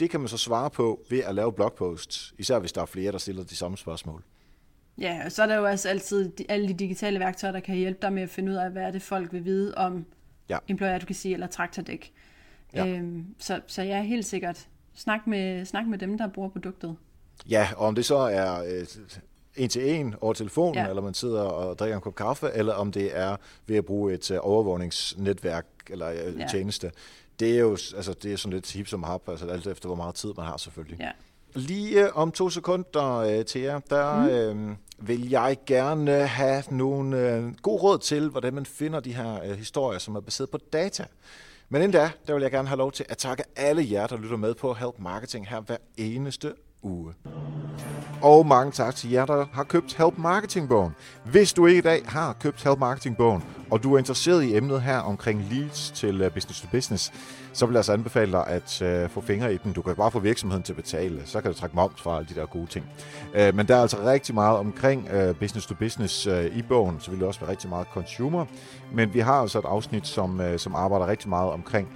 det 0.00 0.10
kan 0.10 0.20
man 0.20 0.28
så 0.28 0.38
svare 0.38 0.70
på 0.70 1.04
ved 1.10 1.18
at 1.18 1.34
lave 1.34 1.52
blogposts, 1.52 2.34
især 2.38 2.58
hvis 2.58 2.72
der 2.72 2.82
er 2.82 2.86
flere, 2.86 3.12
der 3.12 3.18
stiller 3.18 3.44
de 3.44 3.56
samme 3.56 3.76
spørgsmål. 3.76 4.22
Ja, 4.98 5.22
og 5.24 5.32
så 5.32 5.42
er 5.42 5.46
der 5.46 5.56
jo 5.56 5.64
altså 5.64 5.88
altid 5.88 6.32
alle 6.48 6.68
de 6.68 6.74
digitale 6.74 7.20
værktøjer, 7.20 7.52
der 7.52 7.60
kan 7.60 7.76
hjælpe 7.76 7.98
dig 8.02 8.12
med 8.12 8.22
at 8.22 8.30
finde 8.30 8.52
ud 8.52 8.56
af, 8.56 8.70
hvad 8.70 8.82
er 8.82 8.90
det, 8.90 9.02
folk 9.02 9.32
vil 9.32 9.44
vide 9.44 9.74
om 9.74 10.06
ja. 10.48 10.58
employer 10.68 10.94
advocacy 10.94 11.26
eller 11.26 11.46
traktordæk. 11.46 12.12
Ja. 12.74 12.86
Øhm, 12.86 13.26
så, 13.38 13.60
så 13.66 13.82
ja, 13.82 14.02
helt 14.02 14.26
sikkert. 14.26 14.68
Snak 14.96 15.26
med, 15.26 15.64
snak 15.64 15.86
med 15.86 15.98
dem, 15.98 16.18
der 16.18 16.28
bruger 16.28 16.48
produktet. 16.48 16.96
Ja, 17.48 17.68
og 17.76 17.86
om 17.86 17.94
det 17.94 18.04
så 18.04 18.16
er 18.16 18.64
øh, 18.64 18.86
en 19.56 19.68
til 19.68 19.94
en 19.94 20.14
over 20.20 20.34
telefonen, 20.34 20.74
ja. 20.74 20.88
eller 20.88 21.02
man 21.02 21.14
sidder 21.14 21.42
og 21.42 21.78
drikker 21.78 21.96
en 21.96 22.02
kop 22.02 22.14
kaffe, 22.14 22.50
eller 22.54 22.74
om 22.74 22.92
det 22.92 23.18
er 23.18 23.36
ved 23.66 23.76
at 23.76 23.84
bruge 23.84 24.14
et 24.14 24.30
uh, 24.30 24.36
overvågningsnetværk 24.40 25.66
eller 25.90 26.10
uh, 26.10 26.40
ja. 26.40 26.46
tjeneste. 26.50 26.92
Det 27.40 27.54
er 27.54 27.60
jo 27.60 27.70
altså, 27.70 28.14
det 28.22 28.32
er 28.32 28.36
sådan 28.36 28.52
lidt 28.52 28.72
hip 28.72 28.88
som 28.88 29.02
hap, 29.02 29.28
altså 29.28 29.46
alt 29.46 29.66
efter 29.66 29.88
hvor 29.88 29.96
meget 29.96 30.14
tid 30.14 30.32
man 30.36 30.46
har 30.46 30.56
selvfølgelig. 30.56 31.00
Ja. 31.00 31.10
Lige 31.54 32.04
uh, 32.04 32.10
om 32.14 32.32
to 32.32 32.50
sekunder 32.50 33.38
uh, 33.38 33.44
til 33.44 33.60
jer, 33.60 33.80
der 33.90 34.52
mm. 34.52 34.70
uh, 34.70 34.76
vil 35.08 35.28
jeg 35.28 35.56
gerne 35.66 36.12
have 36.12 36.62
nogle 36.70 37.38
uh, 37.38 37.56
gode 37.62 37.82
råd 37.82 37.98
til, 37.98 38.28
hvordan 38.28 38.54
man 38.54 38.66
finder 38.66 39.00
de 39.00 39.14
her 39.14 39.50
uh, 39.50 39.56
historier, 39.56 39.98
som 39.98 40.16
er 40.16 40.20
baseret 40.20 40.50
på 40.50 40.58
data. 40.72 41.04
Men 41.68 41.82
inden 41.82 41.92
da, 42.00 42.10
der 42.26 42.34
vil 42.34 42.42
jeg 42.42 42.50
gerne 42.50 42.68
have 42.68 42.78
lov 42.78 42.92
til 42.92 43.06
at 43.08 43.18
takke 43.18 43.44
alle 43.56 43.86
jer, 43.90 44.06
der 44.06 44.16
lytter 44.16 44.36
med 44.36 44.54
på 44.54 44.74
Help 44.74 44.94
Marketing 44.98 45.48
her 45.48 45.60
hver 45.60 45.76
eneste 45.96 46.54
uge. 46.82 47.14
Og 48.22 48.46
mange 48.46 48.72
tak 48.72 48.94
til 48.94 49.10
jer, 49.10 49.26
der 49.26 49.46
har 49.52 49.64
købt 49.64 49.94
Help 49.94 50.18
Marketing-bogen. 50.18 50.94
Hvis 51.24 51.52
du 51.52 51.66
ikke 51.66 51.78
i 51.78 51.82
dag 51.82 52.02
har 52.06 52.32
købt 52.32 52.62
Help 52.62 52.78
Marketing-bogen, 52.78 53.42
og 53.70 53.82
du 53.82 53.94
er 53.94 53.98
interesseret 53.98 54.42
i 54.42 54.56
emnet 54.56 54.82
her 54.82 54.98
omkring 54.98 55.46
leads 55.50 55.90
til 55.90 56.20
øh, 56.20 56.30
business 56.30 56.60
to 56.60 56.68
business, 56.72 57.12
så 57.52 57.66
vil 57.66 57.72
jeg 57.72 57.78
altså 57.78 57.92
anbefale 57.92 58.32
dig 58.32 58.46
at 58.46 58.82
øh, 58.82 59.08
få 59.08 59.20
fingre 59.20 59.54
i 59.54 59.56
den. 59.56 59.72
Du 59.72 59.82
kan 59.82 59.96
bare 59.96 60.10
få 60.10 60.18
virksomheden 60.18 60.62
til 60.62 60.72
at 60.72 60.76
betale, 60.76 61.22
så 61.24 61.40
kan 61.40 61.52
du 61.52 61.58
trække 61.58 61.76
moms 61.76 62.02
fra 62.02 62.16
alle 62.16 62.28
de 62.28 62.34
der 62.40 62.46
gode 62.46 62.66
ting. 62.66 62.86
Øh, 63.34 63.54
men 63.54 63.68
der 63.68 63.76
er 63.76 63.82
altså 63.82 63.96
rigtig 64.04 64.34
meget 64.34 64.58
omkring 64.58 65.08
øh, 65.08 65.34
business 65.34 65.66
to 65.66 65.74
business 65.74 66.26
øh, 66.26 66.56
i 66.56 66.62
bogen, 66.62 67.00
så 67.00 67.10
vil 67.10 67.20
det 67.20 67.28
også 67.28 67.40
være 67.40 67.50
rigtig 67.50 67.70
meget 67.70 67.86
consumer. 67.92 68.44
Men 68.92 69.14
vi 69.14 69.20
har 69.20 69.40
altså 69.40 69.58
et 69.58 69.64
afsnit, 69.64 70.06
som, 70.06 70.40
øh, 70.40 70.58
som 70.58 70.74
arbejder 70.74 71.06
rigtig 71.06 71.28
meget 71.28 71.52
omkring 71.52 71.88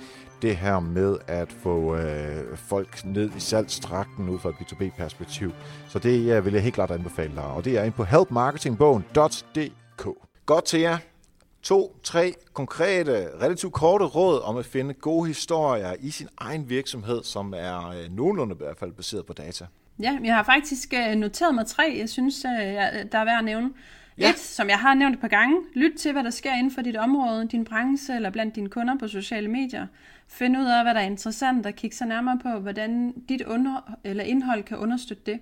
det 0.42 0.56
her 0.56 0.80
med 0.80 1.16
at 1.26 1.52
få 1.62 1.96
øh, 1.96 2.56
folk 2.56 3.04
ned 3.04 3.30
i 3.36 3.40
salgstrakten 3.40 4.28
ud 4.28 4.38
fra 4.38 4.48
et 4.48 4.54
B2B-perspektiv. 4.54 5.52
Så 5.88 5.98
det 5.98 6.36
øh, 6.36 6.44
vil 6.44 6.52
jeg 6.52 6.62
helt 6.62 6.74
klart 6.74 6.90
anbefale 6.90 7.34
dig, 7.34 7.44
og 7.44 7.64
det 7.64 7.78
er 7.78 7.84
ind 7.84 7.92
på 7.92 8.04
helpmarketingbogen.dk. 8.04 10.08
Godt 10.46 10.64
til 10.64 10.80
jer. 10.80 11.09
To, 11.62 11.96
tre 12.02 12.34
konkrete, 12.52 13.28
relativt 13.42 13.72
korte 13.72 14.04
råd 14.04 14.40
om 14.42 14.56
at 14.56 14.66
finde 14.66 14.94
gode 14.94 15.26
historier 15.26 15.94
i 16.00 16.10
sin 16.10 16.28
egen 16.36 16.68
virksomhed, 16.68 17.22
som 17.24 17.54
er 17.56 17.88
øh, 17.88 18.10
nogenlunde 18.10 18.54
i 18.54 18.58
hvert 18.58 18.76
fald 18.78 18.92
baseret 18.92 19.26
på 19.26 19.32
data. 19.32 19.66
Ja, 20.02 20.18
jeg 20.24 20.34
har 20.34 20.42
faktisk 20.42 20.94
øh, 20.94 21.14
noteret 21.14 21.54
mig 21.54 21.66
tre, 21.66 21.96
jeg 21.98 22.08
synes, 22.08 22.44
øh, 22.44 22.52
der 23.12 23.18
er 23.18 23.24
værd 23.24 23.38
at 23.38 23.44
nævne. 23.44 23.70
Ja. 24.18 24.30
Et, 24.30 24.38
som 24.38 24.68
jeg 24.68 24.78
har 24.78 24.94
nævnt 24.94 25.14
et 25.14 25.20
par 25.20 25.28
gange, 25.28 25.56
lyt 25.74 25.92
til, 25.98 26.12
hvad 26.12 26.24
der 26.24 26.30
sker 26.30 26.52
inden 26.52 26.74
for 26.74 26.82
dit 26.82 26.96
område, 26.96 27.48
din 27.48 27.64
branche 27.64 28.16
eller 28.16 28.30
blandt 28.30 28.54
dine 28.54 28.68
kunder 28.68 28.98
på 28.98 29.08
sociale 29.08 29.48
medier. 29.48 29.86
Find 30.28 30.58
ud 30.58 30.66
af, 30.66 30.84
hvad 30.84 30.94
der 30.94 31.00
er 31.00 31.04
interessant, 31.04 31.66
og 31.66 31.72
kig 31.72 31.94
så 31.94 32.04
nærmere 32.04 32.38
på, 32.42 32.60
hvordan 32.60 33.12
dit 33.28 33.42
under, 33.42 33.94
eller 34.04 34.24
indhold 34.24 34.62
kan 34.62 34.78
understøtte 34.78 35.22
det. 35.26 35.40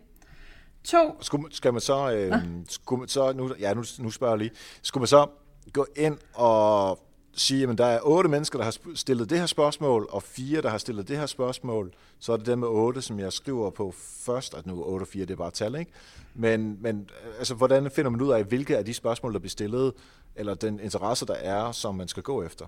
To. 0.85 1.17
Skulle, 1.21 1.55
skal 1.55 1.73
man 1.73 1.81
så, 1.81 2.13
øh, 2.13 2.35
skulle 2.69 2.99
man 2.99 3.09
så 3.09 3.33
nu, 3.33 3.55
ja, 3.61 3.75
nu, 3.75 3.85
nu 3.99 4.11
spørger 4.11 4.35
jeg 4.35 4.39
lige, 4.39 4.51
skulle 4.83 5.03
man 5.03 5.09
så 5.09 5.27
gå 5.73 5.87
ind 5.97 6.19
og 6.35 6.99
sige, 7.41 7.69
at 7.69 7.79
der 7.79 7.85
er 7.85 8.01
otte 8.05 8.31
mennesker, 8.31 8.59
der 8.59 8.65
har 8.65 8.95
stillet 8.95 9.31
det 9.31 9.39
her 9.39 9.47
spørgsmål, 9.47 10.07
og 10.11 10.23
fire, 10.23 10.63
der 10.63 10.69
har 10.69 10.79
stillet 10.79 11.09
det 11.09 11.19
her 11.19 11.27
spørgsmål, 11.27 11.93
så 12.19 12.33
er 12.33 12.37
det 12.37 12.47
dem 12.47 12.59
med 12.59 12.69
otte, 12.69 13.03
som 13.03 13.19
jeg 13.19 13.33
skriver 13.33 13.71
på 13.71 13.95
først, 14.27 14.55
at 14.55 14.67
nu 14.67 14.83
8 14.85 15.05
og 15.05 15.09
4, 15.09 15.25
det 15.25 15.31
er 15.31 15.37
bare 15.37 15.51
tal, 15.51 15.75
ikke? 15.75 15.93
Men, 16.35 16.79
men 16.81 17.11
altså, 17.39 17.55
hvordan 17.55 17.91
finder 17.91 18.11
man 18.11 18.21
ud 18.21 18.31
af, 18.31 18.45
hvilke 18.45 18.79
af 18.79 18.85
de 18.85 18.95
spørgsmål, 18.95 19.33
der 19.33 19.39
bliver 19.39 19.51
stillet, 19.51 19.93
eller 20.37 20.55
den 20.55 20.81
interesse, 20.81 21.27
der 21.27 21.35
er, 21.35 21.73
som 21.73 21.95
man 21.95 22.09
skal 22.09 22.23
gå 22.23 22.43
efter? 22.43 22.67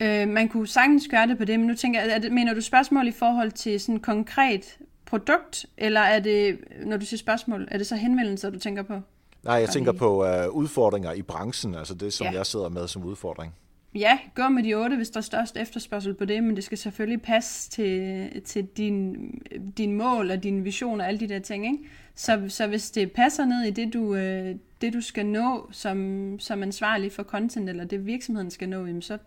Øh, 0.00 0.28
man 0.28 0.48
kunne 0.48 0.68
sagtens 0.68 1.08
gøre 1.10 1.26
det 1.26 1.38
på 1.38 1.44
det, 1.44 1.60
men 1.60 1.68
nu 1.68 1.74
tænker 1.74 2.00
jeg, 2.00 2.10
er 2.10 2.18
det, 2.18 2.32
mener 2.32 2.54
du 2.54 2.60
spørgsmål 2.60 3.08
i 3.08 3.12
forhold 3.12 3.52
til 3.52 3.80
sådan 3.80 4.00
konkret 4.00 4.78
produkt, 5.06 5.66
eller 5.78 6.00
er 6.00 6.20
det, 6.20 6.58
når 6.86 6.96
du 6.96 7.04
siger 7.04 7.18
spørgsmål, 7.18 7.68
er 7.70 7.78
det 7.78 7.86
så 7.86 7.96
henvendelser, 7.96 8.50
du 8.50 8.58
tænker 8.58 8.82
på? 8.82 9.00
Nej, 9.44 9.54
jeg 9.54 9.68
tænker 9.68 9.92
på 9.92 10.24
uh, 10.24 10.54
udfordringer 10.54 11.12
i 11.12 11.22
branchen, 11.22 11.74
altså 11.74 11.94
det, 11.94 12.12
som 12.12 12.26
ja. 12.26 12.32
jeg 12.32 12.46
sidder 12.46 12.68
med 12.68 12.88
som 12.88 13.04
udfordring. 13.04 13.54
Ja, 13.94 14.18
gå 14.34 14.48
med 14.48 14.62
de 14.62 14.74
otte, 14.74 14.96
hvis 14.96 15.10
der 15.10 15.18
er 15.18 15.22
størst 15.22 15.56
efterspørgsel 15.56 16.14
på 16.14 16.24
det, 16.24 16.44
men 16.44 16.56
det 16.56 16.64
skal 16.64 16.78
selvfølgelig 16.78 17.22
passe 17.22 17.70
til, 17.70 18.42
til 18.44 18.64
din, 18.64 19.30
din 19.76 19.92
mål 19.92 20.30
og 20.30 20.42
din 20.42 20.64
vision 20.64 21.00
og 21.00 21.08
alle 21.08 21.20
de 21.20 21.28
der 21.28 21.38
ting. 21.38 21.66
Ikke? 21.66 21.78
Så, 22.14 22.44
så 22.48 22.66
hvis 22.66 22.90
det 22.90 23.12
passer 23.12 23.44
ned 23.44 23.62
i 23.62 23.70
det, 23.70 23.92
du, 23.92 24.14
øh, 24.14 24.54
det, 24.80 24.92
du 24.92 25.00
skal 25.00 25.26
nå 25.26 25.68
som, 25.72 26.38
som 26.38 26.62
ansvarlig 26.62 27.12
for 27.12 27.22
content, 27.22 27.68
eller 27.68 27.84
det 27.84 28.06
virksomheden 28.06 28.50
skal 28.50 28.68
nå, 28.68 29.00
så 29.00 29.18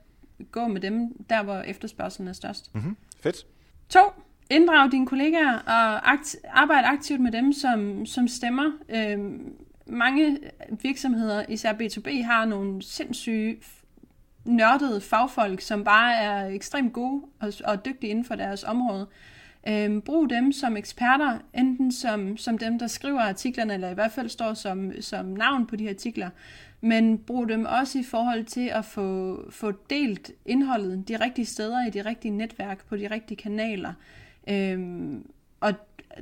gå 0.52 0.68
med 0.68 0.82
dem 0.82 1.26
der, 1.30 1.44
hvor 1.44 1.58
efterspørgselen 1.58 2.28
er 2.28 2.34
størst. 2.34 2.76
Mm-hmm. 2.76 2.98
Fedt. 3.20 3.46
To, 3.90 4.00
inddrag 4.50 4.92
dine 4.92 5.08
kollegaer 5.08 5.58
og 5.58 6.12
akt, 6.12 6.36
arbejde 6.50 6.88
aktivt 6.88 7.22
med 7.22 7.32
dem, 7.32 7.54
som, 7.54 8.06
som 8.06 8.28
stemmer. 8.28 8.72
Øhm, 8.90 9.54
mange 9.90 10.40
virksomheder, 10.82 11.46
især 11.50 11.74
B2B, 11.74 12.24
har 12.24 12.46
nogle 12.46 12.82
sindssyge 12.82 13.58
nørdede 14.46 15.02
fagfolk, 15.02 15.62
som 15.62 15.84
bare 15.84 16.16
er 16.16 16.48
ekstremt 16.48 16.94
gode 16.94 17.22
og, 17.40 17.54
og 17.66 17.86
dygtige 17.86 18.10
inden 18.10 18.26
for 18.26 18.36
deres 18.36 18.64
område. 18.64 19.08
Øhm, 19.68 20.02
brug 20.02 20.30
dem 20.30 20.52
som 20.52 20.78
eksperter, 20.78 21.38
enten 21.54 21.92
som, 21.92 22.38
som 22.38 22.58
dem, 22.58 22.80
der 22.80 22.88
skriver 22.88 23.22
artiklerne, 23.22 23.74
eller 23.74 23.90
i 23.90 23.94
hvert 23.94 24.12
fald 24.12 24.30
står 24.30 24.54
som, 24.54 24.92
som 25.02 25.26
navn 25.26 25.68
på 25.68 25.76
de 25.76 25.90
artikler, 25.90 26.30
men 26.82 27.18
brug 27.18 27.50
dem 27.50 27.66
også 27.66 28.00
i 28.00 28.04
forhold 28.04 28.46
til 28.46 28.68
at 28.68 28.86
få, 28.86 29.40
få 29.52 29.72
delt 29.90 30.32
indholdet 30.46 31.08
de 31.08 31.16
rigtige 31.16 31.46
steder, 31.46 31.88
i 31.88 31.90
de 31.90 32.02
rigtige 32.02 32.32
netværk, 32.32 32.86
på 32.86 32.96
de 32.96 33.08
rigtige 33.08 33.38
kanaler. 33.38 33.94
Øhm, 34.50 35.26
og 35.60 35.74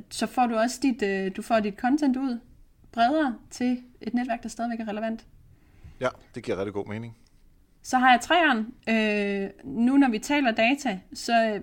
så 0.09 0.27
får 0.27 0.47
du 0.47 0.55
også 0.55 0.79
dit, 0.81 1.01
øh, 1.01 1.31
du 1.35 1.41
får 1.41 1.59
dit 1.59 1.75
content 1.75 2.17
ud 2.17 2.39
bredere 2.95 3.35
til 3.49 3.81
et 4.01 4.13
netværk, 4.13 4.43
der 4.43 4.49
stadigvæk 4.49 4.79
er 4.79 4.87
relevant. 4.87 5.25
Ja, 5.99 6.07
det 6.35 6.43
giver 6.43 6.57
rigtig 6.57 6.73
god 6.73 6.87
mening. 6.87 7.17
Så 7.81 7.97
har 7.97 8.11
jeg 8.11 8.21
træeren. 8.21 8.73
Øh, 8.89 9.49
nu 9.63 9.97
når 9.97 10.09
vi 10.09 10.19
taler 10.19 10.51
data, 10.51 10.99
så 11.13 11.59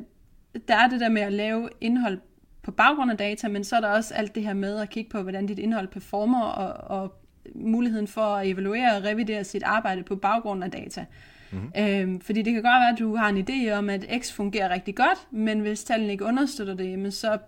der 0.68 0.76
er 0.76 0.88
det 0.88 1.00
der 1.00 1.08
med 1.08 1.22
at 1.22 1.32
lave 1.32 1.68
indhold 1.80 2.20
på 2.62 2.70
baggrund 2.70 3.10
af 3.10 3.16
data, 3.16 3.48
men 3.48 3.64
så 3.64 3.76
er 3.76 3.80
der 3.80 3.88
også 3.88 4.14
alt 4.14 4.34
det 4.34 4.42
her 4.42 4.54
med 4.54 4.78
at 4.78 4.90
kigge 4.90 5.10
på, 5.10 5.22
hvordan 5.22 5.46
dit 5.46 5.58
indhold 5.58 5.88
performer, 5.88 6.42
og, 6.42 6.98
og 6.98 7.14
muligheden 7.54 8.08
for 8.08 8.20
at 8.20 8.48
evaluere 8.48 8.96
og 8.96 9.04
revidere 9.04 9.44
sit 9.44 9.62
arbejde 9.62 10.02
på 10.02 10.16
baggrund 10.16 10.64
af 10.64 10.70
data. 10.70 11.04
Mm-hmm. 11.52 11.72
Øhm, 11.78 12.20
fordi 12.20 12.42
det 12.42 12.52
kan 12.52 12.62
godt 12.62 12.80
være, 12.80 12.92
at 12.92 12.98
du 12.98 13.16
har 13.16 13.28
en 13.28 13.48
idé 13.48 13.70
om, 13.70 13.90
at 13.90 14.06
X 14.20 14.32
fungerer 14.32 14.68
rigtig 14.74 14.96
godt, 14.96 15.28
men 15.30 15.60
hvis 15.60 15.84
tallene 15.84 16.12
ikke 16.12 16.24
understøtter 16.24 16.74
det, 16.74 17.14
så 17.14 17.38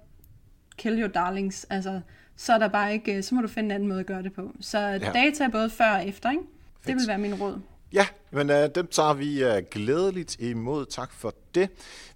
kill 0.77 1.01
your 1.01 1.09
darlings. 1.09 1.65
Altså, 1.65 2.01
så 2.37 2.53
er 2.53 2.59
der 2.59 2.69
bare 2.69 2.93
ikke, 2.93 3.23
så 3.23 3.35
må 3.35 3.41
du 3.41 3.49
finde 3.49 3.67
en 3.67 3.71
anden 3.71 3.89
måde 3.89 4.01
at 4.01 4.07
gøre 4.07 4.23
det 4.23 4.33
på. 4.33 4.53
Så 4.61 4.79
ja. 4.79 4.99
data 4.99 5.45
er 5.45 5.49
både 5.49 5.71
før 5.71 5.91
og 5.91 6.09
efter, 6.09 6.31
ikke? 6.31 6.43
Det 6.87 6.95
vil 6.95 7.05
være 7.09 7.19
min 7.19 7.35
råd. 7.35 7.61
Ja, 7.93 8.07
men 8.31 8.51
uh, 8.51 8.57
dem 8.75 8.87
tager 8.87 9.15
vi 9.15 9.45
uh, 9.45 9.65
glædeligt 9.71 10.41
imod. 10.41 10.87
Tak 10.87 11.13
for 11.13 11.35
det. 11.55 11.69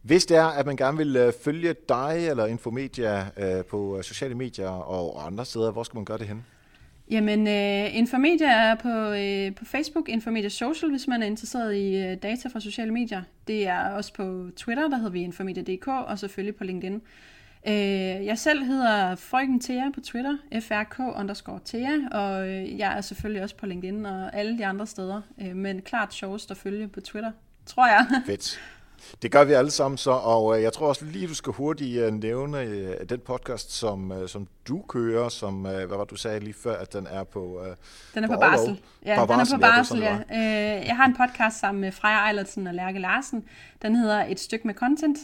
Hvis 0.02 0.26
det 0.26 0.36
er, 0.36 0.44
at 0.44 0.66
man 0.66 0.76
gerne 0.76 0.96
vil 0.96 1.26
uh, 1.26 1.32
følge 1.44 1.74
dig 1.88 2.26
eller 2.30 2.46
Infomedia 2.46 3.20
uh, 3.20 3.64
på 3.64 3.96
uh, 3.96 4.02
sociale 4.02 4.34
medier 4.34 4.68
og 4.68 5.26
andre 5.26 5.44
steder, 5.44 5.70
hvor 5.70 5.82
skal 5.82 5.96
man 5.96 6.04
gøre 6.04 6.18
det 6.18 6.28
hen? 6.28 6.44
Jamen, 7.10 7.46
uh, 7.46 7.96
Infomedia 7.96 8.50
er 8.50 8.74
på, 8.74 8.88
uh, 8.88 9.54
på 9.54 9.64
Facebook, 9.64 10.08
Infomedia 10.08 10.48
Social, 10.48 10.90
hvis 10.90 11.06
man 11.06 11.22
er 11.22 11.26
interesseret 11.26 11.74
i 11.76 11.96
uh, 11.96 12.18
data 12.22 12.48
fra 12.48 12.60
sociale 12.60 12.92
medier. 12.92 13.22
Det 13.46 13.66
er 13.66 13.88
også 13.88 14.12
på 14.12 14.46
Twitter, 14.56 14.88
der 14.88 14.96
hedder 14.96 15.10
vi 15.10 15.22
Infomedia.dk, 15.22 15.88
og 15.88 16.18
selvfølgelig 16.18 16.56
på 16.56 16.64
LinkedIn. 16.64 17.02
Øh, 17.68 18.26
jeg 18.26 18.38
selv 18.38 18.64
hedder 18.64 19.14
Frøken 19.14 19.60
Thea 19.60 19.90
på 19.94 20.00
Twitter, 20.00 20.36
frk 20.60 20.98
underscore 20.98 21.60
Thea, 21.64 21.98
og 22.10 22.48
øh, 22.48 22.78
jeg 22.78 22.96
er 22.96 23.00
selvfølgelig 23.00 23.42
også 23.42 23.56
på 23.56 23.66
LinkedIn 23.66 24.06
og 24.06 24.36
alle 24.36 24.58
de 24.58 24.66
andre 24.66 24.86
steder, 24.86 25.20
øh, 25.40 25.56
men 25.56 25.82
klart 25.82 26.14
sjovest 26.14 26.50
at 26.50 26.56
følge 26.56 26.88
på 26.88 27.00
Twitter, 27.00 27.32
tror 27.66 27.86
jeg. 27.86 28.06
Fedt. 28.26 28.60
Det 29.22 29.32
gør 29.32 29.44
vi 29.44 29.52
alle 29.52 29.70
sammen 29.70 29.98
så, 29.98 30.10
og 30.10 30.56
øh, 30.56 30.62
jeg 30.62 30.72
tror 30.72 30.88
også 30.88 31.04
lige, 31.04 31.28
du 31.28 31.34
skal 31.34 31.52
hurtigt 31.52 32.02
øh, 32.02 32.12
nævne 32.12 32.60
øh, 32.60 32.94
den 33.08 33.20
podcast, 33.20 33.72
som, 33.72 34.12
som 34.26 34.46
du 34.68 34.82
kører, 34.88 35.28
som, 35.28 35.54
hvad 35.54 35.86
var 35.86 36.04
du 36.04 36.16
sagde 36.16 36.40
lige 36.40 36.54
før, 36.54 36.76
at 36.76 36.92
den 36.92 37.06
er 37.10 37.24
på 37.24 37.64
Den 38.14 38.24
er 38.24 38.28
på, 38.28 38.34
på 38.34 38.40
barsel. 38.40 38.80
Ja, 39.04 39.24
på 39.26 39.32
den 39.32 39.40
er 39.40 39.46
på 39.54 39.60
barsel, 39.60 40.00
ja. 40.00 40.18
ja. 40.30 40.84
Jeg 40.86 40.96
har 40.96 41.06
en 41.06 41.16
podcast 41.16 41.58
sammen 41.60 41.80
med 41.80 41.92
Freja 41.92 42.28
Eilertsen 42.28 42.66
og 42.66 42.74
Lærke 42.74 42.98
Larsen. 42.98 43.44
Den 43.82 43.96
hedder 43.96 44.24
Et 44.24 44.40
stykke 44.40 44.66
med 44.66 44.74
content. 44.74 45.18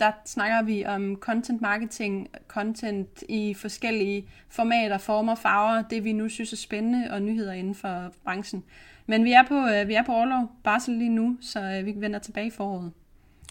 Der 0.00 0.12
snakker 0.26 0.62
vi 0.62 0.86
om 0.86 1.16
content 1.16 1.60
marketing, 1.60 2.28
content 2.48 3.24
i 3.28 3.54
forskellige 3.54 4.28
formater, 4.48 4.98
former, 4.98 5.34
farver, 5.34 5.82
det 5.90 6.04
vi 6.04 6.12
nu 6.12 6.28
synes 6.28 6.52
er 6.52 6.56
spændende, 6.56 7.08
og 7.10 7.22
nyheder 7.22 7.52
inden 7.52 7.74
for 7.74 8.12
branchen. 8.24 8.64
Men 9.06 9.24
vi 9.24 9.32
er 9.32 9.42
på, 9.48 9.54
øh, 9.54 9.88
vi 9.88 9.94
er 9.94 10.02
på 10.02 10.12
overlov, 10.12 10.50
barsel 10.64 10.94
lige 10.94 11.10
nu, 11.10 11.36
så 11.40 11.60
øh, 11.60 11.86
vi 11.86 11.94
vender 11.96 12.18
tilbage 12.18 12.46
i 12.46 12.50
foråret. 12.50 12.92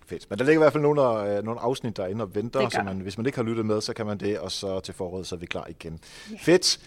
Fedt. 0.06 0.30
Men 0.30 0.40
der 0.40 0.46
ligger 0.46 0.60
i 0.60 0.64
hvert 0.64 0.74
fald 0.74 0.84
nogle, 0.84 1.38
øh, 1.38 1.44
nogle 1.44 1.60
afsnit 1.60 1.98
derinde 1.98 2.24
og 2.24 2.36
venter, 2.36 2.70
så 2.70 2.84
man, 2.84 3.00
hvis 3.00 3.18
man 3.18 3.26
ikke 3.26 3.38
har 3.38 3.44
lyttet 3.44 3.66
med, 3.66 3.82
så 3.82 3.94
kan 3.94 4.06
man 4.06 4.18
det, 4.18 4.40
og 4.40 4.52
så 4.52 4.80
til 4.80 4.94
foråret, 4.94 5.28
så 5.28 5.36
er 5.36 5.40
vi 5.40 5.46
klar 5.46 5.66
igen. 5.70 6.00
Yeah. 6.32 6.40
Fedt. 6.40 6.80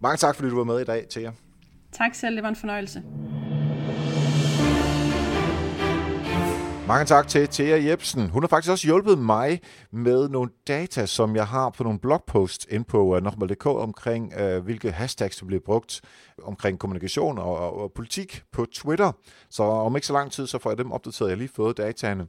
Mange 0.00 0.16
tak, 0.16 0.34
fordi 0.34 0.48
du 0.48 0.56
var 0.56 0.64
med 0.64 0.80
i 0.80 0.84
dag, 0.84 1.06
Thea. 1.10 1.30
Tak 1.92 2.14
selv, 2.14 2.34
det 2.34 2.42
var 2.42 2.48
en 2.48 2.56
fornøjelse. 2.56 3.02
Mange 6.88 7.04
tak 7.04 7.28
til 7.28 7.48
Thea 7.48 7.84
Jebsen. 7.84 8.30
Hun 8.30 8.42
har 8.42 8.48
faktisk 8.48 8.70
også 8.70 8.86
hjulpet 8.86 9.18
mig 9.18 9.60
med 9.90 10.28
nogle 10.28 10.50
data, 10.68 11.06
som 11.06 11.36
jeg 11.36 11.46
har 11.46 11.70
på 11.70 11.82
nogle 11.82 11.98
blogposts 11.98 12.66
ind 12.70 12.84
på 12.84 12.98
øh, 12.98 13.16
uh, 13.16 13.24
Nokmal.dk 13.24 13.66
omkring, 13.66 14.32
uh, 14.40 14.64
hvilke 14.64 14.90
hashtags, 14.90 15.36
der 15.36 15.46
bliver 15.46 15.60
brugt 15.64 16.00
omkring 16.42 16.78
kommunikation 16.78 17.38
og, 17.38 17.58
og, 17.58 17.80
og 17.80 17.92
politik 17.92 18.42
på 18.52 18.66
Twitter. 18.72 19.12
Så 19.50 19.62
om 19.62 19.96
ikke 19.96 20.06
så 20.06 20.12
lang 20.12 20.32
tid, 20.32 20.46
så 20.46 20.58
får 20.58 20.70
jeg 20.70 20.78
dem 20.78 20.92
opdateret. 20.92 21.28
Jeg 21.28 21.36
har 21.36 21.38
lige 21.38 21.50
fået 21.54 21.76
dataene. 21.76 22.26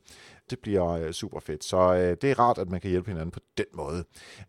Det 0.49 0.59
bliver 0.59 0.89
øh, 0.89 1.05
uh, 1.05 1.11
super 1.11 1.39
fedt. 1.39 1.63
Så 1.63 1.89
uh, 1.91 1.97
det 1.97 2.23
er 2.23 2.39
rart, 2.39 2.57
at 2.57 2.69
man 2.69 2.81
kan 2.81 2.89
hjælpe 2.89 3.09
hinanden 3.09 3.31
på 3.31 3.39
den 3.57 3.65
måde. 3.73 4.03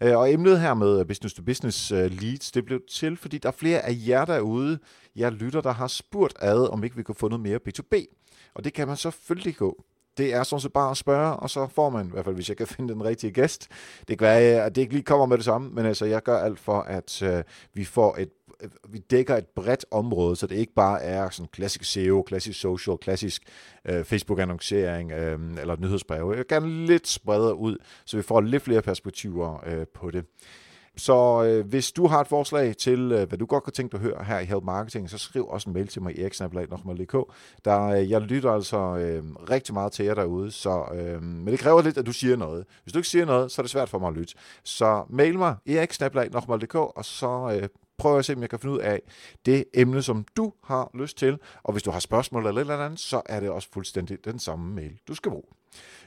Uh, 0.04 0.18
og 0.18 0.32
emnet 0.32 0.60
her 0.60 0.74
med 0.74 1.04
business 1.04 1.34
to 1.34 1.42
business 1.42 1.92
uh, 1.92 1.98
leads, 1.98 2.50
det 2.50 2.64
blev 2.64 2.80
til, 2.90 3.16
fordi 3.16 3.38
der 3.38 3.48
er 3.48 3.56
flere 3.58 3.80
af 3.80 3.96
jer 4.06 4.24
derude, 4.24 4.78
jeg 5.16 5.32
lytter, 5.32 5.60
der 5.60 5.72
har 5.72 5.86
spurgt 5.86 6.34
ad, 6.40 6.72
om 6.72 6.84
ikke 6.84 6.96
vi 6.96 7.02
kunne 7.02 7.14
få 7.14 7.28
noget 7.28 7.42
mere 7.42 7.58
B2B. 7.68 8.16
Og 8.54 8.64
det 8.64 8.72
kan 8.72 8.88
man 8.88 8.96
selvfølgelig 8.96 9.56
gå 9.56 9.84
det 10.18 10.34
er 10.34 10.42
sådan 10.42 10.60
set 10.60 10.72
bare 10.72 10.90
at 10.90 10.96
spørge, 10.96 11.36
og 11.36 11.50
så 11.50 11.66
får 11.66 11.90
man, 11.90 12.06
i 12.06 12.10
hvert 12.10 12.24
fald 12.24 12.34
hvis 12.34 12.48
jeg 12.48 12.56
kan 12.56 12.66
finde 12.66 12.94
den 12.94 13.04
rigtige 13.04 13.32
gæst. 13.32 13.68
Det 14.08 14.18
kan 14.18 14.24
være, 14.26 14.64
at 14.64 14.74
det 14.74 14.80
ikke 14.80 14.94
lige 14.94 15.04
kommer 15.04 15.26
med 15.26 15.36
det 15.36 15.44
samme, 15.44 15.70
men 15.70 15.86
altså 15.86 16.04
jeg 16.04 16.22
gør 16.22 16.38
alt 16.38 16.58
for, 16.58 16.80
at 16.80 17.22
øh, 17.22 17.42
vi 17.74 17.84
får 17.84 18.16
et 18.16 18.30
vi 18.88 18.98
dækker 18.98 19.36
et 19.36 19.46
bredt 19.46 19.84
område, 19.90 20.36
så 20.36 20.46
det 20.46 20.56
ikke 20.56 20.74
bare 20.74 21.02
er 21.02 21.30
sådan 21.30 21.48
klassisk 21.52 21.84
SEO, 21.84 22.22
klassisk 22.22 22.60
social, 22.60 22.98
klassisk 22.98 23.42
øh, 23.84 24.04
Facebook-annoncering 24.04 25.12
øh, 25.12 25.38
eller 25.60 25.76
nyhedsbreve. 25.76 26.30
Jeg 26.30 26.38
vil 26.38 26.48
gerne 26.48 26.86
lidt 26.86 27.08
spredere 27.08 27.54
ud, 27.54 27.76
så 28.04 28.16
vi 28.16 28.22
får 28.22 28.40
lidt 28.40 28.62
flere 28.62 28.82
perspektiver 28.82 29.62
øh, 29.66 29.86
på 29.94 30.10
det. 30.10 30.24
Så 30.96 31.44
øh, 31.44 31.66
hvis 31.66 31.92
du 31.92 32.06
har 32.06 32.20
et 32.20 32.26
forslag 32.26 32.76
til, 32.76 33.12
øh, 33.12 33.28
hvad 33.28 33.38
du 33.38 33.46
godt 33.46 33.64
kunne 33.64 33.72
tænke 33.72 33.92
dig 33.92 33.98
at 33.98 34.02
høre 34.02 34.24
her 34.24 34.38
i 34.38 34.44
Help 34.44 34.64
Marketing, 34.64 35.10
så 35.10 35.18
skriv 35.18 35.46
også 35.48 35.70
en 35.70 35.74
mail 35.74 35.88
til 35.88 36.02
mig 36.02 36.18
i 36.18 36.20
eriksnabelag.dk. 36.20 37.16
Der, 37.64 37.86
øh, 37.86 38.10
jeg 38.10 38.20
lytter 38.20 38.50
altså 38.50 38.78
øh, 38.78 39.24
rigtig 39.50 39.74
meget 39.74 39.92
til 39.92 40.04
jer 40.04 40.14
derude, 40.14 40.50
så, 40.50 40.84
øh, 40.94 41.22
men 41.22 41.46
det 41.46 41.58
kræver 41.58 41.82
lidt, 41.82 41.98
at 41.98 42.06
du 42.06 42.12
siger 42.12 42.36
noget. 42.36 42.64
Hvis 42.82 42.92
du 42.92 42.98
ikke 42.98 43.08
siger 43.08 43.24
noget, 43.24 43.52
så 43.52 43.60
er 43.60 43.64
det 43.64 43.70
svært 43.70 43.88
for 43.88 43.98
mig 43.98 44.08
at 44.08 44.14
lytte. 44.14 44.34
Så 44.64 45.04
mail 45.08 45.38
mig 45.38 45.56
eriksnabelag.dk, 45.66 46.74
og 46.74 47.04
så 47.04 47.58
øh, 47.60 47.68
prøver 48.00 48.14
jeg 48.14 48.18
at 48.18 48.24
se, 48.24 48.34
om 48.34 48.40
jeg 48.40 48.50
kan 48.50 48.58
finde 48.58 48.74
ud 48.74 48.80
af 48.80 49.02
det 49.46 49.64
emne, 49.74 50.02
som 50.02 50.24
du 50.36 50.52
har 50.64 50.90
lyst 50.94 51.18
til. 51.18 51.38
Og 51.62 51.72
hvis 51.72 51.82
du 51.82 51.90
har 51.90 52.00
spørgsmål 52.00 52.46
eller 52.46 52.60
et 52.60 52.60
eller 52.60 52.84
andet, 52.84 53.00
så 53.00 53.22
er 53.26 53.40
det 53.40 53.50
også 53.50 53.68
fuldstændig 53.72 54.24
den 54.24 54.38
samme 54.38 54.74
mail, 54.74 54.98
du 55.08 55.14
skal 55.14 55.30
bruge. 55.30 55.44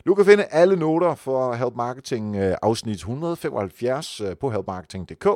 Du 0.06 0.16
kan 0.16 0.26
finde 0.26 0.44
alle 0.44 0.76
noter 0.76 1.16
for 1.16 1.54
Help 1.54 1.76
Marketing 1.76 2.36
øh, 2.36 2.56
afsnit 2.62 2.96
175 2.96 4.22
øh, 4.22 4.38
på 4.38 4.50
helpmarketing.dk, 4.50 5.28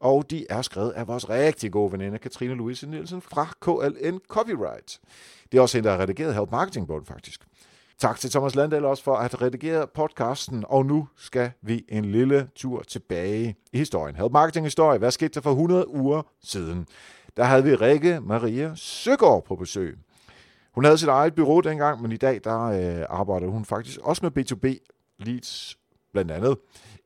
og 0.00 0.30
de 0.30 0.46
er 0.50 0.62
skrevet 0.62 0.90
af 0.90 1.08
vores 1.08 1.28
rigtig 1.28 1.72
gode 1.72 1.92
veninde 1.92 2.18
Katrine 2.18 2.54
Louise 2.54 2.86
Nielsen 2.86 3.22
fra 3.22 3.46
KLN 3.60 4.20
Copyright. 4.28 5.00
Det 5.52 5.58
er 5.58 5.62
også 5.62 5.78
hende, 5.78 5.88
der 5.88 5.94
har 5.94 6.02
redigeret 6.02 6.34
Help 6.34 6.50
Marketing-bogen 6.50 7.06
faktisk. 7.06 7.40
Tak 7.98 8.18
til 8.18 8.30
Thomas 8.30 8.54
Landahl 8.54 8.84
også 8.84 9.02
for 9.02 9.16
at 9.16 9.42
redigere 9.42 9.86
podcasten, 9.86 10.64
og 10.68 10.86
nu 10.86 11.08
skal 11.16 11.50
vi 11.62 11.84
en 11.88 12.04
lille 12.04 12.48
tur 12.54 12.82
tilbage 12.82 13.56
i 13.72 13.78
historien. 13.78 14.16
Help 14.16 14.32
Marketing 14.32 14.66
Historie, 14.66 14.98
hvad 14.98 15.10
skete 15.10 15.28
der 15.28 15.40
for 15.40 15.50
100 15.50 15.88
uger 15.88 16.22
siden? 16.42 16.86
Der 17.36 17.44
havde 17.44 17.64
vi 17.64 17.74
Rikke 17.74 18.20
Maria 18.20 18.72
Søgaard 18.74 19.44
på 19.44 19.56
besøg. 19.56 19.98
Hun 20.74 20.84
havde 20.84 20.98
sit 20.98 21.08
eget 21.08 21.34
bureau 21.34 21.60
dengang, 21.60 22.02
men 22.02 22.12
i 22.12 22.16
dag 22.16 22.40
der 22.44 22.62
øh, 22.62 23.06
arbejder 23.08 23.46
hun 23.46 23.64
faktisk 23.64 24.00
også 24.02 24.30
med 24.30 24.38
B2B 24.38 24.86
leads, 25.18 25.78
blandt 26.12 26.30
andet 26.30 26.56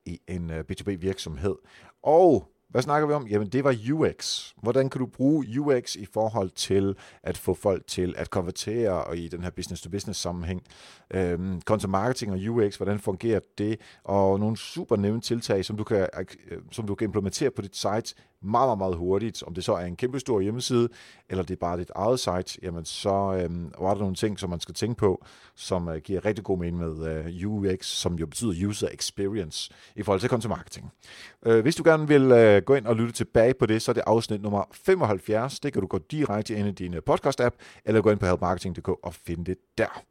i 0.07 0.21
en 0.29 0.51
øh, 0.51 0.65
B2B 0.73 0.91
virksomhed. 0.91 1.57
Og 2.03 2.49
hvad 2.71 2.83
snakker 2.83 3.09
vi 3.09 3.13
om? 3.13 3.27
Jamen, 3.27 3.49
det 3.49 3.65
var 3.65 3.77
UX. 3.93 4.51
Hvordan 4.63 4.91
kan 4.91 4.99
du 4.99 5.07
bruge 5.07 5.61
UX 5.61 5.97
i 5.97 6.07
forhold 6.15 6.51
til 6.51 6.97
at 7.23 7.39
få 7.39 7.55
folk 7.55 7.87
til 7.87 8.15
at 8.17 8.31
konvertere 8.31 9.05
og 9.05 9.17
i 9.17 9.29
den 9.29 9.43
her 9.43 9.51
business-to-business 9.51 10.21
sammenhæng? 10.21 10.63
Øhm, 11.15 11.61
content 11.61 11.91
marketing 11.91 12.33
og 12.33 12.39
UX, 12.55 12.77
hvordan 12.77 12.99
fungerer 12.99 13.41
det? 13.59 13.81
Og 14.05 14.41
nogle 14.41 14.57
super 14.57 14.97
nemme 14.97 15.21
tiltag, 15.21 15.65
som 15.65 15.77
du 15.77 15.85
kan, 15.85 16.09
øh, 16.51 16.59
som 16.71 16.87
du 16.87 16.95
kan 16.95 17.05
implementere 17.05 17.51
på 17.51 17.63
dit 17.63 17.77
site 17.77 18.15
meget, 18.43 18.69
meget, 18.69 18.79
meget 18.79 18.97
hurtigt. 18.97 19.43
Om 19.43 19.55
det 19.55 19.65
så 19.65 19.73
er 19.73 19.85
en 19.85 19.97
kæmpe 19.97 20.21
stor 20.21 20.41
hjemmeside, 20.41 20.89
eller 21.29 21.43
det 21.43 21.55
er 21.55 21.59
bare 21.59 21.79
dit 21.79 21.91
eget 21.95 22.21
site, 22.21 22.59
jamen 22.63 22.85
så 22.85 23.41
øhm, 23.43 23.73
var 23.79 23.95
der 23.95 24.01
nogle 24.01 24.15
ting, 24.15 24.39
som 24.39 24.51
man 24.51 24.61
skal 24.61 24.75
tænke 24.75 24.97
på, 24.97 25.25
som 25.55 25.89
øh, 25.89 25.97
giver 25.97 26.25
rigtig 26.25 26.45
god 26.45 26.59
mening 26.59 26.79
med 26.79 27.25
øh, 27.27 27.51
UX, 27.51 27.87
som 27.87 28.15
jo 28.15 28.27
betyder 28.27 28.69
User 28.69 28.89
Experience, 28.93 29.71
i 29.97 30.03
forhold 30.03 30.21
til 30.21 30.31
content 30.31 30.49
marketing. 30.49 30.93
Øh, 31.47 31.63
hvis 31.63 31.77
du 31.77 31.83
gerne 31.85 32.09
vil 32.09 32.23
øh, 32.23 32.63
gå 32.63 32.75
ind 32.75 32.87
og 32.87 32.97
lytte 32.97 33.13
tilbage 33.13 33.55
på 33.55 33.67
det, 33.67 33.83
så 33.83 33.91
er 33.91 33.95
det 33.95 34.03
afsnit 34.07 34.43
nummer 34.43 34.65
75. 34.73 35.61
Det 35.61 35.73
kan 35.73 35.83
du 35.83 35.87
gå 35.87 35.99
direkte 35.99 36.55
ind 36.55 36.69
i 36.69 36.73
din 36.73 36.95
øh, 36.95 37.03
podcast-app, 37.11 37.57
eller 37.85 38.01
gå 38.03 38.11
ind 38.11 38.19
på 38.19 38.27
helpmarketing.dk 38.27 38.89
og 38.89 39.15
finde 39.15 39.45
det 39.45 39.57
der. 39.79 40.03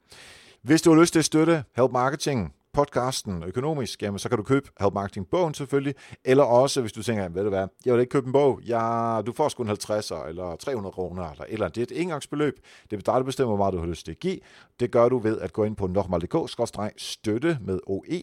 Hvis 0.62 0.82
du 0.82 0.94
har 0.94 1.02
lyst 1.02 1.14
til 1.14 1.20
at 1.20 1.26
støtte 1.26 1.64
Help 1.76 1.92
Marketing, 1.92 2.54
podcasten 2.74 3.44
økonomisk, 3.44 4.04
jamen 4.04 4.20
så 4.20 4.30
kan 4.30 4.38
du 4.38 4.44
købe 4.44 4.70
Help 4.80 4.94
Marketing 4.94 5.28
bogen 5.30 5.54
selvfølgelig, 5.54 5.96
eller 6.26 6.44
også 6.44 6.82
hvis 6.82 6.92
du 6.92 7.04
tænker, 7.04 7.30
ved 7.30 7.44
du 7.44 7.50
hvad, 7.50 7.68
jeg 7.86 7.94
vil 7.94 8.02
ikke 8.02 8.12
købe 8.12 8.28
en 8.28 8.34
bog, 8.34 8.60
jeg, 8.66 9.24
du 9.26 9.32
får 9.32 9.50
sgu 9.50 9.64
en 9.64 9.68
50 9.68 10.12
eller 10.12 10.56
300 10.56 10.94
kroner, 10.94 11.32
eller 11.32 11.46
eller 11.48 11.68
det 11.68 11.78
er 11.78 11.96
et 11.96 12.02
engangsbeløb, 12.02 12.54
det 12.92 12.98
er 12.98 13.02
dig, 13.02 13.14
der 13.14 13.24
bestemmer, 13.24 13.56
hvor 13.56 13.64
meget 13.66 13.74
du 13.74 13.80
har 13.80 13.86
lyst 13.86 14.06
til 14.06 14.12
at 14.12 14.20
give. 14.20 14.40
Det 14.80 14.92
gør 14.92 15.10
du 15.10 15.18
ved 15.18 15.40
at 15.40 15.54
gå 15.54 15.64
ind 15.64 15.76
på 15.76 15.88
nokmal.dk-støtte 15.88 17.58
med 17.62 17.80
OE, 17.88 18.22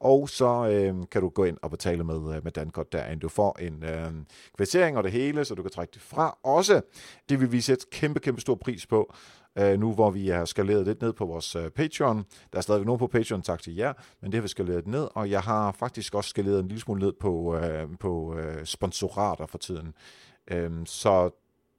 og 0.00 0.28
så 0.28 0.68
øh, 0.68 0.94
kan 1.10 1.22
du 1.22 1.28
gå 1.28 1.44
ind 1.44 1.58
og 1.62 1.70
betale 1.70 2.04
med, 2.04 2.36
øh, 2.36 2.44
med 2.44 2.52
Dankort 2.52 2.92
derinde. 2.92 3.20
Du 3.20 3.28
får 3.28 3.56
en 3.60 3.84
øh, 3.84 4.10
kvittering 4.56 4.96
og 4.96 5.04
det 5.04 5.12
hele, 5.12 5.44
så 5.44 5.54
du 5.54 5.62
kan 5.62 5.70
trække 5.70 5.90
det 5.94 6.02
fra. 6.02 6.38
Også, 6.42 6.80
det 7.28 7.40
vil 7.40 7.52
vi 7.52 7.60
sætte 7.60 7.86
kæmpe, 7.90 8.20
kæmpe 8.20 8.40
stor 8.40 8.54
pris 8.54 8.86
på, 8.86 9.14
øh, 9.58 9.80
nu 9.80 9.92
hvor 9.92 10.10
vi 10.10 10.28
har 10.28 10.44
skaleret 10.44 10.86
lidt 10.86 11.02
ned 11.02 11.12
på 11.12 11.26
vores 11.26 11.56
øh, 11.56 11.70
Patreon. 11.70 12.24
Der 12.52 12.58
er 12.58 12.62
stadig 12.62 12.84
nogen 12.84 12.98
på 12.98 13.06
Patreon, 13.06 13.42
tak 13.42 13.62
til 13.62 13.74
jer, 13.74 13.92
men 14.22 14.32
det 14.32 14.38
har 14.38 14.42
vi 14.42 14.48
skaleret 14.48 14.86
ned, 14.86 15.08
og 15.14 15.30
jeg 15.30 15.40
har 15.40 15.72
faktisk 15.72 16.14
også 16.14 16.30
skaleret 16.30 16.60
en 16.60 16.68
lille 16.68 16.80
smule 16.80 17.00
ned 17.00 17.12
på, 17.20 17.56
øh, 17.56 17.88
på 18.00 18.36
øh, 18.38 18.64
sponsorater 18.64 19.46
for 19.46 19.58
tiden. 19.58 19.94
Øh, 20.50 20.70
så 20.84 21.30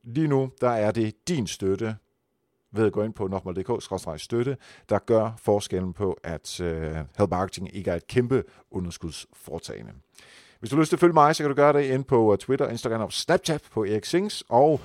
lige 0.03 0.27
nu, 0.27 0.51
der 0.61 0.69
er 0.69 0.91
det 0.91 1.27
din 1.27 1.47
støtte, 1.47 1.95
ved 2.71 2.85
at 2.85 2.91
gå 2.91 3.03
ind 3.03 3.13
på 3.13 3.27
nokmal.dk-støtte, 3.27 4.57
der 4.89 4.99
gør 4.99 5.31
forskellen 5.37 5.93
på, 5.93 6.17
at 6.23 6.61
øh, 6.61 6.95
Help 7.17 7.29
Marketing 7.29 7.75
ikke 7.75 7.91
er 7.91 7.95
et 7.95 8.07
kæmpe 8.07 8.43
underskudsforetagende. 8.71 9.91
Hvis 10.59 10.69
du 10.69 10.75
har 10.75 10.81
lyst 10.81 10.89
til 10.89 10.95
at 10.95 10.99
følge 10.99 11.13
mig, 11.13 11.35
så 11.35 11.43
kan 11.43 11.49
du 11.49 11.55
gøre 11.55 11.73
det 11.73 11.83
ind 11.83 12.03
på 12.03 12.33
øh, 12.33 12.37
Twitter, 12.37 12.69
Instagram 12.69 13.01
og 13.01 13.13
Snapchat 13.13 13.61
på 13.71 13.85
Erik 13.85 14.05
Sings, 14.05 14.43
og 14.49 14.81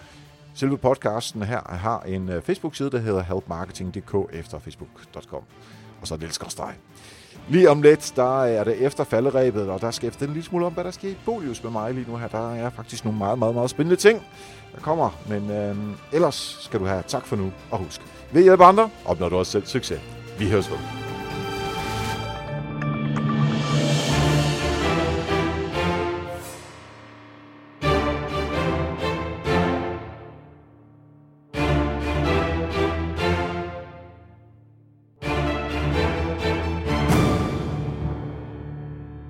Selve 0.56 0.78
podcasten 0.78 1.42
her 1.42 1.60
har 1.68 2.00
en 2.00 2.28
øh, 2.28 2.42
Facebook-side, 2.42 2.90
der 2.90 2.98
hedder 2.98 3.22
helpmarketing.dk 3.22 4.14
efter 4.32 4.58
facebook.com. 4.58 5.42
Og 6.00 6.06
så 6.06 6.14
er 6.14 6.18
det 6.18 6.40
lille 6.40 6.74
Lige 7.48 7.70
om 7.70 7.82
lidt, 7.82 8.12
der 8.16 8.44
er 8.44 8.64
det 8.64 8.82
efter 8.82 9.04
falderæbet, 9.04 9.68
og 9.68 9.80
der 9.80 9.90
skal 9.90 10.08
efter 10.08 10.26
en 10.26 10.32
lille 10.32 10.44
smule 10.44 10.66
om, 10.66 10.72
hvad 10.72 10.84
der 10.84 10.90
sker 10.90 11.08
i 11.08 11.16
Bolius 11.24 11.62
med 11.62 11.70
mig 11.70 11.94
lige 11.94 12.10
nu 12.10 12.16
her. 12.16 12.28
Der 12.28 12.54
er 12.54 12.70
faktisk 12.70 13.04
nogle 13.04 13.18
meget, 13.18 13.38
meget, 13.38 13.54
meget 13.54 13.70
spændende 13.70 13.96
ting, 13.96 14.22
der 14.74 14.80
kommer. 14.80 15.10
Men 15.28 15.50
øh, 15.50 15.76
ellers 16.12 16.58
skal 16.60 16.80
du 16.80 16.84
have 16.84 17.02
tak 17.06 17.26
for 17.26 17.36
nu, 17.36 17.52
og 17.70 17.78
husk, 17.78 18.00
ved 18.32 18.42
hjælp 18.42 18.60
andre, 18.60 18.90
opnår 19.04 19.28
du 19.28 19.36
også 19.36 19.52
selv 19.52 19.66
succes. 19.66 20.00
Vi 20.38 20.50
høres 20.50 20.70
ved. 20.70 21.03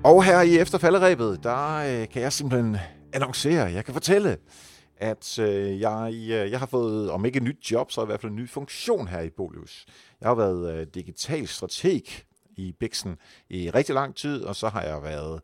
Og 0.05 0.23
her 0.23 0.41
i 0.41 0.57
efterfalderæbet, 0.57 1.43
der 1.43 1.75
øh, 1.75 2.09
kan 2.09 2.21
jeg 2.21 2.33
simpelthen 2.33 2.77
annoncere, 3.13 3.71
jeg 3.71 3.85
kan 3.85 3.93
fortælle, 3.93 4.37
at 4.97 5.39
øh, 5.39 5.79
jeg, 5.79 6.13
øh, 6.13 6.51
jeg 6.51 6.59
har 6.59 6.65
fået, 6.65 7.11
om 7.11 7.25
ikke 7.25 7.37
et 7.37 7.43
nyt 7.43 7.71
job, 7.71 7.91
så 7.91 8.03
i 8.03 8.05
hvert 8.05 8.21
fald 8.21 8.31
en 8.31 8.35
ny 8.35 8.49
funktion 8.49 9.07
her 9.07 9.21
i 9.21 9.29
Bolius. 9.29 9.85
Jeg 10.21 10.29
har 10.29 10.35
været 10.35 10.73
øh, 10.73 10.87
digital 10.93 11.47
strateg 11.47 12.03
i 12.57 12.75
Bixen 12.79 13.17
i 13.49 13.69
rigtig 13.69 13.95
lang 13.95 14.15
tid, 14.15 14.43
og 14.43 14.55
så 14.55 14.69
har 14.69 14.81
jeg 14.81 15.03
været 15.03 15.41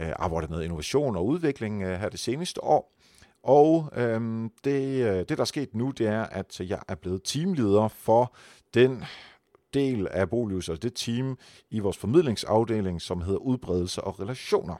øh, 0.00 0.12
arbejdet 0.16 0.50
med 0.50 0.62
innovation 0.62 1.16
og 1.16 1.26
udvikling 1.26 1.82
øh, 1.82 2.00
her 2.00 2.08
det 2.08 2.20
seneste 2.20 2.64
år. 2.64 2.92
Og 3.42 3.90
øh, 3.96 4.50
det, 4.64 5.04
øh, 5.04 5.18
det, 5.18 5.28
der 5.28 5.40
er 5.40 5.44
sket 5.44 5.74
nu, 5.74 5.90
det 5.90 6.06
er, 6.06 6.22
at 6.22 6.60
jeg 6.60 6.80
er 6.88 6.94
blevet 6.94 7.20
teamleder 7.24 7.88
for 7.88 8.34
den 8.74 9.04
del 9.74 10.08
af 10.10 10.30
Bolius, 10.30 10.68
altså 10.68 10.80
det 10.80 10.94
team 10.94 11.38
i 11.70 11.78
vores 11.78 11.98
formidlingsafdeling, 11.98 13.00
som 13.00 13.20
hedder 13.20 13.38
udbredelse 13.38 14.04
og 14.04 14.20
relationer. 14.20 14.74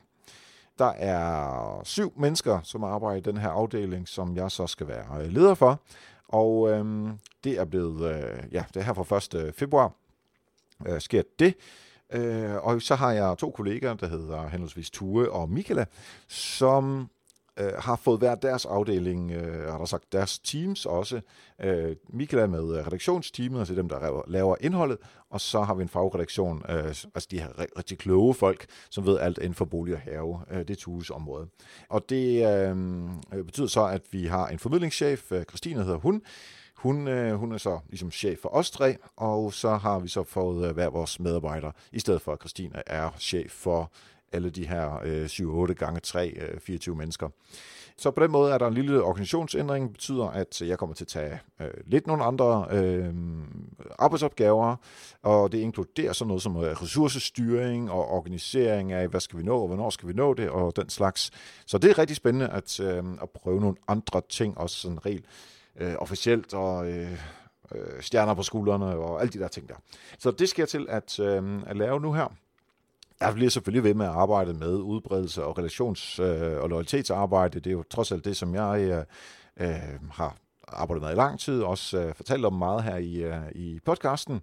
Der 0.79 0.93
er 0.93 1.81
syv 1.85 2.13
mennesker, 2.17 2.61
som 2.63 2.85
arbejder 2.85 3.17
i 3.17 3.21
den 3.21 3.37
her 3.37 3.49
afdeling, 3.49 4.09
som 4.09 4.37
jeg 4.37 4.51
så 4.51 4.67
skal 4.67 4.89
være 4.89 5.23
øh, 5.23 5.33
leder 5.33 5.55
for. 5.55 5.81
Og 6.29 6.71
øhm, 6.71 7.19
det 7.45 7.59
er 7.59 7.65
blevet, 7.65 8.15
øh, 8.15 8.45
ja, 8.53 8.65
det 8.75 8.81
er 8.81 8.85
her 8.85 8.93
fra 8.93 9.39
1. 9.47 9.55
februar, 9.55 9.93
øh, 10.87 11.01
sker 11.01 11.23
det. 11.39 11.55
Øh, 12.13 12.57
og 12.57 12.83
så 12.83 12.95
har 12.95 13.13
jeg 13.13 13.39
to 13.39 13.51
kolleger, 13.51 13.95
der 13.95 14.09
hedder 14.09 14.49
henholdsvis 14.49 14.91
Tue 14.91 15.31
og 15.31 15.51
Michaela, 15.51 15.85
som 16.29 17.09
øh, 17.61 17.73
har 17.79 17.97
fået 17.97 18.19
hver 18.19 18.35
deres 18.35 18.67
afdeling, 18.67 19.31
øh, 19.31 19.71
har 19.71 19.79
der 19.79 19.85
sagt 19.85 20.13
deres 20.13 20.39
teams 20.39 20.87
også. 20.87 21.21
Øh, 21.61 21.97
Michael 22.09 22.43
er 22.43 22.47
med 22.47 22.79
øh, 22.79 22.87
redaktionsteamet, 22.87 23.59
altså 23.59 23.75
dem, 23.75 23.89
der 23.89 24.23
laver 24.29 24.57
indholdet, 24.61 24.99
og 25.31 25.41
så 25.41 25.63
har 25.63 25.75
vi 25.75 25.83
en 25.83 25.89
fagredaktion, 25.89 26.63
øh, 26.69 26.85
altså 26.87 27.29
de 27.31 27.41
her 27.41 27.49
rigtig 27.79 27.99
kloge 27.99 28.35
folk, 28.35 28.67
som 28.91 29.07
ved 29.07 29.19
alt 29.19 29.39
inden 29.39 29.55
for 29.55 29.65
bolig 29.65 29.95
og 29.95 30.01
have. 30.01 30.41
Øh, 30.51 30.59
det 30.59 30.71
er 30.71 30.75
Tues 30.75 31.11
område. 31.11 31.47
Og 31.89 32.09
det 32.09 32.47
øh, 32.47 32.77
øh, 33.35 33.45
betyder 33.45 33.67
så, 33.67 33.87
at 33.87 34.03
vi 34.11 34.27
har 34.27 34.49
en 34.49 34.59
formidlingschef, 34.59 35.33
øh, 35.33 35.45
Christine 35.45 35.83
hedder 35.83 35.99
hun, 35.99 36.23
hun, 36.83 37.09
øh, 37.09 37.35
hun 37.35 37.53
er 37.53 37.59
så 37.59 37.79
ligesom 37.89 38.11
chef 38.11 38.39
for 38.39 38.49
os 38.49 38.71
tre, 38.71 38.97
og 39.17 39.53
så 39.53 39.77
har 39.77 39.99
vi 39.99 40.09
så 40.09 40.23
fået 40.23 40.69
øh, 40.69 40.75
hver 40.75 40.91
vores 40.91 41.21
medarbejdere, 41.21 41.73
i 41.93 41.99
stedet 41.99 42.23
for 42.23 42.33
at 42.33 42.39
Christine 42.41 42.83
er 42.87 43.11
chef 43.19 43.51
for 43.51 43.93
alle 44.33 44.51
de 44.51 44.69
her 44.69 45.01
øh, 45.05 45.25
7-8 45.25 45.73
gange 45.73 46.01
3, 46.01 46.29
øh, 46.29 46.61
24 46.61 46.97
mennesker. 46.97 47.29
Så 48.01 48.11
på 48.11 48.23
den 48.23 48.31
måde 48.31 48.53
er 48.53 48.59
der 48.59 48.67
en 48.67 48.75
lille 48.75 49.03
organisationsændring, 49.03 49.85
det 49.85 49.93
betyder, 49.93 50.25
at 50.27 50.63
jeg 50.63 50.79
kommer 50.79 50.95
til 50.95 51.05
at 51.05 51.09
tage 51.09 51.41
øh, 51.61 51.71
lidt 51.87 52.07
nogle 52.07 52.25
andre 52.25 52.67
øh, 52.71 53.15
arbejdsopgaver, 53.99 54.77
og 55.23 55.53
det 55.53 55.59
inkluderer 55.59 56.13
sådan 56.13 56.29
noget 56.29 56.43
som 56.43 56.57
øh, 56.57 56.83
ressourcestyring 56.83 57.91
og 57.91 58.09
organisering 58.09 58.93
af, 58.93 59.09
hvad 59.09 59.21
skal 59.21 59.39
vi 59.39 59.45
nå, 59.45 59.61
og 59.61 59.67
hvornår 59.67 59.91
skal 59.91 60.09
vi 60.09 60.13
nå 60.13 60.35
det, 60.35 60.51
og 60.51 60.77
den 60.77 60.89
slags. 60.89 61.31
Så 61.67 61.79
det 61.79 61.91
er 61.91 61.99
rigtig 61.99 62.17
spændende 62.17 62.49
at, 62.49 62.81
øh, 62.81 63.05
at 63.23 63.31
prøve 63.31 63.61
nogle 63.61 63.77
andre 63.89 64.23
ting, 64.29 64.59
også 64.59 64.77
sådan 64.77 65.07
rent 65.07 65.25
øh, 65.77 65.95
officielt, 65.99 66.55
og 66.55 66.91
øh, 66.91 67.13
øh, 67.75 68.03
stjerner 68.03 68.35
på 68.35 68.43
skuldrene, 68.43 68.87
og 68.87 69.21
alle 69.21 69.33
de 69.33 69.39
der 69.39 69.49
ting 69.49 69.69
der. 69.69 69.75
Så 70.19 70.31
det 70.31 70.49
skal 70.49 70.63
jeg 70.63 70.69
til 70.69 70.87
at, 70.89 71.21
øh, 71.21 71.63
at 71.67 71.77
lave 71.77 72.01
nu 72.01 72.13
her. 72.13 72.35
Jeg 73.21 73.35
bliver 73.35 73.51
selvfølgelig 73.51 73.85
ved 73.85 73.95
med 73.95 74.07
at 74.07 74.13
arbejde 74.13 74.55
med 74.55 74.75
udbredelse 74.75 75.45
og 75.45 75.59
relations- 75.59 76.23
øh, 76.23 76.63
og 76.63 76.69
loyalitetsarbejde. 76.69 77.61
Det 77.61 77.67
er 77.67 77.75
jo 77.75 77.85
trods 77.91 78.13
alt 78.13 78.25
det, 78.25 78.37
som 78.37 78.55
jeg 78.55 78.81
øh, 78.81 79.05
øh, 79.69 80.11
har 80.13 80.37
arbejdet 80.69 81.03
med 81.03 81.13
i 81.13 81.15
lang 81.15 81.41
tid, 81.41 81.63
også 81.63 81.99
øh, 81.99 82.15
fortalt 82.15 82.45
om 82.45 82.53
meget 82.53 82.83
her 82.83 82.97
i, 82.97 83.15
øh, 83.17 83.43
i 83.55 83.81
podcasten. 83.85 84.41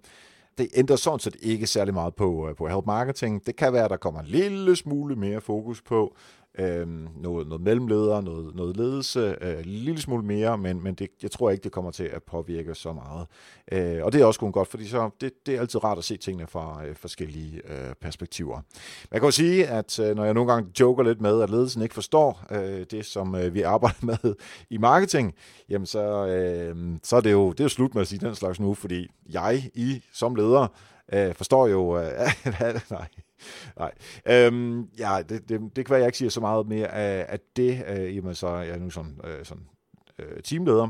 Det 0.58 0.68
ændrer 0.74 0.96
sådan 0.96 1.18
set 1.18 1.36
ikke 1.40 1.66
særlig 1.66 1.94
meget 1.94 2.14
på, 2.14 2.48
øh, 2.48 2.56
på 2.56 2.68
help 2.68 2.86
marketing. 2.86 3.46
Det 3.46 3.56
kan 3.56 3.72
være, 3.72 3.84
at 3.84 3.90
der 3.90 3.96
kommer 3.96 4.20
en 4.20 4.26
lille 4.26 4.76
smule 4.76 5.16
mere 5.16 5.40
fokus 5.40 5.82
på 5.82 6.16
øh, 6.58 6.86
noget, 7.22 7.46
noget 7.46 7.60
mellemleder, 7.60 8.20
noget, 8.20 8.54
noget 8.54 8.76
ledelse, 8.76 9.36
øh, 9.40 9.58
en 9.58 9.64
lille 9.64 10.00
smule 10.00 10.24
mere, 10.24 10.58
men, 10.58 10.82
men 10.82 10.94
det, 10.94 11.08
jeg 11.22 11.30
tror 11.30 11.50
ikke, 11.50 11.64
det 11.64 11.72
kommer 11.72 11.90
til 11.90 12.04
at 12.04 12.22
påvirke 12.22 12.74
så 12.74 12.92
meget. 12.92 13.26
Øh, 13.72 14.04
og 14.04 14.12
det 14.12 14.20
er 14.20 14.24
også 14.24 14.40
kun 14.40 14.52
godt, 14.52 14.68
fordi 14.68 14.88
så, 14.88 15.10
det, 15.20 15.46
det 15.46 15.56
er 15.56 15.60
altid 15.60 15.84
rart 15.84 15.98
at 15.98 16.04
se 16.04 16.16
tingene 16.16 16.46
fra 16.46 16.86
øh, 16.86 16.96
forskellige 16.96 17.60
øh, 17.68 17.94
perspektiver. 18.00 18.54
Man 18.54 18.62
jeg 19.12 19.20
kan 19.20 19.26
jo 19.26 19.30
sige, 19.30 19.66
at 19.66 19.98
øh, 19.98 20.16
når 20.16 20.24
jeg 20.24 20.34
nogle 20.34 20.52
gange 20.52 20.70
joker 20.80 21.02
lidt 21.02 21.20
med, 21.20 21.42
at 21.42 21.50
ledelsen 21.50 21.82
ikke 21.82 21.94
forstår 21.94 22.46
øh, 22.50 22.86
det, 22.90 23.06
som 23.06 23.34
øh, 23.34 23.54
vi 23.54 23.62
arbejder 23.62 24.06
med 24.22 24.34
i 24.70 24.78
marketing, 24.78 25.34
jamen 25.68 25.86
så, 25.86 26.26
øh, 26.26 26.98
så 27.02 27.16
er 27.16 27.20
det 27.20 27.32
jo 27.32 27.52
det 27.52 27.60
er 27.60 27.64
jo 27.64 27.68
slut 27.68 27.94
med 27.94 28.02
at 28.02 28.08
sige 28.08 28.26
den 28.26 28.34
slags 28.34 28.60
nu, 28.60 28.74
fordi 28.74 29.08
jeg, 29.28 29.70
I 29.74 30.02
som 30.12 30.34
leder, 30.34 30.66
øh, 31.12 31.34
forstår 31.34 31.66
jo, 31.66 31.98
øh, 31.98 32.12
nej, 32.90 33.08
Nej. 33.78 33.92
Øhm, 34.26 34.82
ja, 34.98 35.22
det, 35.28 35.48
det, 35.48 35.60
det 35.76 35.86
kan 35.86 35.90
være, 35.90 36.00
jeg 36.00 36.08
ikke 36.08 36.18
siger 36.18 36.30
så 36.30 36.40
meget 36.40 36.68
mere 36.68 36.88
af, 36.88 37.26
af 37.28 37.40
det, 37.56 37.84
øh, 37.88 38.16
jamen 38.16 38.34
så 38.34 38.48
jeg 38.48 38.74
er 38.74 38.78
nu 38.78 38.90
sådan, 38.90 39.20
øh, 39.24 39.44
sådan 39.44 39.66
øh, 40.18 40.42
teamleder. 40.42 40.88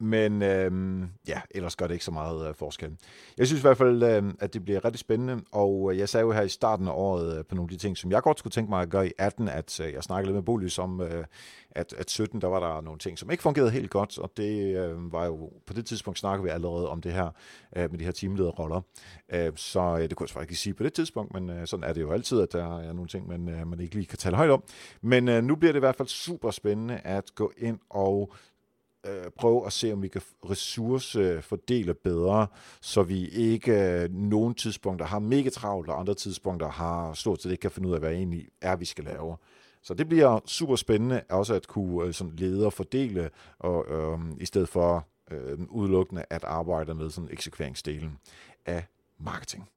Men 0.00 0.42
øh, 0.42 1.02
ja, 1.28 1.40
ellers 1.50 1.76
gør 1.76 1.86
det 1.86 1.94
ikke 1.94 2.04
så 2.04 2.10
meget 2.10 2.48
øh, 2.48 2.54
forskel. 2.54 2.96
Jeg 3.38 3.46
synes 3.46 3.60
i 3.60 3.62
hvert 3.62 3.76
fald, 3.76 4.02
øh, 4.02 4.22
at 4.40 4.54
det 4.54 4.64
bliver 4.64 4.84
rigtig 4.84 4.98
spændende, 4.98 5.42
og 5.52 5.92
øh, 5.92 5.98
jeg 5.98 6.08
sagde 6.08 6.26
jo 6.26 6.32
her 6.32 6.42
i 6.42 6.48
starten 6.48 6.88
af 6.88 6.92
året 6.94 7.38
øh, 7.38 7.44
på 7.44 7.54
nogle 7.54 7.72
af 7.72 7.78
de 7.78 7.84
ting, 7.84 7.96
som 7.96 8.10
jeg 8.10 8.22
godt 8.22 8.38
skulle 8.38 8.52
tænke 8.52 8.70
mig 8.70 8.82
at 8.82 8.90
gøre 8.90 9.06
i 9.06 9.12
18, 9.18 9.48
at 9.48 9.80
øh, 9.80 9.92
jeg 9.92 10.02
snakkede 10.02 10.26
lidt 10.26 10.34
med 10.34 10.42
Bolys 10.42 10.78
om, 10.78 11.00
øh, 11.00 11.24
at, 11.70 11.94
at 11.98 12.10
17, 12.10 12.40
der 12.40 12.48
var 12.48 12.60
der 12.60 12.80
nogle 12.80 12.98
ting, 12.98 13.18
som 13.18 13.30
ikke 13.30 13.42
fungerede 13.42 13.70
helt 13.70 13.90
godt, 13.90 14.18
og 14.18 14.32
det 14.36 14.76
øh, 14.76 15.12
var 15.12 15.26
jo, 15.26 15.52
på 15.66 15.72
det 15.72 15.86
tidspunkt 15.86 16.18
snakkede 16.18 16.44
vi 16.44 16.50
allerede 16.50 16.88
om 16.88 17.00
det 17.00 17.12
her, 17.12 17.30
øh, 17.76 17.90
med 17.90 17.98
de 17.98 18.04
her 18.04 18.12
teamlederroller. 18.12 18.80
Øh, 19.32 19.52
så 19.56 19.80
øh, 19.80 20.08
det 20.08 20.16
kunne 20.16 20.24
jeg 20.24 20.30
faktisk 20.30 20.50
ikke 20.50 20.60
sige 20.60 20.74
på 20.74 20.82
det 20.82 20.92
tidspunkt, 20.92 21.34
men 21.34 21.50
øh, 21.50 21.66
sådan 21.66 21.84
er 21.84 21.92
det 21.92 22.00
jo 22.00 22.12
altid, 22.12 22.40
at 22.40 22.52
der 22.52 22.78
er 22.78 22.92
nogle 22.92 23.08
ting, 23.08 23.28
man, 23.28 23.48
øh, 23.48 23.66
man 23.66 23.80
ikke 23.80 23.94
lige 23.94 24.06
kan 24.06 24.18
tale 24.18 24.36
højt 24.36 24.50
om. 24.50 24.62
Men 25.02 25.28
øh, 25.28 25.44
nu 25.44 25.56
bliver 25.56 25.72
det 25.72 25.78
i 25.78 25.80
hvert 25.80 25.96
fald 25.96 26.08
super 26.08 26.50
spændende 26.50 27.00
at 27.04 27.34
gå 27.34 27.52
ind 27.56 27.78
og 27.90 28.32
øh, 29.08 29.30
prøve 29.30 29.66
at 29.66 29.72
se, 29.72 29.92
om 29.92 30.02
vi 30.02 30.08
kan 30.08 30.22
ressourcefordele 30.50 31.90
øh, 31.90 31.96
bedre, 32.04 32.46
så 32.80 33.02
vi 33.02 33.28
ikke 33.28 33.72
øh, 33.72 34.14
nogle 34.14 34.54
tidspunkter 34.54 35.06
har 35.06 35.18
mega 35.18 35.50
travlt, 35.50 35.88
og 35.88 36.00
andre 36.00 36.14
tidspunkter 36.14 36.68
har 36.68 37.12
stort 37.12 37.42
set 37.42 37.50
ikke 37.50 37.60
kan 37.60 37.70
finde 37.70 37.88
ud 37.88 37.94
af, 37.94 38.00
hvad 38.00 38.12
egentlig 38.12 38.48
er, 38.60 38.76
vi 38.76 38.84
skal 38.84 39.04
lave. 39.04 39.36
Så 39.82 39.94
det 39.94 40.08
bliver 40.08 40.40
super 40.46 40.76
spændende 40.76 41.22
også 41.30 41.54
at 41.54 41.66
kunne 41.66 42.06
øh, 42.06 42.14
sådan 42.14 42.36
lede 42.36 42.66
og 42.66 42.72
fordele, 42.72 43.30
og, 43.58 43.86
øh, 43.88 44.18
i 44.40 44.46
stedet 44.46 44.68
for 44.68 45.06
øh, 45.30 45.58
udelukkende 45.68 46.24
at 46.30 46.44
arbejde 46.44 46.94
med 46.94 47.10
sådan 47.10 47.30
eksekveringsdelen 47.32 48.18
af 48.66 48.84
marketing. 49.18 49.64